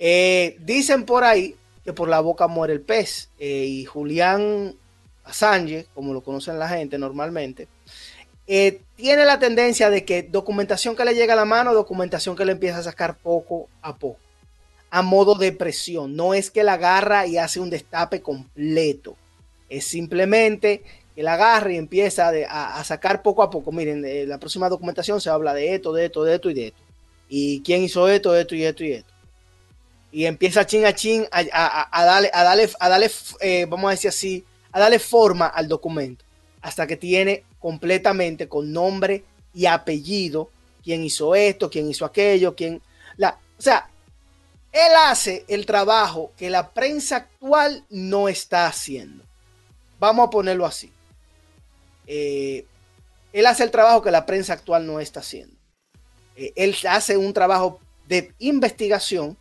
eh, 0.00 0.56
dicen 0.62 1.04
por 1.04 1.22
ahí 1.22 1.54
que 1.84 1.92
por 1.92 2.08
la 2.08 2.18
boca 2.18 2.48
muere 2.48 2.72
el 2.72 2.80
pez. 2.80 3.28
Eh, 3.38 3.66
y 3.66 3.84
Julián 3.84 4.74
Assange, 5.22 5.86
como 5.94 6.12
lo 6.12 6.22
conocen 6.22 6.58
la 6.58 6.68
gente 6.68 6.98
normalmente, 6.98 7.68
eh, 8.48 8.80
tiene 8.96 9.24
la 9.24 9.38
tendencia 9.38 9.90
de 9.90 10.04
que 10.04 10.24
documentación 10.24 10.96
que 10.96 11.04
le 11.04 11.14
llega 11.14 11.34
a 11.34 11.36
la 11.36 11.44
mano, 11.44 11.72
documentación 11.72 12.34
que 12.34 12.44
le 12.44 12.52
empieza 12.52 12.78
a 12.78 12.82
sacar 12.82 13.16
poco 13.16 13.68
a 13.80 13.94
poco, 13.96 14.18
a 14.90 15.02
modo 15.02 15.34
de 15.34 15.52
presión. 15.52 16.16
No 16.16 16.34
es 16.34 16.50
que 16.50 16.62
la 16.62 16.74
agarra 16.74 17.26
y 17.26 17.38
hace 17.38 17.60
un 17.60 17.70
destape 17.70 18.20
completo. 18.20 19.16
Es 19.68 19.84
simplemente 19.84 20.82
que 21.14 21.22
la 21.22 21.34
agarra 21.34 21.72
y 21.72 21.76
empieza 21.76 22.30
a, 22.48 22.84
sacar 22.84 23.22
poco 23.22 23.42
a 23.42 23.50
poco. 23.50 23.72
Miren, 23.72 24.28
la 24.28 24.38
próxima 24.38 24.68
documentación 24.68 25.20
se 25.20 25.30
habla 25.30 25.54
de 25.54 25.74
esto, 25.74 25.92
de 25.92 26.06
esto, 26.06 26.24
de 26.24 26.34
esto 26.34 26.50
y 26.50 26.54
de 26.54 26.66
esto. 26.68 26.82
Y 27.28 27.60
quién 27.62 27.82
hizo 27.82 28.08
esto, 28.08 28.34
esto 28.34 28.54
y 28.54 28.64
esto 28.64 28.84
y 28.84 28.92
esto 28.92 29.18
y 30.10 30.24
empieza 30.24 30.66
chin 30.66 30.86
a 30.86 30.94
chin 30.94 31.26
a, 31.30 32.04
darle, 32.04 32.30
a 32.32 32.42
darle, 32.42 32.70
a 32.80 32.88
darle 32.88 33.10
eh, 33.40 33.66
vamos 33.68 33.88
a 33.88 33.90
decir 33.92 34.08
así, 34.08 34.44
a 34.72 34.80
darle 34.80 34.98
forma 34.98 35.46
al 35.46 35.68
documento, 35.68 36.24
hasta 36.62 36.86
que 36.86 36.96
tiene 36.96 37.44
completamente 37.58 38.48
con 38.48 38.72
nombre 38.72 39.24
y 39.52 39.66
apellido 39.66 40.50
quién 40.82 41.04
hizo 41.04 41.34
esto, 41.34 41.68
quién 41.68 41.88
hizo 41.88 42.04
aquello, 42.04 42.54
quién... 42.54 42.80
La, 43.16 43.38
o 43.58 43.62
sea, 43.62 43.90
él 44.72 44.92
hace 45.06 45.44
el 45.48 45.66
trabajo 45.66 46.32
que 46.36 46.50
la 46.50 46.70
prensa 46.70 47.16
actual 47.16 47.84
no 47.90 48.28
está 48.28 48.66
haciendo. 48.66 49.24
Vamos 49.98 50.26
a 50.26 50.30
ponerlo 50.30 50.66
así. 50.66 50.92
Eh, 52.06 52.66
él 53.32 53.46
hace 53.46 53.64
el 53.64 53.70
trabajo 53.70 54.02
que 54.02 54.10
la 54.10 54.26
prensa 54.26 54.52
actual 54.52 54.86
no 54.86 55.00
está 55.00 55.20
haciendo. 55.20 55.54
Eh, 56.36 56.52
él 56.56 56.76
hace 56.88 57.16
un 57.16 57.32
trabajo 57.32 57.80
de 58.06 58.32
investigación 58.38 59.36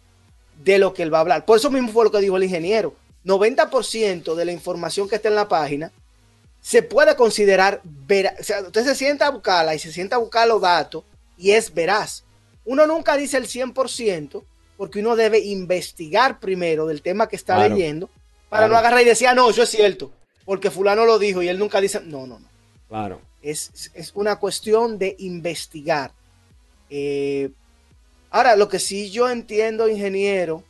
de 0.64 0.80
lo 0.80 0.94
que 0.94 1.04
él 1.04 1.14
va 1.14 1.20
a 1.20 1.22
hablar. 1.22 1.46
Por 1.46 1.58
eso 1.58 1.70
mismo 1.70 1.92
fue 1.92 2.06
lo 2.06 2.12
que 2.12 2.20
dijo 2.20 2.38
el 2.38 2.44
ingeniero. 2.44 2.96
90% 3.26 4.36
de 4.36 4.46
la 4.46 4.52
información 4.52 5.08
que 5.08 5.16
está 5.16 5.28
en 5.28 5.36
la 5.36 5.48
página 5.48 5.92
se 6.62 6.82
puede 6.82 7.16
considerar 7.16 7.82
veraz. 7.84 8.40
O 8.40 8.44
sea, 8.44 8.62
usted 8.62 8.84
se 8.84 8.96
sienta 8.96 9.28
a 9.28 9.32
buscarla 9.32 9.76
y 9.76 9.80
se 9.80 9.92
sienta 9.92 10.16
a 10.16 10.20
buscar 10.20 10.48
los 10.48 10.62
datos 10.62 11.04
y 11.38 11.52
es 11.52 11.74
veraz. 11.74 12.24
Uno 12.66 12.88
nunca 12.88 13.16
dice 13.16 13.38
el 13.38 13.48
100% 13.48 14.44
porque 14.78 15.00
uno 15.00 15.16
debe 15.16 15.40
investigar 15.40 16.40
primero 16.40 16.86
del 16.86 17.02
tema 17.02 17.28
que 17.28 17.36
está 17.36 17.68
leyendo 17.68 18.10
para 18.50 18.68
no 18.68 18.78
agarrar 18.78 19.02
y 19.02 19.06
decir, 19.06 19.28
ah, 19.28 19.34
no, 19.34 19.50
eso 19.50 19.64
es 19.64 19.70
cierto, 19.70 20.12
porque 20.46 20.72
fulano 20.72 21.06
lo 21.06 21.20
dijo 21.20 21.42
y 21.42 21.50
él 21.50 21.60
nunca 21.60 21.82
dice, 21.82 22.00
no, 22.02 22.28
no, 22.28 22.40
no. 22.40 22.48
Claro. 22.88 23.20
Es, 23.42 23.92
es 23.94 24.12
una 24.16 24.38
cuestión 24.38 24.98
de 24.98 25.16
investigar. 25.20 26.12
Eh, 26.90 27.50
Ahora, 28.30 28.56
lo 28.56 28.68
que 28.68 28.80
sí 28.80 29.10
yo 29.10 29.30
entiendo, 29.30 29.88
ingeniero, 29.88 30.64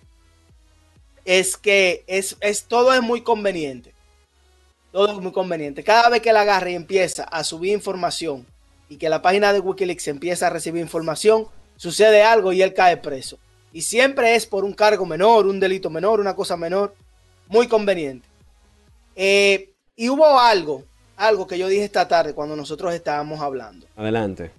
es 1.26 1.58
que 1.58 2.03
es, 2.08 2.38
todo 2.68 2.93
es 2.93 3.01
muy 3.01 3.22
conveniente. 3.22 3.93
Todo 4.91 5.12
es 5.12 5.18
muy 5.18 5.32
conveniente. 5.32 5.84
Cada 5.84 6.10
vez 6.10 6.22
que 6.22 6.34
la 6.34 6.41
agarre 6.41 6.72
y 6.72 6.76
empieza 6.76 7.24
a 7.24 7.43
subir 7.43 7.74
información 7.74 8.45
y 8.89 8.97
que 8.97 9.10
la 9.10 9.22
página 9.22 9.51
de 9.51 9.60
Wikileaks 9.60 10.08
empieza 10.08 10.47
a 10.47 10.49
recibir 10.49 10.82
información, 10.82 11.47
sucede 11.76 12.24
algo 12.24 12.53
y 12.53 12.62
él 12.62 12.74
cae 12.74 12.97
preso. 12.97 13.38
Y 13.74 13.82
siempre 13.82 14.36
es 14.36 14.45
por 14.45 14.63
un 14.63 14.74
cargo 14.74 15.05
menor, 15.05 15.47
un 15.47 15.59
delito 15.59 15.89
menor, 15.89 16.20
una 16.20 16.36
cosa 16.36 16.57
menor. 16.57 16.95
Muy 17.47 17.68
conveniente. 17.68 18.28
Eh, 19.15 19.72
y 19.95 20.09
hubo 20.09 20.39
algo, 20.39 20.84
algo 21.15 21.47
que 21.47 21.57
yo 21.57 21.68
dije 21.68 21.84
esta 21.84 22.07
tarde 22.07 22.34
cuando 22.34 22.55
nosotros 22.55 22.93
estábamos 22.93 23.41
hablando. 23.41 23.88
Adelante. 23.95 24.51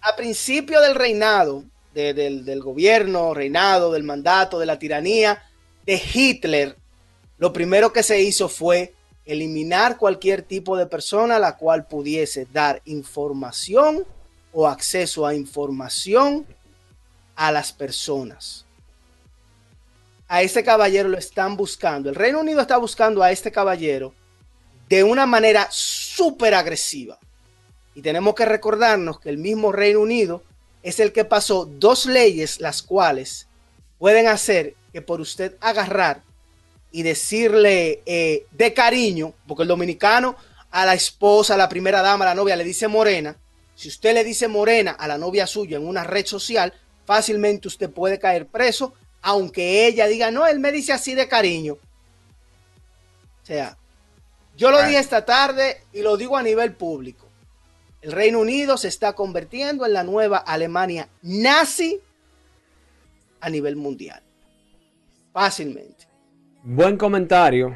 A 0.00 0.14
principio 0.16 0.80
del 0.80 0.94
reinado 0.94 1.64
del, 1.94 2.62
gobierno, 2.62 3.34
reinado, 3.34 3.92
del 3.92 4.04
mandato, 4.04 4.58
de 4.58 4.66
la 4.66 4.78
tiranía 4.78 5.42
de 5.84 6.00
Hitler, 6.12 6.76
lo 7.38 7.52
primero 7.52 7.92
que 7.92 8.02
se 8.02 8.20
hizo 8.22 8.48
fue 8.48 8.94
eliminar 9.24 9.96
cualquier 9.96 10.42
tipo 10.42 10.76
de 10.76 10.86
persona 10.86 11.36
a 11.36 11.40
la 11.40 11.56
cual 11.56 11.86
pudiese 11.86 12.46
dar 12.52 12.80
información 12.84 14.04
o 14.52 14.66
acceso 14.66 15.26
a 15.26 15.34
información 15.34 16.46
a 17.38 17.52
las 17.52 17.72
personas. 17.72 18.66
A 20.26 20.42
este 20.42 20.64
caballero 20.64 21.08
lo 21.08 21.16
están 21.16 21.56
buscando. 21.56 22.10
El 22.10 22.16
Reino 22.16 22.40
Unido 22.40 22.60
está 22.60 22.76
buscando 22.76 23.22
a 23.22 23.30
este 23.30 23.52
caballero 23.52 24.12
de 24.88 25.04
una 25.04 25.24
manera 25.24 25.68
súper 25.70 26.52
agresiva. 26.52 27.18
Y 27.94 28.02
tenemos 28.02 28.34
que 28.34 28.44
recordarnos 28.44 29.20
que 29.20 29.28
el 29.28 29.38
mismo 29.38 29.70
Reino 29.70 30.00
Unido 30.00 30.42
es 30.82 30.98
el 30.98 31.12
que 31.12 31.24
pasó 31.24 31.64
dos 31.64 32.06
leyes 32.06 32.60
las 32.60 32.82
cuales 32.82 33.46
pueden 33.98 34.26
hacer 34.26 34.74
que 34.92 35.00
por 35.00 35.20
usted 35.20 35.56
agarrar 35.60 36.22
y 36.90 37.02
decirle 37.02 38.02
eh, 38.04 38.46
de 38.50 38.74
cariño, 38.74 39.32
porque 39.46 39.62
el 39.62 39.68
dominicano 39.68 40.36
a 40.72 40.84
la 40.84 40.94
esposa, 40.94 41.54
a 41.54 41.56
la 41.56 41.68
primera 41.68 42.02
dama, 42.02 42.24
a 42.24 42.28
la 42.28 42.34
novia 42.34 42.56
le 42.56 42.64
dice 42.64 42.88
morena, 42.88 43.36
si 43.76 43.88
usted 43.88 44.12
le 44.12 44.24
dice 44.24 44.48
morena 44.48 44.90
a 44.90 45.06
la 45.06 45.18
novia 45.18 45.46
suya 45.46 45.76
en 45.76 45.86
una 45.86 46.02
red 46.02 46.26
social, 46.26 46.72
fácilmente 47.08 47.68
usted 47.68 47.88
puede 47.88 48.18
caer 48.18 48.46
preso, 48.46 48.92
aunque 49.22 49.86
ella 49.86 50.06
diga, 50.06 50.30
no, 50.30 50.46
él 50.46 50.60
me 50.60 50.70
dice 50.70 50.92
así 50.92 51.14
de 51.14 51.26
cariño. 51.26 51.72
O 51.72 53.46
sea, 53.46 53.78
yo 54.58 54.70
lo 54.70 54.82
dije 54.82 54.98
esta 54.98 55.24
tarde 55.24 55.78
y 55.94 56.02
lo 56.02 56.18
digo 56.18 56.36
a 56.36 56.42
nivel 56.42 56.74
público. 56.74 57.26
El 58.02 58.12
Reino 58.12 58.40
Unido 58.40 58.76
se 58.76 58.88
está 58.88 59.14
convirtiendo 59.14 59.86
en 59.86 59.94
la 59.94 60.04
nueva 60.04 60.36
Alemania 60.36 61.08
nazi 61.22 61.98
a 63.40 63.48
nivel 63.48 63.76
mundial. 63.76 64.22
Fácilmente. 65.32 66.06
Buen 66.62 66.98
comentario. 66.98 67.74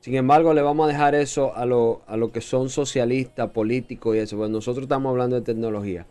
Sin 0.00 0.16
embargo, 0.16 0.52
le 0.52 0.60
vamos 0.60 0.84
a 0.84 0.92
dejar 0.92 1.14
eso 1.14 1.56
a 1.56 1.64
lo, 1.64 2.02
a 2.06 2.18
lo 2.18 2.30
que 2.30 2.42
son 2.42 2.68
socialistas, 2.68 3.48
políticos 3.52 4.16
y 4.16 4.18
eso. 4.18 4.36
Pues 4.36 4.50
nosotros 4.50 4.82
estamos 4.82 5.08
hablando 5.08 5.36
de 5.36 5.42
tecnología. 5.46 6.06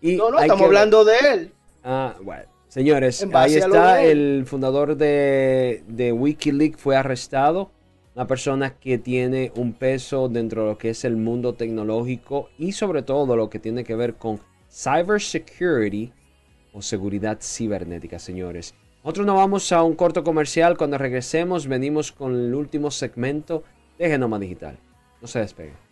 Y 0.00 0.16
no, 0.16 0.30
no, 0.30 0.38
estamos 0.40 0.62
hablando 0.62 1.04
de 1.04 1.18
él. 1.18 1.52
Ah, 1.84 2.14
bueno. 2.22 2.44
Señores, 2.68 3.26
ahí 3.34 3.54
está 3.54 4.02
el 4.02 4.44
fundador 4.46 4.96
de, 4.96 5.84
de 5.88 6.12
Wikileaks, 6.12 6.80
fue 6.80 6.96
arrestado. 6.96 7.70
Una 8.14 8.26
persona 8.26 8.74
que 8.78 8.98
tiene 8.98 9.52
un 9.56 9.72
peso 9.74 10.28
dentro 10.28 10.62
de 10.62 10.68
lo 10.70 10.78
que 10.78 10.90
es 10.90 11.04
el 11.04 11.16
mundo 11.16 11.54
tecnológico 11.54 12.50
y 12.58 12.72
sobre 12.72 13.02
todo 13.02 13.36
lo 13.36 13.50
que 13.50 13.58
tiene 13.58 13.84
que 13.84 13.94
ver 13.94 14.14
con 14.14 14.40
cybersecurity 14.70 16.12
o 16.72 16.82
seguridad 16.82 17.38
cibernética, 17.42 18.18
señores. 18.18 18.74
Nosotros 19.04 19.26
nos 19.26 19.36
vamos 19.36 19.72
a 19.72 19.82
un 19.82 19.94
corto 19.94 20.22
comercial. 20.24 20.76
Cuando 20.76 20.96
regresemos, 20.96 21.66
venimos 21.66 22.12
con 22.12 22.34
el 22.34 22.54
último 22.54 22.90
segmento 22.90 23.64
de 23.98 24.08
Genoma 24.08 24.38
Digital. 24.38 24.78
No 25.20 25.26
se 25.26 25.40
despegue. 25.40 25.91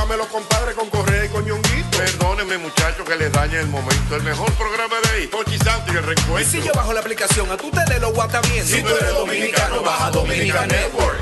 me 0.05 0.17
lo 0.17 0.27
compadre 0.27 0.73
con 0.73 0.89
Correa 0.89 1.25
y 1.25 1.29
con 1.29 1.45
Perdónenme, 1.45 2.57
muchachos, 2.57 3.07
que 3.07 3.15
les 3.15 3.31
dañe 3.31 3.59
el 3.59 3.67
momento. 3.67 4.15
El 4.15 4.23
mejor 4.23 4.51
programa 4.53 4.95
de 5.03 5.09
ahí, 5.09 5.27
Pochi 5.27 5.57
Santo 5.57 5.93
y 5.93 5.97
el 5.97 6.03
recuento. 6.03 6.39
Y 6.39 6.45
si 6.45 6.61
yo 6.61 6.71
bajo 6.73 6.93
la 6.93 6.99
aplicación, 7.01 7.49
a 7.51 7.57
tú 7.57 7.69
te 7.69 7.93
de 7.93 7.99
lo 7.99 8.11
guata 8.13 8.41
bien. 8.41 8.65
Si 8.65 8.81
tú 8.81 8.89
eres 8.89 9.13
dominicano, 9.13 9.81
baja 9.83 10.11
Dominica 10.11 10.65
Network. 10.65 11.19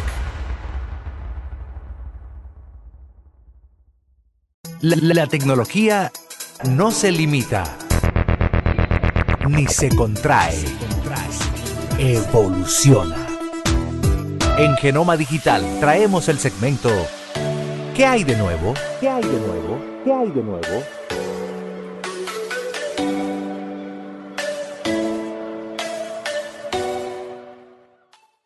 La, 4.81 4.95
la 5.01 5.27
tecnología 5.27 6.11
no 6.63 6.91
se 6.91 7.11
limita 7.11 7.77
ni 9.49 9.67
se 9.67 9.89
contrae, 9.89 10.63
evoluciona. 11.97 13.27
En 14.57 14.75
Genoma 14.77 15.17
Digital 15.17 15.65
traemos 15.79 16.29
el 16.29 16.39
segmento 16.39 16.89
¿Qué 17.95 18.05
hay 18.05 18.23
de 18.23 18.35
nuevo? 18.35 18.73
¿Qué 18.99 19.09
hay 19.09 19.23
de 19.23 19.39
nuevo? 19.39 19.79
¿Qué 20.03 20.13
hay 20.13 20.31
de 20.31 20.43
nuevo? 20.43 20.83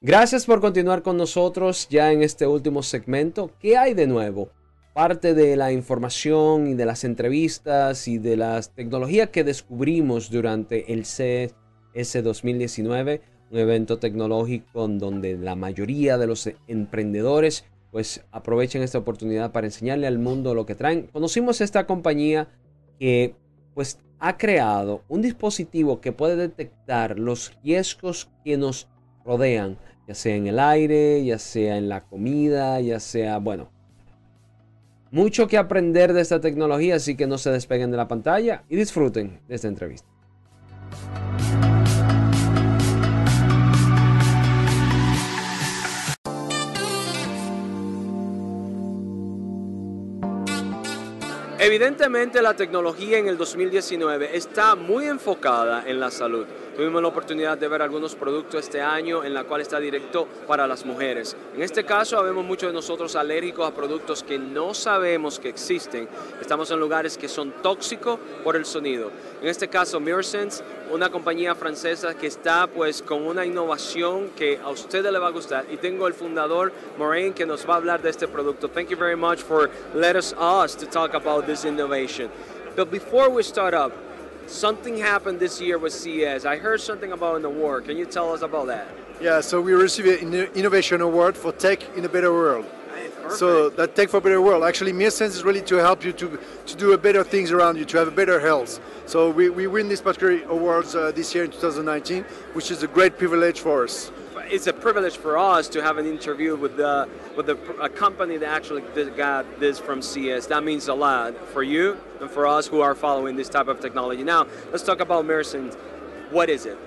Gracias 0.02 0.46
por 0.46 0.60
continuar 0.60 1.02
con 1.02 1.18
nosotros 1.18 1.88
ya 1.90 2.12
en 2.12 2.24
este 2.24 2.48
último 2.48 2.84
segmento. 2.84 3.52
¿Qué 3.60 3.78
hay 3.78 3.94
de 3.94 4.08
nuevo? 4.08 4.50
Parte 4.94 5.34
de 5.34 5.56
la 5.56 5.72
información 5.72 6.68
y 6.68 6.74
de 6.74 6.86
las 6.86 7.04
entrevistas 7.04 8.08
y 8.08 8.18
de 8.18 8.38
las 8.38 8.74
tecnologías 8.74 9.30
que 9.30 9.44
descubrimos 9.44 10.30
durante 10.30 10.92
el 10.92 11.04
CS 11.04 12.24
2019, 12.24 13.22
un 13.52 13.58
evento 13.58 14.00
tecnológico 14.00 14.86
en 14.86 15.00
donde 15.00 15.38
la 15.38 15.56
mayoría 15.56 16.18
de 16.18 16.28
los 16.28 16.50
emprendedores 16.68 17.66
pues 17.94 18.26
aprovechen 18.32 18.82
esta 18.82 18.98
oportunidad 18.98 19.52
para 19.52 19.68
enseñarle 19.68 20.08
al 20.08 20.18
mundo 20.18 20.56
lo 20.56 20.66
que 20.66 20.74
traen. 20.74 21.06
Conocimos 21.14 21.62
esta 21.62 21.86
compañía 21.86 22.48
que 23.00 23.36
pues 23.76 24.00
ha 24.18 24.36
creado 24.36 25.04
un 25.08 25.22
dispositivo 25.22 26.02
que 26.02 26.12
puede 26.12 26.36
detectar 26.36 27.20
los 27.20 27.56
riesgos 27.64 28.32
que 28.44 28.58
nos 28.58 28.90
rodean, 29.24 29.78
ya 30.08 30.16
sea 30.16 30.36
en 30.36 30.48
el 30.48 30.58
aire, 30.58 31.24
ya 31.24 31.38
sea 31.38 31.78
en 31.78 31.88
la 31.88 32.04
comida, 32.04 32.82
ya 32.82 33.00
sea, 33.00 33.38
bueno, 33.38 33.70
mucho 35.12 35.48
que 35.48 35.60
aprender 35.60 36.14
de 36.14 36.22
esta 36.22 36.42
tecnología, 36.42 36.96
así 36.96 37.16
que 37.16 37.28
no 37.28 37.38
se 37.38 37.52
despeguen 37.52 37.92
de 37.92 37.98
la 37.98 38.08
pantalla 38.08 38.64
y 38.70 38.76
disfruten 38.76 39.40
de 39.48 39.54
esta 39.54 39.68
entrevista. 39.68 40.08
Evidentemente 51.66 52.42
la 52.42 52.58
tecnología 52.58 53.18
en 53.20 53.30
el 53.30 53.38
2019 53.38 54.36
está 54.36 54.76
muy 54.76 55.06
enfocada 55.06 55.86
en 55.88 55.98
la 55.98 56.12
salud. 56.12 56.46
Tuvimos 56.76 57.02
la 57.02 57.08
oportunidad 57.08 57.58
de 57.58 57.70
ver 57.70 57.82
algunos 57.82 58.16
productos 58.16 58.66
este 58.66 58.82
año 58.82 59.24
en 59.24 59.34
la 59.34 59.46
cual 59.46 59.62
está 59.62 59.80
directo 59.80 60.28
para 60.46 60.68
las 60.68 60.86
mujeres. 60.86 61.38
En 61.56 61.62
este 61.62 61.86
caso, 61.86 62.22
vemos 62.22 62.44
muchos 62.44 62.68
de 62.68 62.74
nosotros 62.74 63.16
alérgicos 63.16 63.66
a 63.66 63.74
productos 63.74 64.24
que 64.24 64.38
no 64.38 64.74
sabemos 64.74 65.40
que 65.40 65.48
existen. 65.48 66.10
Estamos 66.42 66.70
en 66.70 66.82
lugares 66.82 67.18
que 67.18 67.30
son 67.30 67.54
tóxicos 67.62 68.20
por 68.44 68.58
el 68.58 68.66
sonido. 68.66 69.10
En 69.42 69.48
este 69.48 69.70
caso, 69.70 70.02
MirrorSense, 70.02 70.62
una 70.94 71.10
compañía 71.10 71.56
francesa 71.56 72.14
que 72.14 72.28
está 72.28 72.68
pues 72.68 73.02
con 73.02 73.26
una 73.26 73.44
innovación 73.46 74.30
que 74.36 74.60
a 74.64 74.70
ustedes 74.70 75.12
le 75.12 75.18
va 75.18 75.28
a 75.28 75.32
gustar. 75.32 75.66
Y 75.72 75.78
tengo 75.78 76.06
el 76.08 76.14
fundador 76.14 76.72
Moraine 77.00 77.34
que 77.34 77.48
nos 77.48 77.68
va 77.68 77.74
a 77.74 77.78
hablar 77.78 78.02
de 78.04 78.12
este 78.12 78.28
producto. 78.28 78.70
Thank 78.70 78.90
you 78.90 78.98
very 78.98 79.16
much 79.16 79.40
for 79.40 79.72
letting 79.96 80.38
us 80.38 80.76
to 80.76 80.86
talk 80.86 81.16
about 81.16 81.48
this 81.48 81.66
innovation. 81.66 82.30
But 82.76 82.92
before 82.92 83.30
we 83.30 83.42
start 83.42 83.74
up, 83.74 83.92
something 84.46 84.98
happened 84.98 85.40
this 85.40 85.60
year 85.60 85.80
with 85.80 85.94
CES. 85.94 86.46
I 86.46 86.58
heard 86.58 86.80
something 86.80 87.12
about 87.12 87.38
an 87.38 87.46
award. 87.46 87.86
Can 87.86 87.98
you 87.98 88.06
tell 88.06 88.32
us 88.32 88.44
about 88.44 88.68
that? 88.68 88.86
Yeah, 89.20 89.42
so 89.42 89.62
we 89.62 89.74
received 89.74 90.22
an 90.22 90.34
innovation 90.54 91.02
award 91.02 91.36
for 91.36 91.52
tech 91.52 91.80
in 91.98 92.06
a 92.06 92.10
better 92.10 92.32
world. 92.32 92.66
Perfect. 93.24 93.40
So 93.40 93.70
that 93.70 93.96
tech 93.96 94.10
for 94.10 94.18
a 94.18 94.22
better 94.22 94.42
world. 94.42 94.64
Actually, 94.64 94.94
MirSense 94.94 95.30
is 95.30 95.44
really 95.44 95.62
to 95.62 95.76
help 95.78 96.04
you 96.06 96.14
to, 96.14 96.40
to 96.66 96.76
do 96.76 96.92
a 96.94 96.98
better 96.98 97.24
things 97.24 97.52
around 97.52 97.78
you, 97.78 97.86
to 97.86 97.98
have 97.98 98.08
a 98.08 98.12
better 98.12 98.40
health. 98.40 98.80
So 99.06 99.30
we, 99.30 99.50
we 99.50 99.66
win 99.68 99.90
this 99.90 100.02
particular 100.02 100.44
awards 100.50 100.96
uh, 100.96 101.12
this 101.12 101.34
year 101.34 101.46
in 101.46 101.52
2019, 101.52 102.24
which 102.54 102.70
is 102.70 102.84
a 102.84 102.88
great 102.88 103.18
privilege 103.18 103.60
for 103.60 103.84
us 103.84 104.12
it's 104.54 104.68
a 104.68 104.74
privilege 104.74 105.18
for 105.18 105.38
us 105.38 105.68
to 105.70 105.82
have 105.82 105.98
an 105.98 106.06
interview 106.06 106.56
with 106.56 106.78
the 106.78 107.08
with 107.36 107.48
the, 107.48 107.58
a 107.82 107.90
company 107.90 108.38
that 108.38 108.50
actually 108.50 108.82
got 109.12 109.60
this 109.60 109.80
from 109.80 110.02
CS. 110.02 110.48
That 110.48 110.64
means 110.64 110.88
a 110.88 110.94
lot 110.94 111.36
for 111.48 111.64
you 111.64 111.98
and 112.20 112.30
for 112.30 112.46
us 112.46 112.68
who 112.68 112.82
are 112.82 112.96
following 112.96 113.36
this 113.36 113.50
type 113.50 113.68
of 113.68 113.80
technology. 113.80 114.24
Now, 114.24 114.46
let's 114.72 114.84
talk 114.84 115.00
about 115.00 115.26
MirSense. 115.26 115.76
What 116.30 116.50
is 116.50 116.66
it? 116.66 116.78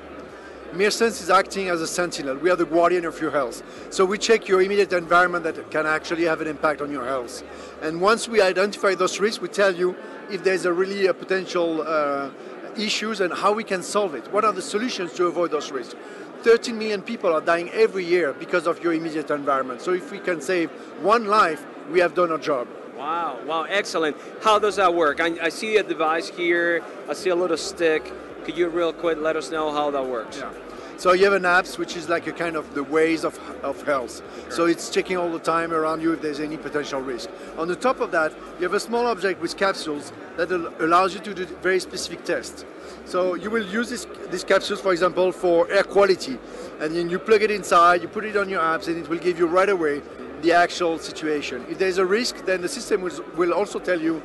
MirSense 0.72 1.22
is 1.22 1.30
acting 1.30 1.68
as 1.68 1.80
a 1.80 1.86
sentinel. 1.86 2.36
We 2.36 2.50
are 2.50 2.56
the 2.56 2.66
guardian 2.66 3.04
of 3.04 3.20
your 3.20 3.30
health. 3.30 3.62
So 3.90 4.04
we 4.04 4.18
check 4.18 4.48
your 4.48 4.60
immediate 4.60 4.92
environment 4.92 5.44
that 5.44 5.70
can 5.70 5.86
actually 5.86 6.24
have 6.24 6.40
an 6.40 6.48
impact 6.48 6.80
on 6.80 6.90
your 6.90 7.04
health. 7.04 7.42
And 7.82 8.00
once 8.00 8.28
we 8.28 8.40
identify 8.40 8.94
those 8.94 9.18
risks, 9.20 9.40
we 9.40 9.48
tell 9.48 9.74
you 9.74 9.96
if 10.30 10.44
there's 10.44 10.64
a 10.64 10.72
really 10.72 11.06
a 11.06 11.14
potential 11.14 11.82
uh, 11.82 12.30
issues 12.76 13.20
and 13.20 13.32
how 13.32 13.52
we 13.52 13.64
can 13.64 13.82
solve 13.82 14.14
it. 14.14 14.30
What 14.32 14.44
are 14.44 14.52
the 14.52 14.62
solutions 14.62 15.12
to 15.14 15.26
avoid 15.26 15.50
those 15.50 15.70
risks? 15.70 15.94
13 16.42 16.78
million 16.78 17.02
people 17.02 17.32
are 17.32 17.40
dying 17.40 17.70
every 17.70 18.04
year 18.04 18.32
because 18.32 18.66
of 18.66 18.82
your 18.82 18.92
immediate 18.92 19.30
environment. 19.30 19.80
So 19.80 19.92
if 19.92 20.12
we 20.12 20.18
can 20.18 20.40
save 20.40 20.70
one 21.00 21.26
life, 21.26 21.66
we 21.90 22.00
have 22.00 22.14
done 22.14 22.30
our 22.30 22.38
job. 22.38 22.68
Wow, 22.97 23.38
wow, 23.44 23.62
excellent. 23.64 24.16
How 24.42 24.59
does 24.59 24.76
that 24.76 24.94
work? 24.94 25.20
I, 25.20 25.36
I 25.42 25.49
see 25.51 25.76
a 25.76 25.82
device 25.82 26.28
here, 26.28 26.82
I 27.09 27.12
see 27.12 27.28
a 27.28 27.36
little 27.36 27.59
stick. 27.59 28.11
Could 28.44 28.57
you 28.57 28.68
real 28.68 28.92
quick 28.92 29.18
let 29.18 29.36
us 29.36 29.51
know 29.51 29.70
how 29.70 29.90
that 29.90 30.07
works? 30.07 30.38
Yeah. 30.38 30.53
So 30.97 31.12
you 31.12 31.24
have 31.24 31.34
an 31.34 31.44
app 31.44 31.66
which 31.76 31.94
is 31.94 32.09
like 32.09 32.26
a 32.26 32.32
kind 32.32 32.57
of 32.57 32.72
the 32.74 32.82
ways 32.82 33.22
of, 33.22 33.38
of 33.62 33.82
health. 33.82 34.22
So 34.51 34.64
it's 34.64 34.88
checking 34.88 35.18
all 35.18 35.30
the 35.30 35.38
time 35.38 35.72
around 35.72 36.01
you 36.01 36.14
if 36.14 36.22
there's 36.22 36.40
any 36.40 36.57
potential 36.57 37.03
risk. 37.03 37.28
On 37.59 37.68
the 37.68 37.76
top 37.76 38.01
of 38.01 38.12
that, 38.12 38.32
you 38.59 38.62
have 38.62 38.72
a 38.72 38.80
small 38.80 39.07
object 39.07 39.42
with 39.42 39.59
capsules 39.59 40.11
that 40.38 40.51
allows 40.51 41.12
you 41.12 41.20
to 41.20 41.34
do 41.34 41.44
very 41.44 41.80
specific 41.80 42.24
tests. 42.24 42.64
So 43.05 43.34
you 43.34 43.51
will 43.51 43.66
use 43.66 43.90
this, 43.90 44.07
these 44.30 44.42
capsules, 44.42 44.80
for 44.80 44.92
example, 44.92 45.32
for 45.32 45.70
air 45.70 45.82
quality, 45.82 46.38
and 46.80 46.97
then 46.97 47.11
you 47.11 47.18
plug 47.18 47.42
it 47.42 47.51
inside, 47.51 48.01
you 48.01 48.09
put 48.09 48.24
it 48.24 48.36
on 48.36 48.49
your 48.49 48.62
apps, 48.62 48.88
and 48.88 48.97
it 48.97 49.09
will 49.09 49.18
give 49.18 49.38
you 49.38 49.47
right 49.47 49.68
away 49.68 50.01
the 50.43 50.53
actual 50.53 50.99
situation. 50.99 51.64
If 51.68 51.78
there's 51.78 51.99
a 51.99 52.07
risk, 52.07 52.45
then 52.45 52.61
the 52.61 52.68
system 52.68 53.03
will, 53.03 53.24
will 53.37 53.53
also 53.53 53.78
tell 53.78 54.01
you 54.01 54.22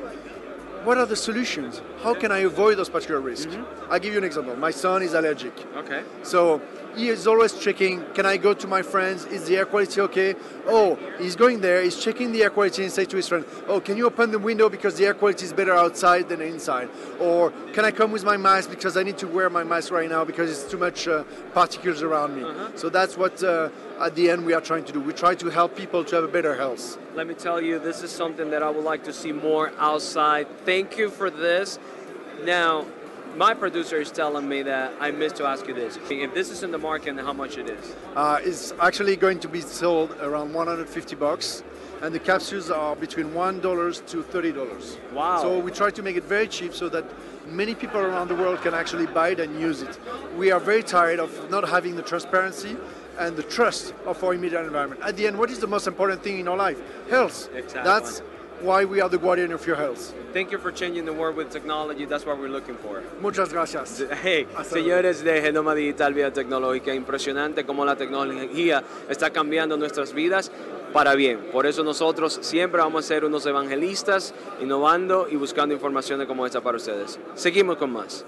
what 0.84 0.98
are 0.98 1.06
the 1.06 1.16
solutions? 1.16 1.80
How 2.02 2.12
can 2.12 2.32
I 2.32 2.38
avoid 2.38 2.76
those 2.76 2.88
particular 2.88 3.20
risks? 3.20 3.54
Mm-hmm. 3.54 3.92
I'll 3.92 4.00
give 4.00 4.12
you 4.12 4.18
an 4.18 4.24
example. 4.24 4.56
My 4.56 4.72
son 4.72 5.02
is 5.02 5.14
allergic. 5.14 5.52
Okay. 5.76 6.02
So 6.24 6.60
he 6.96 7.08
is 7.08 7.26
always 7.26 7.58
checking, 7.58 8.04
can 8.14 8.26
I 8.26 8.36
go 8.36 8.54
to 8.54 8.66
my 8.66 8.82
friends? 8.82 9.24
Is 9.26 9.46
the 9.46 9.56
air 9.56 9.66
quality 9.66 10.00
okay? 10.02 10.34
Oh, 10.66 10.98
he's 11.18 11.36
going 11.36 11.60
there, 11.60 11.82
he's 11.82 11.98
checking 12.02 12.32
the 12.32 12.42
air 12.42 12.50
quality 12.50 12.82
and 12.82 12.92
say 12.92 13.04
to 13.04 13.16
his 13.16 13.28
friend, 13.28 13.44
oh, 13.66 13.80
can 13.80 13.96
you 13.96 14.06
open 14.06 14.30
the 14.30 14.38
window 14.38 14.68
because 14.68 14.96
the 14.96 15.06
air 15.06 15.14
quality 15.14 15.44
is 15.44 15.52
better 15.52 15.74
outside 15.74 16.28
than 16.28 16.40
inside? 16.40 16.88
Or 17.20 17.50
can 17.72 17.84
I 17.84 17.90
come 17.90 18.12
with 18.12 18.24
my 18.24 18.36
mask 18.36 18.70
because 18.70 18.96
I 18.96 19.02
need 19.02 19.18
to 19.18 19.26
wear 19.26 19.48
my 19.50 19.64
mask 19.64 19.90
right 19.92 20.08
now 20.08 20.24
because 20.24 20.50
it's 20.50 20.70
too 20.70 20.78
much 20.78 21.08
uh, 21.08 21.24
particles 21.54 22.02
around 22.02 22.36
me? 22.36 22.44
So 22.76 22.88
that's 22.88 23.16
what 23.16 23.42
uh, 23.42 23.70
at 24.00 24.14
the 24.14 24.30
end 24.30 24.44
we 24.44 24.52
are 24.52 24.60
trying 24.60 24.84
to 24.84 24.92
do. 24.92 25.00
We 25.00 25.12
try 25.12 25.34
to 25.34 25.50
help 25.50 25.76
people 25.76 26.04
to 26.04 26.16
have 26.16 26.24
a 26.24 26.28
better 26.28 26.56
health. 26.56 26.98
Let 27.14 27.26
me 27.26 27.34
tell 27.34 27.60
you, 27.60 27.78
this 27.78 28.02
is 28.02 28.10
something 28.10 28.50
that 28.50 28.62
I 28.62 28.70
would 28.70 28.84
like 28.84 29.04
to 29.04 29.12
see 29.12 29.32
more 29.32 29.72
outside. 29.78 30.46
Thank 30.64 30.98
you 30.98 31.10
for 31.10 31.30
this. 31.30 31.78
Now, 32.44 32.86
my 33.36 33.54
producer 33.54 34.00
is 34.00 34.10
telling 34.10 34.48
me 34.48 34.62
that 34.62 34.92
I 35.00 35.10
missed 35.10 35.36
to 35.36 35.46
ask 35.46 35.66
you 35.66 35.74
this. 35.74 35.98
If 36.10 36.34
this 36.34 36.50
is 36.50 36.62
in 36.62 36.70
the 36.70 36.78
market 36.78 37.10
and 37.10 37.20
how 37.20 37.32
much 37.32 37.56
it 37.56 37.68
is. 37.68 37.94
Uh, 38.14 38.38
it's 38.42 38.72
actually 38.80 39.16
going 39.16 39.40
to 39.40 39.48
be 39.48 39.60
sold 39.60 40.12
around 40.20 40.52
150 40.52 41.16
bucks, 41.16 41.62
and 42.02 42.14
the 42.14 42.18
capsules 42.18 42.70
are 42.70 42.96
between 42.96 43.32
one 43.32 43.60
dollars 43.60 44.02
to 44.08 44.22
thirty 44.22 44.52
dollars. 44.52 44.98
Wow. 45.12 45.40
So 45.40 45.58
we 45.58 45.70
try 45.70 45.90
to 45.90 46.02
make 46.02 46.16
it 46.16 46.24
very 46.24 46.48
cheap 46.48 46.74
so 46.74 46.88
that 46.88 47.04
many 47.46 47.74
people 47.74 48.00
around 48.00 48.28
the 48.28 48.34
world 48.34 48.60
can 48.60 48.74
actually 48.74 49.06
buy 49.06 49.30
it 49.30 49.40
and 49.40 49.60
use 49.60 49.82
it. 49.82 49.98
We 50.36 50.50
are 50.50 50.60
very 50.60 50.82
tired 50.82 51.20
of 51.20 51.50
not 51.50 51.68
having 51.68 51.96
the 51.96 52.02
transparency 52.02 52.76
and 53.18 53.36
the 53.36 53.42
trust 53.42 53.94
of 54.06 54.22
our 54.24 54.34
immediate 54.34 54.64
environment. 54.64 55.00
At 55.02 55.16
the 55.16 55.26
end, 55.26 55.38
what 55.38 55.50
is 55.50 55.58
the 55.58 55.66
most 55.66 55.86
important 55.86 56.22
thing 56.22 56.40
in 56.40 56.48
our 56.48 56.56
life? 56.56 56.80
Health. 57.08 57.48
Exactly. 57.54 57.82
That's 57.84 58.22
why 58.62 58.84
we 58.84 59.00
are 59.00 59.08
the 59.08 59.18
guardian 59.18 59.52
of 59.52 59.66
your 59.66 59.76
health. 59.76 60.14
Thank 60.32 60.50
you 60.52 60.58
for 60.58 60.72
changing 60.72 61.04
the 61.04 61.12
world 61.12 61.36
with 61.36 61.50
technology. 61.50 62.06
That's 62.06 62.24
what 62.24 62.38
we're 62.38 62.48
looking 62.48 62.76
for. 62.76 63.02
Muchas 63.20 63.52
gracias. 63.52 64.02
Hey, 64.22 64.46
Hasta 64.56 64.76
señores 64.76 65.22
de 65.22 65.42
Genoma 65.42 65.74
Digital 65.74 66.14
Vida 66.14 66.32
Tecnológica, 66.32 66.94
impresionante 66.94 67.66
cómo 67.66 67.84
la 67.84 67.96
tecnología 67.96 68.82
está 69.08 69.30
cambiando 69.30 69.76
nuestras 69.76 70.12
vidas 70.12 70.50
para 70.92 71.14
bien. 71.14 71.38
Por 71.52 71.66
eso 71.66 71.82
nosotros 71.82 72.38
siempre 72.42 72.80
vamos 72.80 73.04
a 73.04 73.08
ser 73.08 73.24
unos 73.24 73.44
evangelistas, 73.46 74.34
innovando 74.60 75.26
y 75.30 75.36
buscando 75.36 75.74
informaciones 75.74 76.26
como 76.26 76.46
esta 76.46 76.60
para 76.60 76.76
ustedes. 76.76 77.18
Seguimos 77.34 77.76
con 77.76 77.92
más. 77.92 78.24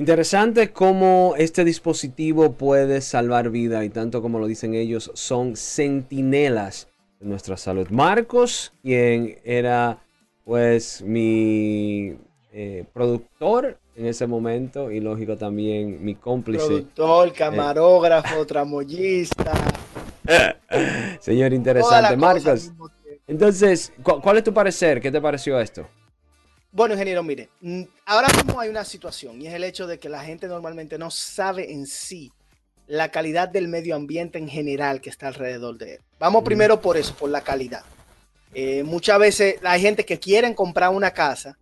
Interesante 0.00 0.72
cómo 0.72 1.34
este 1.36 1.62
dispositivo 1.62 2.52
puede 2.52 3.02
salvar 3.02 3.50
vida 3.50 3.84
y 3.84 3.90
tanto 3.90 4.22
como 4.22 4.38
lo 4.38 4.46
dicen 4.46 4.72
ellos, 4.72 5.10
son 5.12 5.56
centinelas 5.56 6.88
de 7.20 7.26
nuestra 7.26 7.58
salud. 7.58 7.86
Marcos, 7.90 8.72
quien 8.80 9.38
era 9.44 9.98
pues 10.46 11.02
mi 11.02 12.16
eh, 12.50 12.86
productor 12.94 13.78
en 13.94 14.06
ese 14.06 14.26
momento 14.26 14.90
y 14.90 15.00
lógico 15.00 15.36
también 15.36 16.02
mi 16.02 16.14
cómplice. 16.14 16.66
Productor, 16.66 17.34
camarógrafo, 17.34 18.46
tramoyista. 18.46 19.52
Señor 21.20 21.52
interesante. 21.52 22.16
Marcos, 22.16 22.72
entonces, 23.26 23.92
¿cu- 24.02 24.22
¿cuál 24.22 24.38
es 24.38 24.44
tu 24.44 24.54
parecer? 24.54 24.98
¿Qué 24.98 25.12
te 25.12 25.20
pareció 25.20 25.60
esto? 25.60 25.86
Bueno, 26.72 26.94
ingeniero, 26.94 27.24
mire, 27.24 27.48
mm, 27.60 27.82
ahora 28.06 28.28
mismo 28.28 28.60
hay 28.60 28.68
una 28.68 28.84
situación 28.84 29.42
y 29.42 29.48
es 29.48 29.54
el 29.54 29.64
hecho 29.64 29.88
de 29.88 29.98
que 29.98 30.08
la 30.08 30.22
gente 30.22 30.46
normalmente 30.46 30.98
no 30.98 31.10
sabe 31.10 31.72
en 31.72 31.86
sí 31.86 32.32
la 32.86 33.10
calidad 33.10 33.48
del 33.48 33.66
medio 33.66 33.96
ambiente 33.96 34.38
en 34.38 34.48
general 34.48 35.00
que 35.00 35.10
está 35.10 35.28
alrededor 35.28 35.78
de 35.78 35.94
él. 35.94 36.00
Vamos 36.20 36.44
primero 36.44 36.80
por 36.80 36.96
eso, 36.96 37.14
por 37.14 37.28
la 37.28 37.40
calidad. 37.40 37.82
Eh, 38.54 38.84
muchas 38.84 39.18
veces 39.18 39.56
hay 39.64 39.80
gente 39.80 40.04
que 40.04 40.20
quieren 40.20 40.54
comprar 40.54 40.90
una 40.90 41.10
casa, 41.10 41.58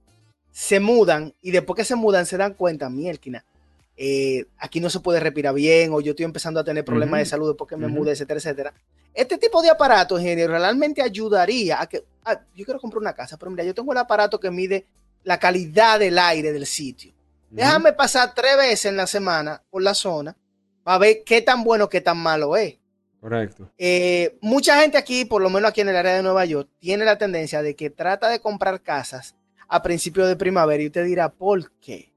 se 0.52 0.78
mudan 0.78 1.34
y 1.40 1.52
después 1.52 1.76
que 1.76 1.84
se 1.84 1.94
mudan 1.94 2.26
se 2.26 2.36
dan 2.36 2.52
cuenta, 2.52 2.90
mielquina, 2.90 3.44
eh, 4.00 4.46
aquí 4.58 4.80
no 4.80 4.90
se 4.90 5.00
puede 5.00 5.18
respirar 5.18 5.52
bien 5.52 5.92
o 5.92 6.00
yo 6.00 6.10
estoy 6.10 6.24
empezando 6.24 6.60
a 6.60 6.64
tener 6.64 6.84
problemas 6.84 7.18
de 7.18 7.26
salud 7.26 7.48
después 7.48 7.68
que 7.68 7.76
me 7.76 7.86
Ujú. 7.86 7.96
mudé, 7.96 8.12
etcétera, 8.12 8.38
etcétera. 8.38 8.74
Este 9.12 9.38
tipo 9.38 9.60
de 9.60 9.70
aparatos, 9.70 10.20
ingeniero, 10.20 10.52
realmente 10.52 11.02
ayudaría 11.02 11.80
a 11.80 11.88
que, 11.88 12.04
ah, 12.24 12.40
yo 12.54 12.64
quiero 12.64 12.78
comprar 12.78 13.00
una 13.00 13.12
casa, 13.12 13.36
pero 13.36 13.50
mira, 13.50 13.64
yo 13.64 13.74
tengo 13.74 13.90
el 13.90 13.98
aparato 13.98 14.38
que 14.38 14.52
mide 14.52 14.86
la 15.24 15.40
calidad 15.40 15.98
del 15.98 16.16
aire 16.16 16.52
del 16.52 16.64
sitio. 16.64 17.12
Déjame 17.50 17.92
pasar 17.92 18.34
tres 18.34 18.56
veces 18.56 18.84
en 18.86 18.96
la 18.96 19.06
semana 19.08 19.60
por 19.68 19.82
la 19.82 19.94
zona 19.94 20.36
para 20.84 20.98
ver 20.98 21.24
qué 21.24 21.42
tan 21.42 21.64
bueno, 21.64 21.88
qué 21.88 22.00
tan 22.00 22.18
malo 22.18 22.56
es. 22.56 22.76
Correcto. 23.20 23.68
Eh, 23.76 24.38
mucha 24.40 24.80
gente 24.80 24.96
aquí, 24.96 25.24
por 25.24 25.42
lo 25.42 25.50
menos 25.50 25.70
aquí 25.70 25.80
en 25.80 25.88
el 25.88 25.96
área 25.96 26.14
de 26.14 26.22
Nueva 26.22 26.44
York, 26.44 26.68
tiene 26.78 27.04
la 27.04 27.18
tendencia 27.18 27.62
de 27.62 27.74
que 27.74 27.90
trata 27.90 28.28
de 28.28 28.38
comprar 28.38 28.80
casas 28.80 29.34
a 29.66 29.82
principios 29.82 30.28
de 30.28 30.36
primavera 30.36 30.82
y 30.82 30.86
usted 30.86 31.04
dirá, 31.04 31.30
¿por 31.30 31.72
qué? 31.80 32.12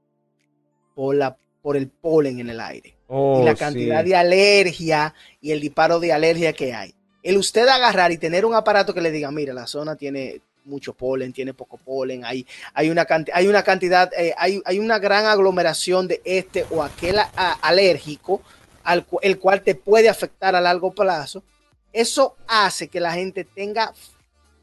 Por, 0.94 1.16
la, 1.16 1.36
por 1.62 1.76
el 1.76 1.88
polen 1.88 2.40
en 2.40 2.50
el 2.50 2.60
aire 2.60 2.96
Oh, 3.14 3.38
y 3.40 3.44
la 3.44 3.52
sí. 3.52 3.58
cantidad 3.58 4.04
de 4.04 4.16
alergia 4.16 5.14
y 5.40 5.52
el 5.52 5.60
disparo 5.60 6.00
de 6.00 6.12
alergia 6.12 6.52
que 6.54 6.72
hay. 6.74 6.94
El 7.22 7.36
usted 7.36 7.68
agarrar 7.68 8.10
y 8.10 8.16
tener 8.18 8.44
un 8.44 8.54
aparato 8.54 8.92
que 8.94 9.00
le 9.00 9.10
diga, 9.10 9.30
mira, 9.30 9.52
la 9.54 9.66
zona 9.66 9.96
tiene 9.96 10.40
mucho 10.64 10.94
polen, 10.94 11.32
tiene 11.32 11.52
poco 11.54 11.76
polen, 11.76 12.24
hay, 12.24 12.46
hay, 12.72 12.88
una, 12.88 13.06
hay 13.34 13.46
una 13.48 13.62
cantidad, 13.62 14.10
eh, 14.16 14.32
hay, 14.38 14.60
hay 14.64 14.78
una 14.78 14.98
gran 14.98 15.26
aglomeración 15.26 16.08
de 16.08 16.22
este 16.24 16.64
o 16.70 16.82
aquel 16.82 17.18
a- 17.18 17.30
a- 17.36 17.52
alérgico, 17.54 18.42
al, 18.82 19.06
el 19.22 19.38
cual 19.38 19.60
te 19.62 19.74
puede 19.74 20.08
afectar 20.08 20.56
a 20.56 20.60
largo 20.60 20.92
plazo. 20.92 21.42
Eso 21.92 22.36
hace 22.48 22.88
que 22.88 22.98
la 23.00 23.12
gente 23.12 23.44
tenga 23.44 23.92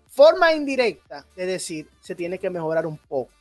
forma 0.07 0.53
indirecta 0.53 1.25
de 1.35 1.45
decir, 1.45 1.87
se 2.01 2.15
tiene 2.15 2.39
que 2.39 2.49
mejorar 2.49 2.85
un 2.87 2.97
poco 2.97 3.31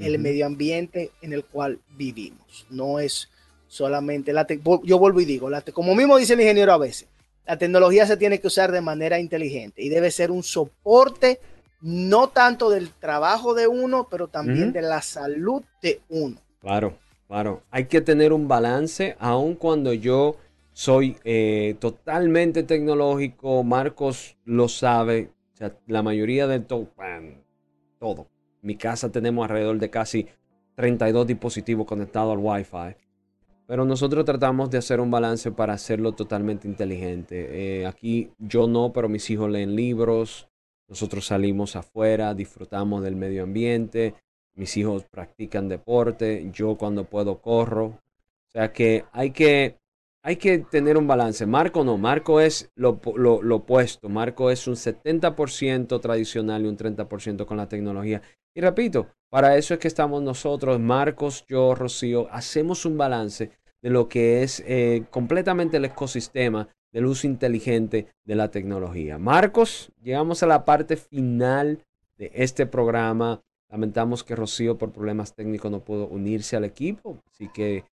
el 0.00 0.18
medio 0.18 0.46
ambiente 0.46 1.10
en 1.20 1.32
el 1.32 1.44
cual 1.44 1.80
vivimos. 1.96 2.66
No 2.70 2.98
es 2.98 3.28
solamente 3.68 4.32
la 4.32 4.46
yo 4.84 4.98
vuelvo 4.98 5.20
y 5.20 5.24
digo, 5.24 5.48
la 5.48 5.62
como 5.62 5.94
mismo 5.94 6.16
dice 6.16 6.34
el 6.34 6.40
ingeniero 6.40 6.72
a 6.72 6.78
veces, 6.78 7.08
la 7.46 7.58
tecnología 7.58 8.06
se 8.06 8.16
tiene 8.16 8.40
que 8.40 8.46
usar 8.46 8.70
de 8.70 8.80
manera 8.80 9.18
inteligente 9.18 9.82
y 9.82 9.88
debe 9.88 10.10
ser 10.10 10.30
un 10.30 10.42
soporte 10.42 11.40
no 11.80 12.28
tanto 12.28 12.70
del 12.70 12.90
trabajo 12.90 13.54
de 13.54 13.66
uno, 13.66 14.06
pero 14.10 14.28
también 14.28 14.72
de 14.72 14.82
la 14.82 15.02
salud 15.02 15.62
de 15.82 16.00
uno. 16.08 16.36
Claro, 16.60 16.96
claro. 17.26 17.62
Hay 17.70 17.86
que 17.86 18.00
tener 18.00 18.32
un 18.32 18.46
balance, 18.46 19.16
aun 19.18 19.56
cuando 19.56 19.92
yo 19.92 20.36
soy 20.72 21.16
eh, 21.24 21.74
totalmente 21.80 22.62
tecnológico. 22.62 23.64
Marcos 23.64 24.36
lo 24.44 24.68
sabe. 24.68 25.30
O 25.54 25.56
sea, 25.56 25.76
la 25.86 26.02
mayoría 26.02 26.46
de 26.46 26.60
todo. 26.60 28.28
Mi 28.62 28.76
casa 28.76 29.10
tenemos 29.10 29.44
alrededor 29.44 29.78
de 29.78 29.90
casi 29.90 30.26
32 30.76 31.26
dispositivos 31.26 31.86
conectados 31.86 32.32
al 32.32 32.38
Wi-Fi. 32.38 32.96
Pero 33.66 33.84
nosotros 33.84 34.24
tratamos 34.24 34.70
de 34.70 34.78
hacer 34.78 35.00
un 35.00 35.10
balance 35.10 35.50
para 35.52 35.74
hacerlo 35.74 36.12
totalmente 36.12 36.68
inteligente. 36.68 37.80
Eh, 37.80 37.86
aquí 37.86 38.30
yo 38.38 38.66
no, 38.66 38.92
pero 38.92 39.08
mis 39.08 39.28
hijos 39.30 39.50
leen 39.50 39.76
libros. 39.76 40.48
Nosotros 40.88 41.26
salimos 41.26 41.74
afuera, 41.76 42.34
disfrutamos 42.34 43.02
del 43.02 43.16
medio 43.16 43.44
ambiente. 43.44 44.14
Mis 44.54 44.76
hijos 44.76 45.04
practican 45.10 45.68
deporte. 45.68 46.50
Yo 46.52 46.76
cuando 46.76 47.04
puedo 47.04 47.40
corro. 47.40 47.84
O 47.86 48.50
sea 48.52 48.72
que 48.72 49.04
hay 49.12 49.30
que, 49.30 49.78
hay 50.24 50.36
que 50.36 50.58
tener 50.58 50.96
un 50.96 51.06
balance. 51.06 51.46
Marco 51.46 51.84
no. 51.84 51.98
Marco 51.98 52.40
es 52.40 52.70
lo, 52.76 53.00
lo, 53.16 53.42
lo 53.42 53.56
opuesto. 53.56 54.08
Marco 54.08 54.50
es 54.50 54.66
un 54.66 54.74
70% 54.74 56.00
tradicional 56.00 56.64
y 56.64 56.68
un 56.68 56.76
30% 56.76 57.44
con 57.44 57.56
la 57.56 57.68
tecnología. 57.68 58.22
Y 58.54 58.60
repito, 58.60 59.08
para 59.30 59.56
eso 59.56 59.74
es 59.74 59.80
que 59.80 59.88
estamos 59.88 60.22
nosotros, 60.22 60.78
Marcos, 60.78 61.44
yo, 61.48 61.74
Rocío, 61.74 62.28
hacemos 62.30 62.84
un 62.84 62.98
balance 62.98 63.50
de 63.80 63.90
lo 63.90 64.08
que 64.08 64.42
es 64.42 64.62
eh, 64.66 65.04
completamente 65.10 65.78
el 65.78 65.86
ecosistema 65.86 66.68
del 66.92 67.06
uso 67.06 67.26
inteligente 67.26 68.08
de 68.24 68.34
la 68.34 68.50
tecnología. 68.50 69.18
Marcos, 69.18 69.90
llegamos 70.02 70.42
a 70.42 70.46
la 70.46 70.64
parte 70.64 70.96
final 70.96 71.82
de 72.18 72.30
este 72.34 72.66
programa. 72.66 73.42
Lamentamos 73.70 74.22
que 74.22 74.36
Rocío 74.36 74.76
por 74.76 74.92
problemas 74.92 75.34
técnicos 75.34 75.70
no 75.70 75.80
pudo 75.80 76.06
unirse 76.08 76.56
al 76.56 76.64
equipo, 76.64 77.22
así 77.26 77.48
que 77.48 77.84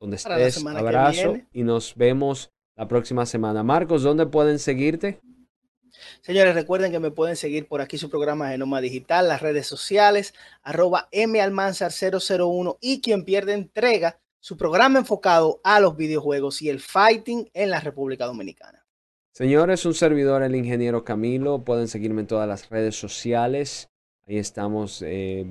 donde 0.00 0.16
Para 0.16 0.38
la 0.38 0.46
estés, 0.46 0.66
abrazo 0.66 1.32
viene. 1.34 1.48
y 1.52 1.62
nos 1.62 1.94
vemos 1.94 2.50
la 2.74 2.88
próxima 2.88 3.26
semana. 3.26 3.62
Marcos, 3.62 4.02
¿dónde 4.02 4.26
pueden 4.26 4.58
seguirte? 4.58 5.20
Señores, 6.22 6.54
recuerden 6.54 6.92
que 6.92 6.98
me 6.98 7.10
pueden 7.10 7.36
seguir 7.36 7.68
por 7.68 7.80
aquí 7.80 7.98
su 7.98 8.08
programa 8.08 8.48
Genoma 8.50 8.80
Digital, 8.80 9.28
las 9.28 9.42
redes 9.42 9.66
sociales, 9.66 10.34
arroba 10.62 11.08
malmanzar001 11.12 12.78
y 12.80 13.00
quien 13.02 13.24
pierde 13.24 13.52
entrega, 13.52 14.18
su 14.38 14.56
programa 14.56 15.00
enfocado 15.00 15.60
a 15.62 15.80
los 15.80 15.96
videojuegos 15.96 16.62
y 16.62 16.70
el 16.70 16.80
fighting 16.80 17.50
en 17.52 17.70
la 17.70 17.80
República 17.80 18.24
Dominicana. 18.24 18.86
Señores, 19.32 19.84
un 19.84 19.94
servidor, 19.94 20.42
el 20.42 20.54
ingeniero 20.54 21.04
Camilo. 21.04 21.64
Pueden 21.64 21.88
seguirme 21.88 22.22
en 22.22 22.26
todas 22.26 22.48
las 22.48 22.68
redes 22.70 22.96
sociales. 22.96 23.90
Ahí 24.26 24.38
estamos 24.38 25.02
eh, 25.02 25.46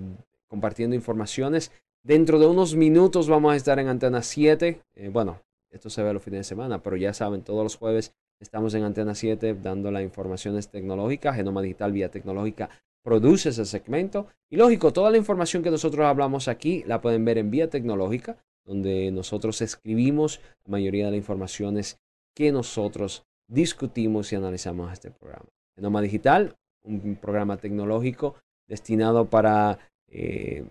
compartiendo 0.48 0.96
informaciones. 0.96 1.72
Dentro 2.04 2.40
de 2.40 2.48
unos 2.48 2.76
minutos 2.76 3.28
vamos 3.28 3.54
a 3.54 3.56
estar 3.56 3.78
en 3.80 3.88
Antena 3.88 4.22
7. 4.22 4.82
Eh, 4.96 5.10
bueno, 5.10 5.42
esto 5.70 5.90
se 5.90 6.02
ve 6.02 6.14
los 6.14 6.24
fines 6.24 6.40
de 6.40 6.44
semana, 6.46 6.82
pero 6.82 6.96
ya 6.96 7.14
saben, 7.14 7.44
todos 7.44 7.64
los 7.64 7.76
jueves 7.76 8.14
estamos 8.40 8.74
en 8.74 8.84
Antena 8.84 9.16
7 9.16 9.56
dando 9.56 9.92
las 9.92 10.04
informaciones 10.04 10.70
tecnológicas. 10.70 11.36
Genoma 11.36 11.62
Digital 11.62 11.92
Vía 11.92 12.10
Tecnológica 12.10 12.70
produce 13.04 13.50
ese 13.50 13.66
segmento. 13.66 14.28
Y 14.50 14.56
lógico, 14.56 14.94
toda 14.94 15.12
la 15.12 15.18
información 15.18 15.62
que 15.62 15.72
nosotros 15.72 16.06
hablamos 16.06 16.48
aquí 16.48 16.84
la 16.86 17.02
pueden 17.02 17.26
ver 17.26 17.38
en 17.38 17.52
Vía 17.52 17.70
Tecnológica, 17.70 18.38
donde 18.66 19.12
nosotros 19.12 19.62
escribimos 19.62 20.40
la 20.66 20.72
mayoría 20.72 21.06
de 21.06 21.12
las 21.12 21.18
informaciones 21.18 22.00
que 22.34 22.52
nosotros 22.52 23.24
discutimos 23.50 24.32
y 24.32 24.36
analizamos 24.38 24.94
este 24.94 25.12
programa. 25.12 25.50
Genoma 25.76 26.02
Digital, 26.02 26.56
un 26.84 27.18
programa 27.18 27.58
tecnológico 27.58 28.36
destinado 28.68 29.30
para, 29.30 29.80
eh, 30.08 30.66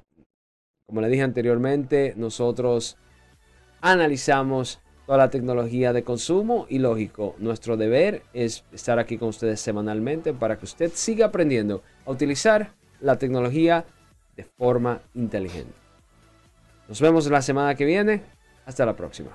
como 0.89 1.03
le 1.03 1.09
dije 1.09 1.23
anteriormente, 1.23 2.15
nosotros 2.17 2.97
analizamos 3.83 4.81
toda 5.05 5.19
la 5.19 5.29
tecnología 5.29 5.93
de 5.93 6.03
consumo 6.03 6.65
y 6.71 6.79
lógico, 6.79 7.35
nuestro 7.39 7.77
deber 7.77 8.23
es 8.33 8.65
estar 8.73 8.99
aquí 8.99 9.19
con 9.19 9.29
ustedes 9.29 9.61
semanalmente 9.61 10.33
para 10.33 10.57
que 10.59 10.65
usted 10.65 10.91
siga 10.95 11.27
aprendiendo 11.27 11.83
a 12.07 12.11
utilizar 12.11 12.73
la 13.01 13.19
tecnología 13.19 13.85
de 14.35 14.45
forma 14.45 15.03
inteligente. 15.15 15.75
Nos 16.89 17.03
vemos 17.03 17.31
la 17.31 17.43
semana 17.43 17.75
que 17.75 17.85
viene. 17.85 18.23
Hasta 18.65 18.87
la 18.87 18.97
próxima. 18.97 19.31